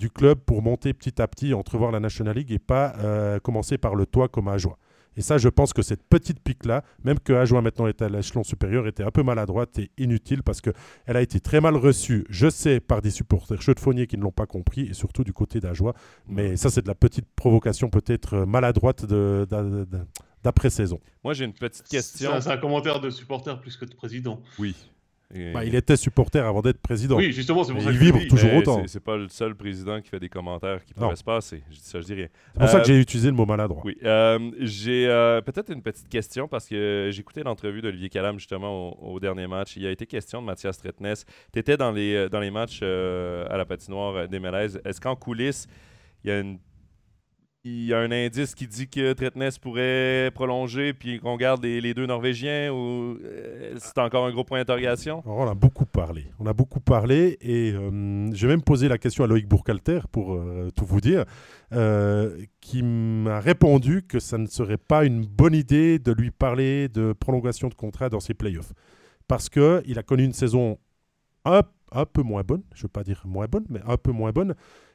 [0.01, 3.95] du club pour monter petit à petit, entrevoir la National League et pas commencer par
[3.95, 4.77] le toit comme Ajoie.
[5.19, 8.45] Et ça, je pense que cette petite pique-là, même que Ajoie maintenant est à l'échelon
[8.45, 10.75] supérieur, était un peu maladroite et inutile parce qu'elle
[11.07, 14.47] a été très mal reçue, je sais, par des supporters chevronniers qui ne l'ont pas
[14.47, 15.95] compris et surtout du côté d'Ajoie.
[16.29, 19.07] Mais ça, c'est de la petite provocation peut-être maladroite
[20.45, 21.01] d'après-saison.
[21.25, 22.41] Moi, j'ai une petite question.
[22.41, 24.41] C'est un commentaire de supporter plus que de président.
[24.61, 24.77] Oui.
[25.53, 27.17] Bah, il était supporter avant d'être président.
[27.17, 28.83] Oui, justement, c'est pour ça Il vibre toujours autant.
[28.87, 31.63] C'est pas le seul président qui fait des commentaires qui pourraient se passer.
[31.71, 32.29] Je dis ça, je dis rien.
[32.55, 33.83] C'est pour ça que j'ai utilisé le mot maladroit.
[33.85, 33.99] Oui.
[34.05, 38.99] Euh, j'ai euh, peut-être une petite question parce que j'ai écouté l'entrevue d'Olivier Calam justement
[39.03, 39.77] au, dernier match.
[39.77, 41.15] Il a été question de Mathias Tretnes.
[41.53, 44.81] Tu étais dans les, euh, dans les matchs à la patinoire des Mélèzes.
[44.85, 45.67] Est-ce qu'en coulisses,
[46.25, 46.59] il y a une
[47.69, 51.95] il y a un indice qui dit que Tretnes pourrait prolonger puis qu'on garde les,
[51.95, 55.23] deux Norvégiens ou euh, c'est encore un gros point d'interrogation?
[55.27, 56.27] On a beaucoup parlé.
[56.39, 60.35] On a beaucoup parlé et euh, j'ai même posé la question à Loïc Bourcalter pour
[60.35, 61.25] euh, tout vous dire,
[62.61, 67.13] qui m'a répondu que ça ne serait pas une bonne idée de lui parler de
[67.13, 68.73] prolongation de contrat dans ses playoffs.
[69.27, 70.79] Parce qu'il a connu une saison
[71.45, 74.33] un peu moins bonne, je ne veux pas dire moins bonne, mais un peu moins
[74.33, 74.55] bonne.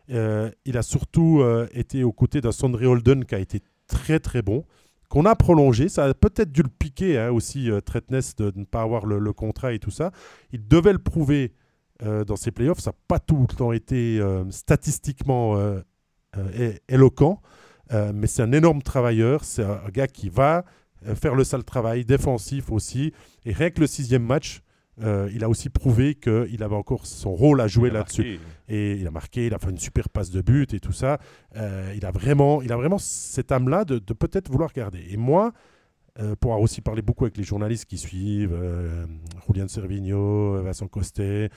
[0.10, 4.20] Euh, il a surtout euh, été aux côtés d'un Sondre Holden qui a été très
[4.20, 4.66] très bon,
[5.10, 5.90] qu'on a prolongé.
[5.90, 9.34] Ça a peut-être dû le piquer hein, aussi, euh, Tretnes, de, ne pas avoir le,
[9.34, 10.12] contrat et tout ça.
[10.52, 11.54] Il devait le prouver
[12.28, 12.80] dans ses playoffs.
[12.80, 15.58] Ça n'a pas tout le temps été statistiquement
[16.90, 17.40] éloquent,
[18.14, 19.46] mais c'est un énorme travailleur.
[19.46, 20.66] C'est un, gars qui va
[21.16, 23.14] faire le sale travail, défensif aussi.
[23.46, 24.64] Et rien que le sixième match,
[25.02, 28.40] euh, il a aussi prouvé qu'il avait encore son rôle à jouer là-dessus.
[28.68, 31.20] Et il a marqué, il a fait une super passe de but et tout ça.
[31.56, 35.06] Euh, il, a vraiment, il a vraiment cette âme-là de, peut-être vouloir garder.
[35.10, 35.54] Et moi,
[36.20, 38.56] euh, pour avoir aussi parlé beaucoup avec les journalistes qui suivent,
[39.48, 41.50] Julian Servigno, Vincent Costet,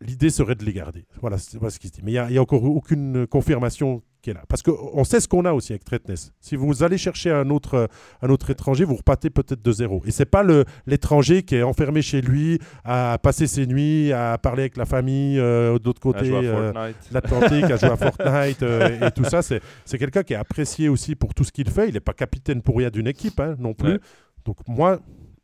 [0.00, 1.06] l'idée serait de les garder.
[1.20, 2.00] Voilà, c'est ce qui se dit.
[2.02, 4.42] Mais il n'y a, encore aucune confirmation qui est là.
[4.48, 6.16] Parce qu'on sait ce qu'on a aussi avec Tretnes.
[6.40, 7.88] Si vous allez chercher un autre,
[8.22, 10.02] un autre étranger, vous repartez peut-être de zéro.
[10.06, 10.44] Et c'est pas
[10.86, 15.38] l'étranger qui est enfermé chez lui à passer ses nuits, à parler avec la famille
[15.38, 19.42] euh, de l'autre côté euh, l'Atlantique, à jouer à Fortnite euh, et tout ça.
[19.42, 21.88] C'est quelqu'un qui est apprécié aussi pour tout ce qu'il fait.
[21.88, 24.00] Il n'est pas capitaine pour rien d'une équipe hein, non plus.
[24.44, 24.98] Donc moi,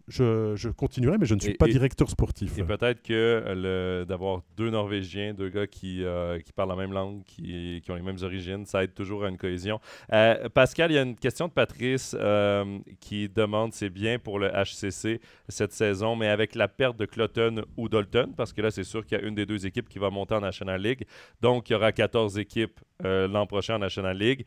[0.09, 2.59] je, continuerai, mais je ne suis pas directeur sportif.
[2.59, 7.23] Et peut-être que d'avoir deux Norvégiens, deux gars qui, euh, qui parlent la même langue,
[7.25, 9.81] qui, qui, ont les mêmes origines, ça aide toujours à une cohésion.
[10.13, 14.39] Euh, Pascal, il y a une question de Patrice euh, qui demande c'est bien pour
[14.39, 18.71] le HCC cette saison, mais avec la perte de Cloton ou Dalton, parce que là,
[18.71, 21.05] c'est sûr qu'il y a une des deux équipes qui va monter en National League.
[21.41, 24.47] Donc, il y aura 14 équipes l'an prochain en National League.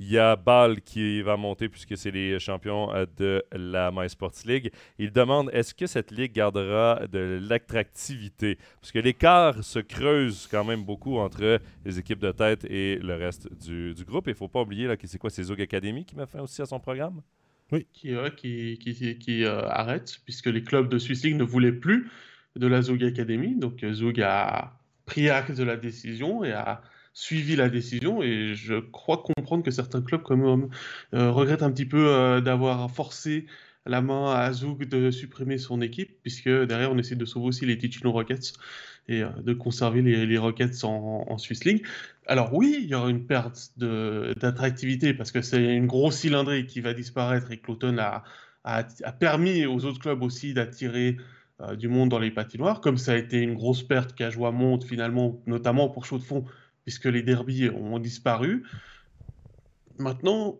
[0.00, 4.46] Il y a Bâle qui va monter puisque c'est les champions euh, de la MySports
[4.46, 4.70] League.
[5.00, 8.58] Il demande est-ce que cette ligue gardera de l'attractivité?
[8.80, 13.16] Parce que l'écart se creuse quand même beaucoup entre les équipes de tête et le
[13.16, 14.28] reste du, groupe.
[14.28, 16.38] Il ne faut pas oublier là, que c'est quoi, c'est Zog Academy qui m'a fait
[16.38, 17.20] aussi à son programme?
[17.72, 21.72] Oui, qui, qui, qui, qui euh, arrête puisque les clubs de Swiss League ne voulaient
[21.72, 22.08] plus
[22.54, 23.56] de la Zog Academy.
[23.56, 26.82] Donc Zog a pris acte de la décision et a
[27.18, 30.70] suivi la décision et je crois comprendre que certains clubs comme
[31.14, 33.46] euh, regrettent un petit peu euh, d'avoir forcé
[33.86, 37.66] la main à Zouk de supprimer son équipe puisque derrière on essaie de sauver aussi
[37.66, 38.52] les Ticino Rockets
[39.08, 41.84] et euh, de conserver les, Rockets en, Swiss League.
[42.28, 46.80] Alors oui, il y aura une perte d'attractivité parce que c'est une grosse cylindrée qui
[46.80, 48.22] va disparaître et que a,
[48.62, 51.16] a, permis aux autres clubs aussi d'attirer
[51.76, 55.42] du monde dans les patinoires, comme ça a été une grosse perte qu'Ajoie monte finalement,
[55.48, 56.44] notamment pour Chaud de Fond,
[56.88, 58.64] puisque les derbies ont disparu.
[59.98, 60.56] Maintenant,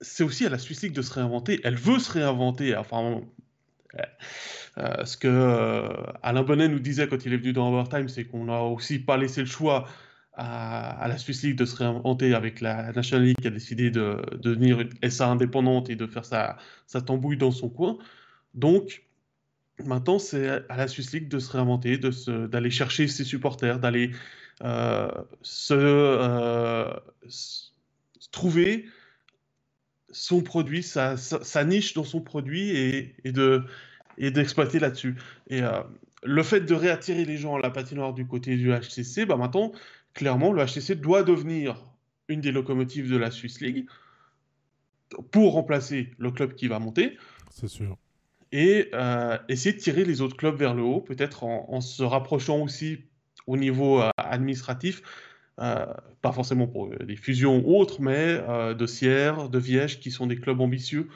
[0.00, 1.60] c'est aussi à la Swiss League de se réinventer.
[1.62, 2.74] Elle veut se réinventer.
[2.74, 3.20] Enfin,
[4.78, 5.88] euh, ce que euh,
[6.24, 9.16] Alain Bonnet nous disait quand il est venu dans Overtime, c'est qu'on n'a aussi pas
[9.16, 9.86] laissé le choix
[10.32, 14.20] à, la Swiss League de se réinventer avec la National League qui a décidé de,
[14.42, 16.56] devenir une SA indépendante et de faire sa,
[16.88, 17.96] sa tambouille dans son coin.
[18.54, 19.04] Donc,
[19.84, 24.14] maintenant, c'est à la Swiss League de se réinventer, d'aller chercher ses supporters, d'aller euh,
[24.60, 26.20] se,
[28.32, 28.86] trouver
[30.10, 31.16] son produit, sa,
[31.64, 33.64] niche dans son produit et, et de
[34.18, 35.16] et d'exploiter là-dessus.
[35.48, 35.82] Et euh,
[36.22, 39.72] le fait de réattirer les gens à la patinoire du côté du HCC, bah maintenant,
[40.14, 41.84] clairement, le HCC doit devenir
[42.28, 43.86] une des locomotives de la Swiss League
[45.30, 47.16] pour remplacer le club qui va monter.
[47.50, 47.96] C'est sûr.
[48.52, 52.60] Et euh, essayer de tirer les autres clubs vers le haut, peut-être en, se rapprochant
[52.60, 53.00] aussi
[53.46, 55.02] au niveau euh, administratif,
[55.56, 58.38] pas forcément pour des fusions ou autres, mais
[58.74, 61.08] de Sierre, de Viège, qui sont des clubs ambitieux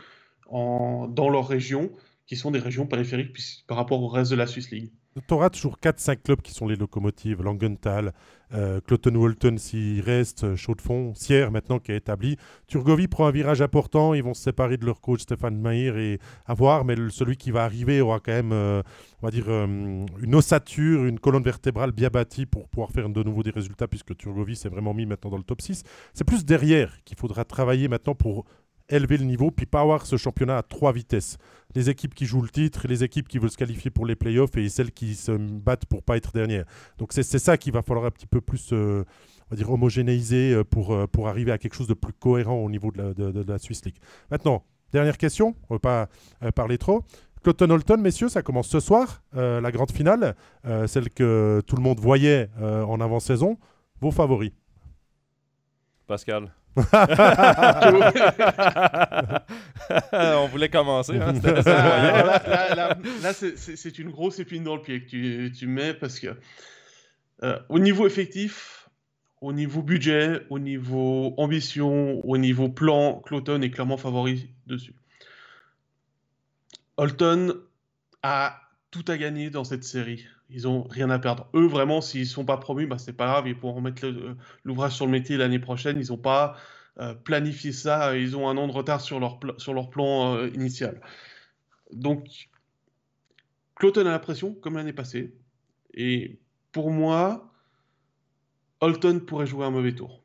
[0.50, 1.90] dans leur région
[2.30, 3.36] qui sont des régions périphériques
[3.66, 4.92] par rapport au reste de la Swiss League.
[5.16, 7.42] Tu auras toujours 4-5 clubs qui sont les locomotives.
[7.42, 8.12] Langenthal,
[8.54, 12.36] euh, Cloton-Walton s'il reste, Chaux-de-Fonds, Sierre maintenant qui est établi.
[12.68, 14.14] Turgovie prend un virage important.
[14.14, 16.84] Ils vont se séparer de leur coach Stéphane Maïr et à voir.
[16.84, 18.82] Mais celui qui va arriver aura quand même, euh,
[19.20, 23.22] on va dire, euh, une ossature, une colonne vertébrale bien bâtie pour pouvoir faire de
[23.24, 25.82] nouveau des résultats puisque Turgovie s'est vraiment mis maintenant dans le top 6.
[26.14, 28.44] C'est plus derrière qu'il faudra travailler maintenant pour
[28.90, 31.38] élever le niveau, puis pas avoir ce championnat à trois vitesses.
[31.74, 34.56] Les équipes qui jouent le titre, les équipes qui veulent se qualifier pour les playoffs
[34.56, 36.64] et celles qui se battent pour pas être dernières.
[36.98, 39.04] Donc c'est ça qu'il va falloir un petit peu plus euh,
[39.46, 42.56] on va dire homogénéiser euh, pour, euh, pour arriver à quelque chose de plus cohérent
[42.56, 43.98] au niveau de la, de, la Swiss League.
[44.30, 46.08] Maintenant, dernière question, on ne va
[46.40, 47.04] pas parler trop.
[47.42, 50.36] Cloton Holton, messieurs, ça commence ce soir, la grande finale,
[50.86, 53.56] celle que tout le monde voyait en avant-saison.
[54.02, 54.52] Vos favoris?
[56.06, 56.52] Pascal
[60.12, 61.18] On voulait commencer.
[61.18, 61.32] Hein,
[63.22, 66.36] là, c'est une grosse épine dans le pied que tu, mets parce que
[67.42, 68.88] euh, au niveau effectif,
[69.40, 74.94] au niveau budget, au niveau ambition, au niveau plan, Cloton est clairement favori dessus.
[76.96, 77.54] Holton
[78.22, 80.26] a tout à gagner dans cette série.
[80.52, 81.48] Ils ont rien à perdre.
[81.54, 83.48] Eux, vraiment, s'ils sont pas promus, bah, c'est pas grave.
[83.48, 84.06] Ils pourront remettre
[84.64, 85.98] l'ouvrage sur le métier l'année prochaine.
[86.00, 86.56] Ils n'ont pas
[86.98, 88.16] euh, planifié ça.
[88.16, 91.00] Ils ont un an de retard sur leur, sur leur plan euh, initial.
[91.92, 92.48] Donc,
[93.76, 95.34] Cloton a la pression, comme l'année passée.
[95.94, 96.40] Et
[96.72, 97.52] pour moi,
[98.80, 100.22] Holton pourrait jouer un mauvais tour.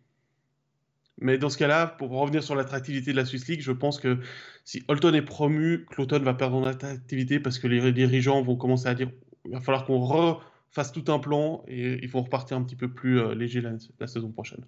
[1.17, 4.19] Mais dans ce cas-là, pour revenir sur l'attractivité de la Swiss League, je pense que
[4.65, 8.87] si Holton est promu, Cloton va perdre en attractivité parce que les dirigeants vont commencer
[8.87, 9.11] à dire
[9.45, 12.91] il va falloir qu'on refasse tout un plan et ils vont repartir un petit peu
[12.91, 14.65] plus euh, léger la, saison prochaine.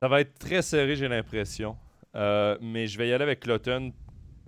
[0.00, 1.76] Ça va être très serré, j'ai l'impression.
[2.14, 3.92] Euh, mais je vais y aller avec Cloton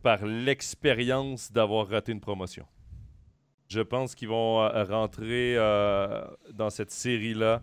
[0.03, 2.66] par l'expérience d'avoir raté une promotion.
[3.69, 5.57] Je pense qu'ils vont euh, rentrer
[6.53, 7.62] dans cette série-là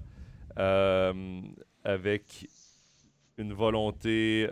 [1.85, 2.47] avec
[3.37, 4.49] une volonté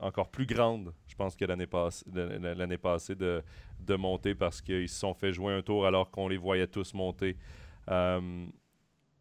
[0.00, 3.42] encore plus grande, je pense, que l'année passée, de,
[3.84, 6.94] de monter parce qu'ils se sont fait jouer un tour alors qu'on les voyait tous
[6.94, 7.36] monter.
[7.90, 8.46] Euh,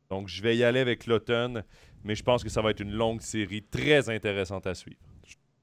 [0.09, 1.63] donc, je vais y aller avec l'automne,
[2.03, 4.99] mais je pense que ça va être une longue série très intéressante à suivre.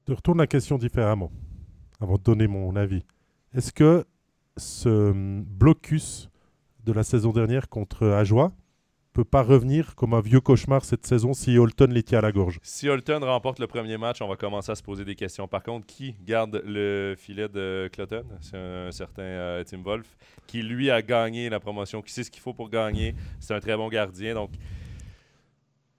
[0.07, 1.31] Je retourne la question différemment
[1.99, 3.03] avant de donner mon avis.
[3.53, 4.05] Est-ce que
[4.57, 5.11] ce
[5.43, 6.29] blocus
[6.83, 8.51] de la saison dernière contre Ajoie
[9.13, 12.31] peut pas revenir comme un vieux cauchemar cette saison si Holton les tient à la
[12.31, 12.59] gorge.
[12.61, 15.47] Si Holton remporte le premier match, on va commencer à se poser des questions.
[15.47, 18.23] Par contre, qui garde le filet de Cloton?
[18.41, 20.07] C'est un, certain euh, Tim Wolf
[20.47, 23.15] qui, lui, a gagné la promotion, qui sait ce qu'il faut pour gagner.
[23.39, 24.35] C'est un très bon gardien.
[24.35, 24.51] Donc,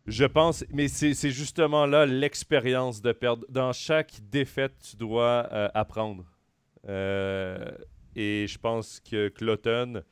[0.07, 3.45] je pense, mais c'est justement là l'expérience de perdre.
[3.49, 6.25] Dans chaque défaite, tu dois euh, apprendre.
[6.89, 7.71] Euh,
[8.17, 10.03] et je pense que Cloton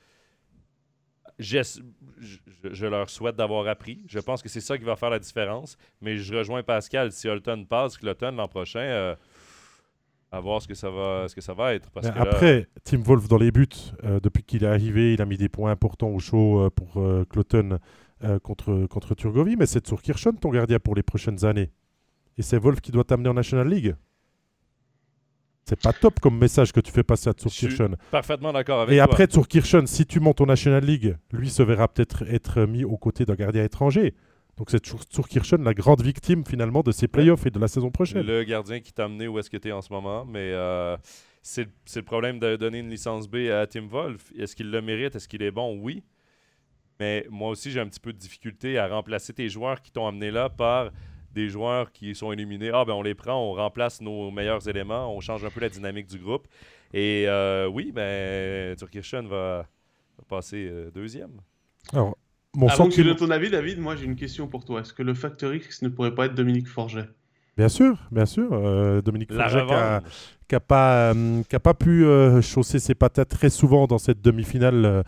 [1.39, 4.05] je, leur souhaite d'avoir appris.
[4.09, 5.77] Je pense que c'est ça qui va faire la différence.
[6.01, 7.13] Mais je rejoins Pascal.
[7.13, 9.15] Si Holton passe, Cloton l'an prochain, euh,
[10.33, 11.91] à voir ce que ça va, ce que ça va être.
[11.91, 13.69] Parce après, Tim Wolf dans les buts,
[14.05, 17.01] euh, depuis qu'il est arrivé, il a mis des points importants au show euh, pour
[17.29, 17.79] Cloton
[18.43, 19.57] contre, contre Turgovie.
[19.57, 21.71] Mais c'est Kirchhoff ton gardien pour les prochaines années.
[22.37, 23.95] Et c'est Wolf qui doit t'amener en National League.
[25.69, 27.97] C'est pas top comme message que tu fais passer à Tsurkirchen.
[28.11, 31.89] Parfaitement d'accord avec Et après Tsurkirchen, si tu montes au National League, lui se verra
[31.89, 34.15] peut-être être mis aux côtés d'un gardien étranger.
[34.57, 38.27] Donc c'est Tsurkirchen la grande victime finalement de ces playoffs et de la saison prochaine.
[38.27, 40.25] Le gardien qui t'a amené où est-ce que tu es en ce moment.
[40.25, 40.97] Mais euh,
[41.43, 44.33] c'est le problème de donner une licence B à Tim Wolf.
[44.39, 45.17] Est-ce qu'il le mérite?
[45.17, 45.79] Est-ce qu'il est bon?
[45.83, 46.03] Oui.
[46.99, 50.07] Mais moi aussi, j'ai un petit peu de difficulté à remplacer tes joueurs qui t'ont
[50.07, 50.93] amené là par
[51.33, 52.71] des joueurs qui sont éliminés.
[52.73, 55.69] Ah, ben on les prend, on remplace nos meilleurs éléments, on change un peu la
[55.69, 56.47] dynamique du groupe.
[56.93, 59.67] Et euh, oui, ben, Turkirchen va,
[60.19, 61.41] va passer euh, deuxième.
[61.93, 62.17] Alors,
[62.55, 64.81] mon Avant que tu donnes ton avis, David, moi j'ai une question pour toi.
[64.81, 67.09] Est-ce que le facteur X ne pourrait pas être Dominique Forget?
[67.57, 68.49] Bien sûr, bien sûr.
[68.53, 69.67] Euh, Dominique Forget
[70.49, 71.13] qui n'a pas,
[71.63, 72.07] pas pu
[72.43, 75.05] chausser ses patates très souvent dans cette demi-finale,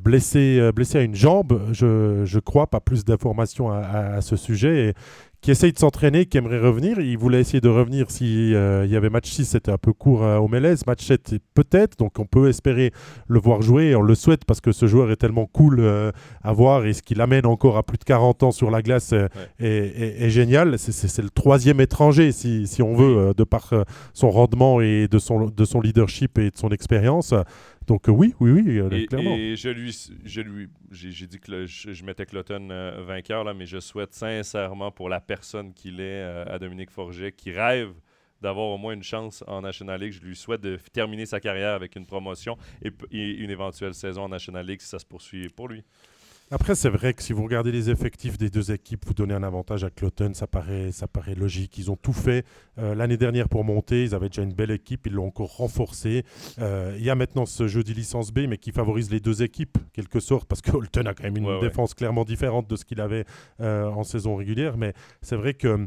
[0.00, 4.88] blessé, blessé à une jambe, je, je crois, pas plus d'informations à, à, ce sujet.
[4.88, 4.94] Et
[5.40, 6.98] qui essaye de s'entraîner, qui aimerait revenir.
[6.98, 10.24] Il voulait essayer de revenir s'il euh, y avait match 6, c'était un peu court
[10.24, 10.84] euh, au Mélèze.
[10.86, 11.96] Match 7, peut-être.
[11.96, 12.92] Donc on peut espérer
[13.28, 13.94] le voir jouer.
[13.94, 16.10] on le souhaite parce que ce joueur est tellement cool euh,
[16.42, 19.14] à voir et ce qu'il amène encore à plus de 40 ans sur la glace
[19.60, 20.78] est, génial.
[20.78, 23.72] C'est le troisième étranger, si, si on veut, de par
[24.12, 27.34] son rendement et de son, de son leadership et de son expérience.
[27.88, 29.34] Donc euh, oui, oui, oui, euh, et, clairement.
[29.34, 33.64] Et je lui, je lui, j'ai dit que je, mettais Cloton euh, vainqueur là, mais
[33.64, 37.92] je souhaite sincèrement pour la personne qu'il est à Dominique Forget, qui rêve
[38.42, 40.12] d'avoir au moins une chance en National League.
[40.12, 44.24] Je lui souhaite de terminer sa carrière avec une promotion et, et une éventuelle saison
[44.24, 45.82] en National League si ça se poursuit pour lui.
[46.50, 49.42] Après, c'est vrai que si vous regardez les effectifs des deux équipes, vous donnez un
[49.42, 51.76] avantage à Cloton, ça paraît, ça paraît logique.
[51.76, 52.46] Ils ont tout fait
[52.78, 56.24] euh, l'année dernière pour monter, ils avaient déjà une belle équipe, ils l'ont encore renforcé.
[56.58, 59.42] Euh, il y a maintenant ce jeu de licence B, mais qui favorise les deux
[59.42, 62.86] équipes, quelque sorte, parce que Holton a quand même une défense clairement différente de ce
[62.86, 63.26] qu'il avait
[63.60, 64.78] euh, en saison régulière.
[64.78, 65.86] Mais c'est vrai que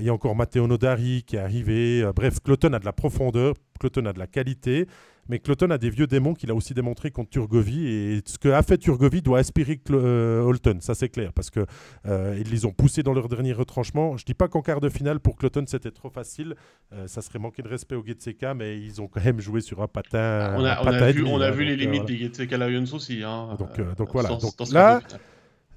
[0.00, 2.06] il y a encore Matteo Nodari qui est arrivé.
[2.14, 4.86] bref, Cloton a de la profondeur, Cloton a de la qualité.
[5.28, 7.86] Mais Cloton a des vieux démons qu'il a aussi démontré contre Turgovie.
[7.86, 11.66] Et ce que a fait Turgovie doit aspirer euh, Holton, ça c'est clair, parce qu'ils
[12.06, 14.16] euh, les ont poussés dans leur dernier retranchement.
[14.16, 16.54] Je ne dis pas qu'en quart de finale, pour Cloton, c'était trop facile.
[16.92, 19.82] Euh, ça serait manquer de respect au Getseka, mais ils ont quand même joué sur
[19.82, 20.54] un patin.
[20.56, 23.22] On a, vu, on a vu, les limites des Getseka Lions aussi.
[23.22, 24.30] Hein, donc, donc voilà.
[24.30, 25.00] donc, là,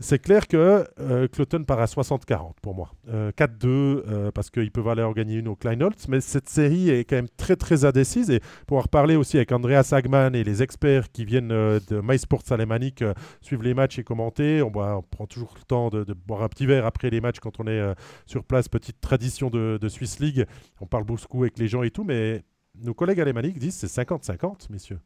[0.01, 2.91] c'est clair que euh, Cloton part à 60-40 pour moi.
[3.07, 6.07] 4-2 euh, euh, parce qu'ils peuvent aller gagner une au Kleinholz.
[6.09, 8.29] Mais cette série est quand même très très indécise.
[8.31, 12.51] Et pour en reparler aussi avec Andreas Hagman et les experts qui viennent de MySports
[12.51, 13.03] Alemanic
[13.41, 16.85] suivre les matchs et commenter, on, prend toujours le temps de, boire un petit verre
[16.85, 17.93] après les matchs quand on est
[18.25, 18.67] sur place.
[18.67, 20.45] Petite tradition de, Swiss League.
[20.79, 22.03] On parle beaucoup avec les gens et tout.
[22.03, 22.43] Mais
[22.75, 24.99] nos collègues alémaniques disent c'est 50-50, messieurs,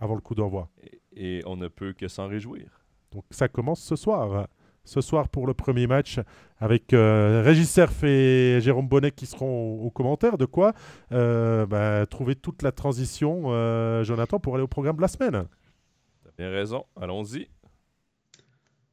[0.00, 0.68] avant le coup d'envoi.
[1.14, 2.85] et on ne peut que s'en réjouir.
[3.16, 4.46] Donc ça commence ce soir.
[4.84, 6.20] Ce soir pour le premier match
[6.58, 10.36] avec euh, Régis Cerf et Jérôme Bonnet qui seront aux, commentaires.
[10.36, 10.74] De quoi
[11.12, 15.46] euh, bah, trouver toute la transition, euh, Jonathan, pour aller au programme de la semaine.
[16.24, 16.84] T'as bien raison.
[17.00, 17.48] Allons-y.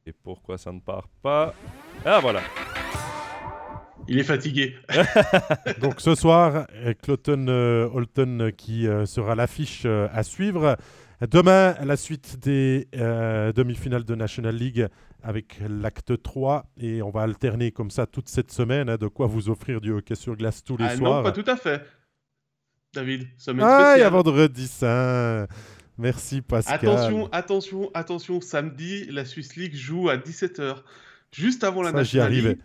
[0.06, 1.54] Et pourquoi ça ne part pas?
[2.06, 2.40] Ah voilà.
[4.08, 4.74] Il est fatigué.
[5.82, 6.66] Donc ce soir,
[7.02, 10.78] Cloton Holton qui sera l'affiche à suivre.
[11.20, 14.88] Demain, la suite des euh, demi-finales de National League
[15.22, 18.88] avec l'acte 3 et on va alterner comme ça toute cette semaine.
[18.88, 21.22] Hein, de quoi vous offrir du hockey sur glace tous les ah, soirs.
[21.22, 21.82] Non, pas tout à fait.
[22.94, 25.46] David, semaine ah, il y a vendredi saint.
[25.98, 26.74] Merci Pascal.
[26.74, 28.40] Attention, attention, attention.
[28.40, 30.82] Samedi, la Swiss League joue à 17h,
[31.32, 32.58] juste avant la National League.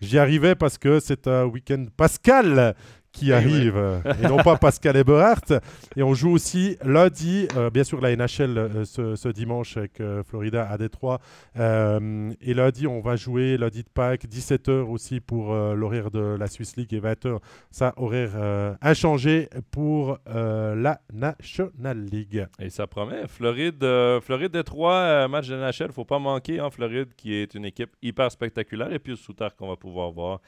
[0.00, 2.74] J'y arrivais parce que c'est un week-end Pascal
[3.16, 5.60] qui arrive, euh, et non pas Pascal Eberhardt.
[5.96, 10.68] Et on joue aussi lundi, euh, bien sûr la NHL euh, ce, dimanche avec Florida
[10.68, 11.20] à Détroit.
[11.56, 16.76] et lundi, on va jouer lundi de Pâques, 17h aussi pour l'horaire de la Swiss
[16.76, 17.38] League et 20h,
[17.70, 22.46] ça horaire inchangé pour la National League.
[22.60, 23.26] Et ça promet.
[23.26, 23.84] Floride,
[24.22, 26.60] Floride Détroit, match de NHL, faut pas manquer.
[26.60, 30.10] Hein, Floride qui est une équipe hyper spectaculaire et puis le sous qu'on va pouvoir
[30.10, 30.40] voir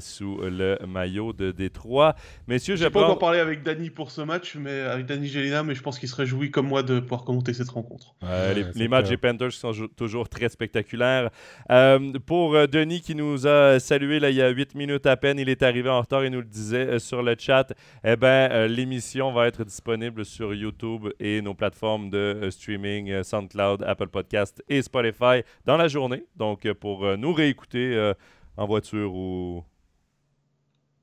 [0.00, 2.14] sous le maillot de Détroit.
[2.46, 5.74] Messieurs, j'ai pas encore parlé avec Danny pour ce match, mais avec Danny Gelina, mais
[5.74, 8.14] je pense qu'il se réjouit comme moi de pouvoir commenter cette rencontre.
[8.74, 11.30] les, matchs des Panthers sont toujours très spectaculaires.
[11.70, 15.16] Euh, pour euh, Denis qui nous a salué là, il y a 8 minutes à
[15.16, 17.72] peine, il est arrivé en retard, il nous le disait euh, sur le chat.
[18.04, 24.08] Eh ben, l'émission va être disponible sur YouTube et nos plateformes de streaming, SoundCloud, Apple
[24.08, 26.24] Podcast et Spotify dans la journée.
[26.36, 28.12] Donc, pour nous réécouter
[28.56, 29.64] en voiture ou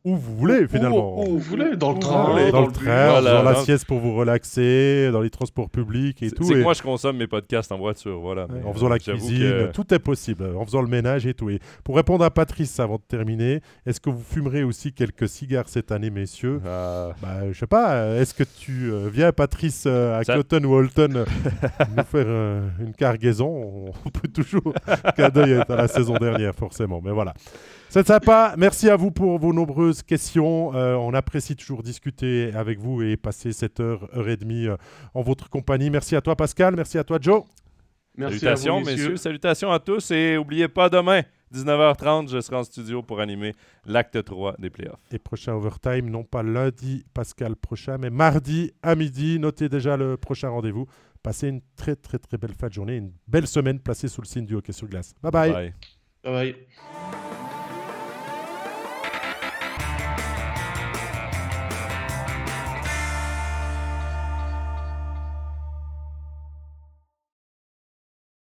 [0.03, 1.21] où vous voulez finalement.
[1.21, 2.51] Où, vous voulez, dans le train.
[2.51, 6.43] dans, le train, dans la sieste pour vous relaxer, dans les transports publics et tout.
[6.43, 8.47] C'est que moi je consomme mes podcasts en voiture, voilà.
[8.65, 11.49] en faisant la cuisine, tout est possible, en faisant le ménage et tout.
[11.49, 15.69] Et pour répondre à Patrice avant de terminer, est-ce que vous fumerez aussi quelques cigares
[15.69, 16.61] cette année, messieurs?
[16.65, 17.11] Ah.
[17.21, 21.17] bah, Je sais pas, est-ce que tu euh, viens Patrice euh, à Cotton ou Holton
[21.17, 21.25] euh,
[21.97, 22.27] nous faire
[22.79, 23.91] une cargaison?
[24.05, 24.73] On peut toujours
[25.15, 27.33] qu'un à la saison dernière forcément, mais voilà.
[27.91, 28.55] C'est sympa.
[28.57, 30.73] Merci à vous pour vos nombreuses questions.
[30.75, 34.77] Euh, on apprécie toujours discuter avec vous et passer cette heure, heure et demie euh,
[35.13, 35.89] en votre compagnie.
[35.89, 36.73] Merci à toi, Pascal.
[36.77, 37.43] Merci à toi, Joe.
[38.15, 39.17] Merci salutations, à vous, messieurs.
[39.17, 40.09] Salutations à tous.
[40.11, 41.23] Et n'oubliez pas, demain,
[41.53, 43.53] 19h30, je serai en studio pour animer
[43.85, 45.01] l'acte 3 des playoffs.
[45.11, 49.37] Et prochain overtime, non pas lundi, Pascal prochain, mais mardi à midi.
[49.37, 50.85] Notez déjà le prochain rendez-vous.
[51.23, 54.27] Passez une très, très, très belle fin de journée, une belle semaine placée sous le
[54.27, 55.13] signe du hockey sur glace.
[55.21, 55.51] Bye bye.
[55.51, 55.73] Bye.
[56.23, 56.55] Bye bye.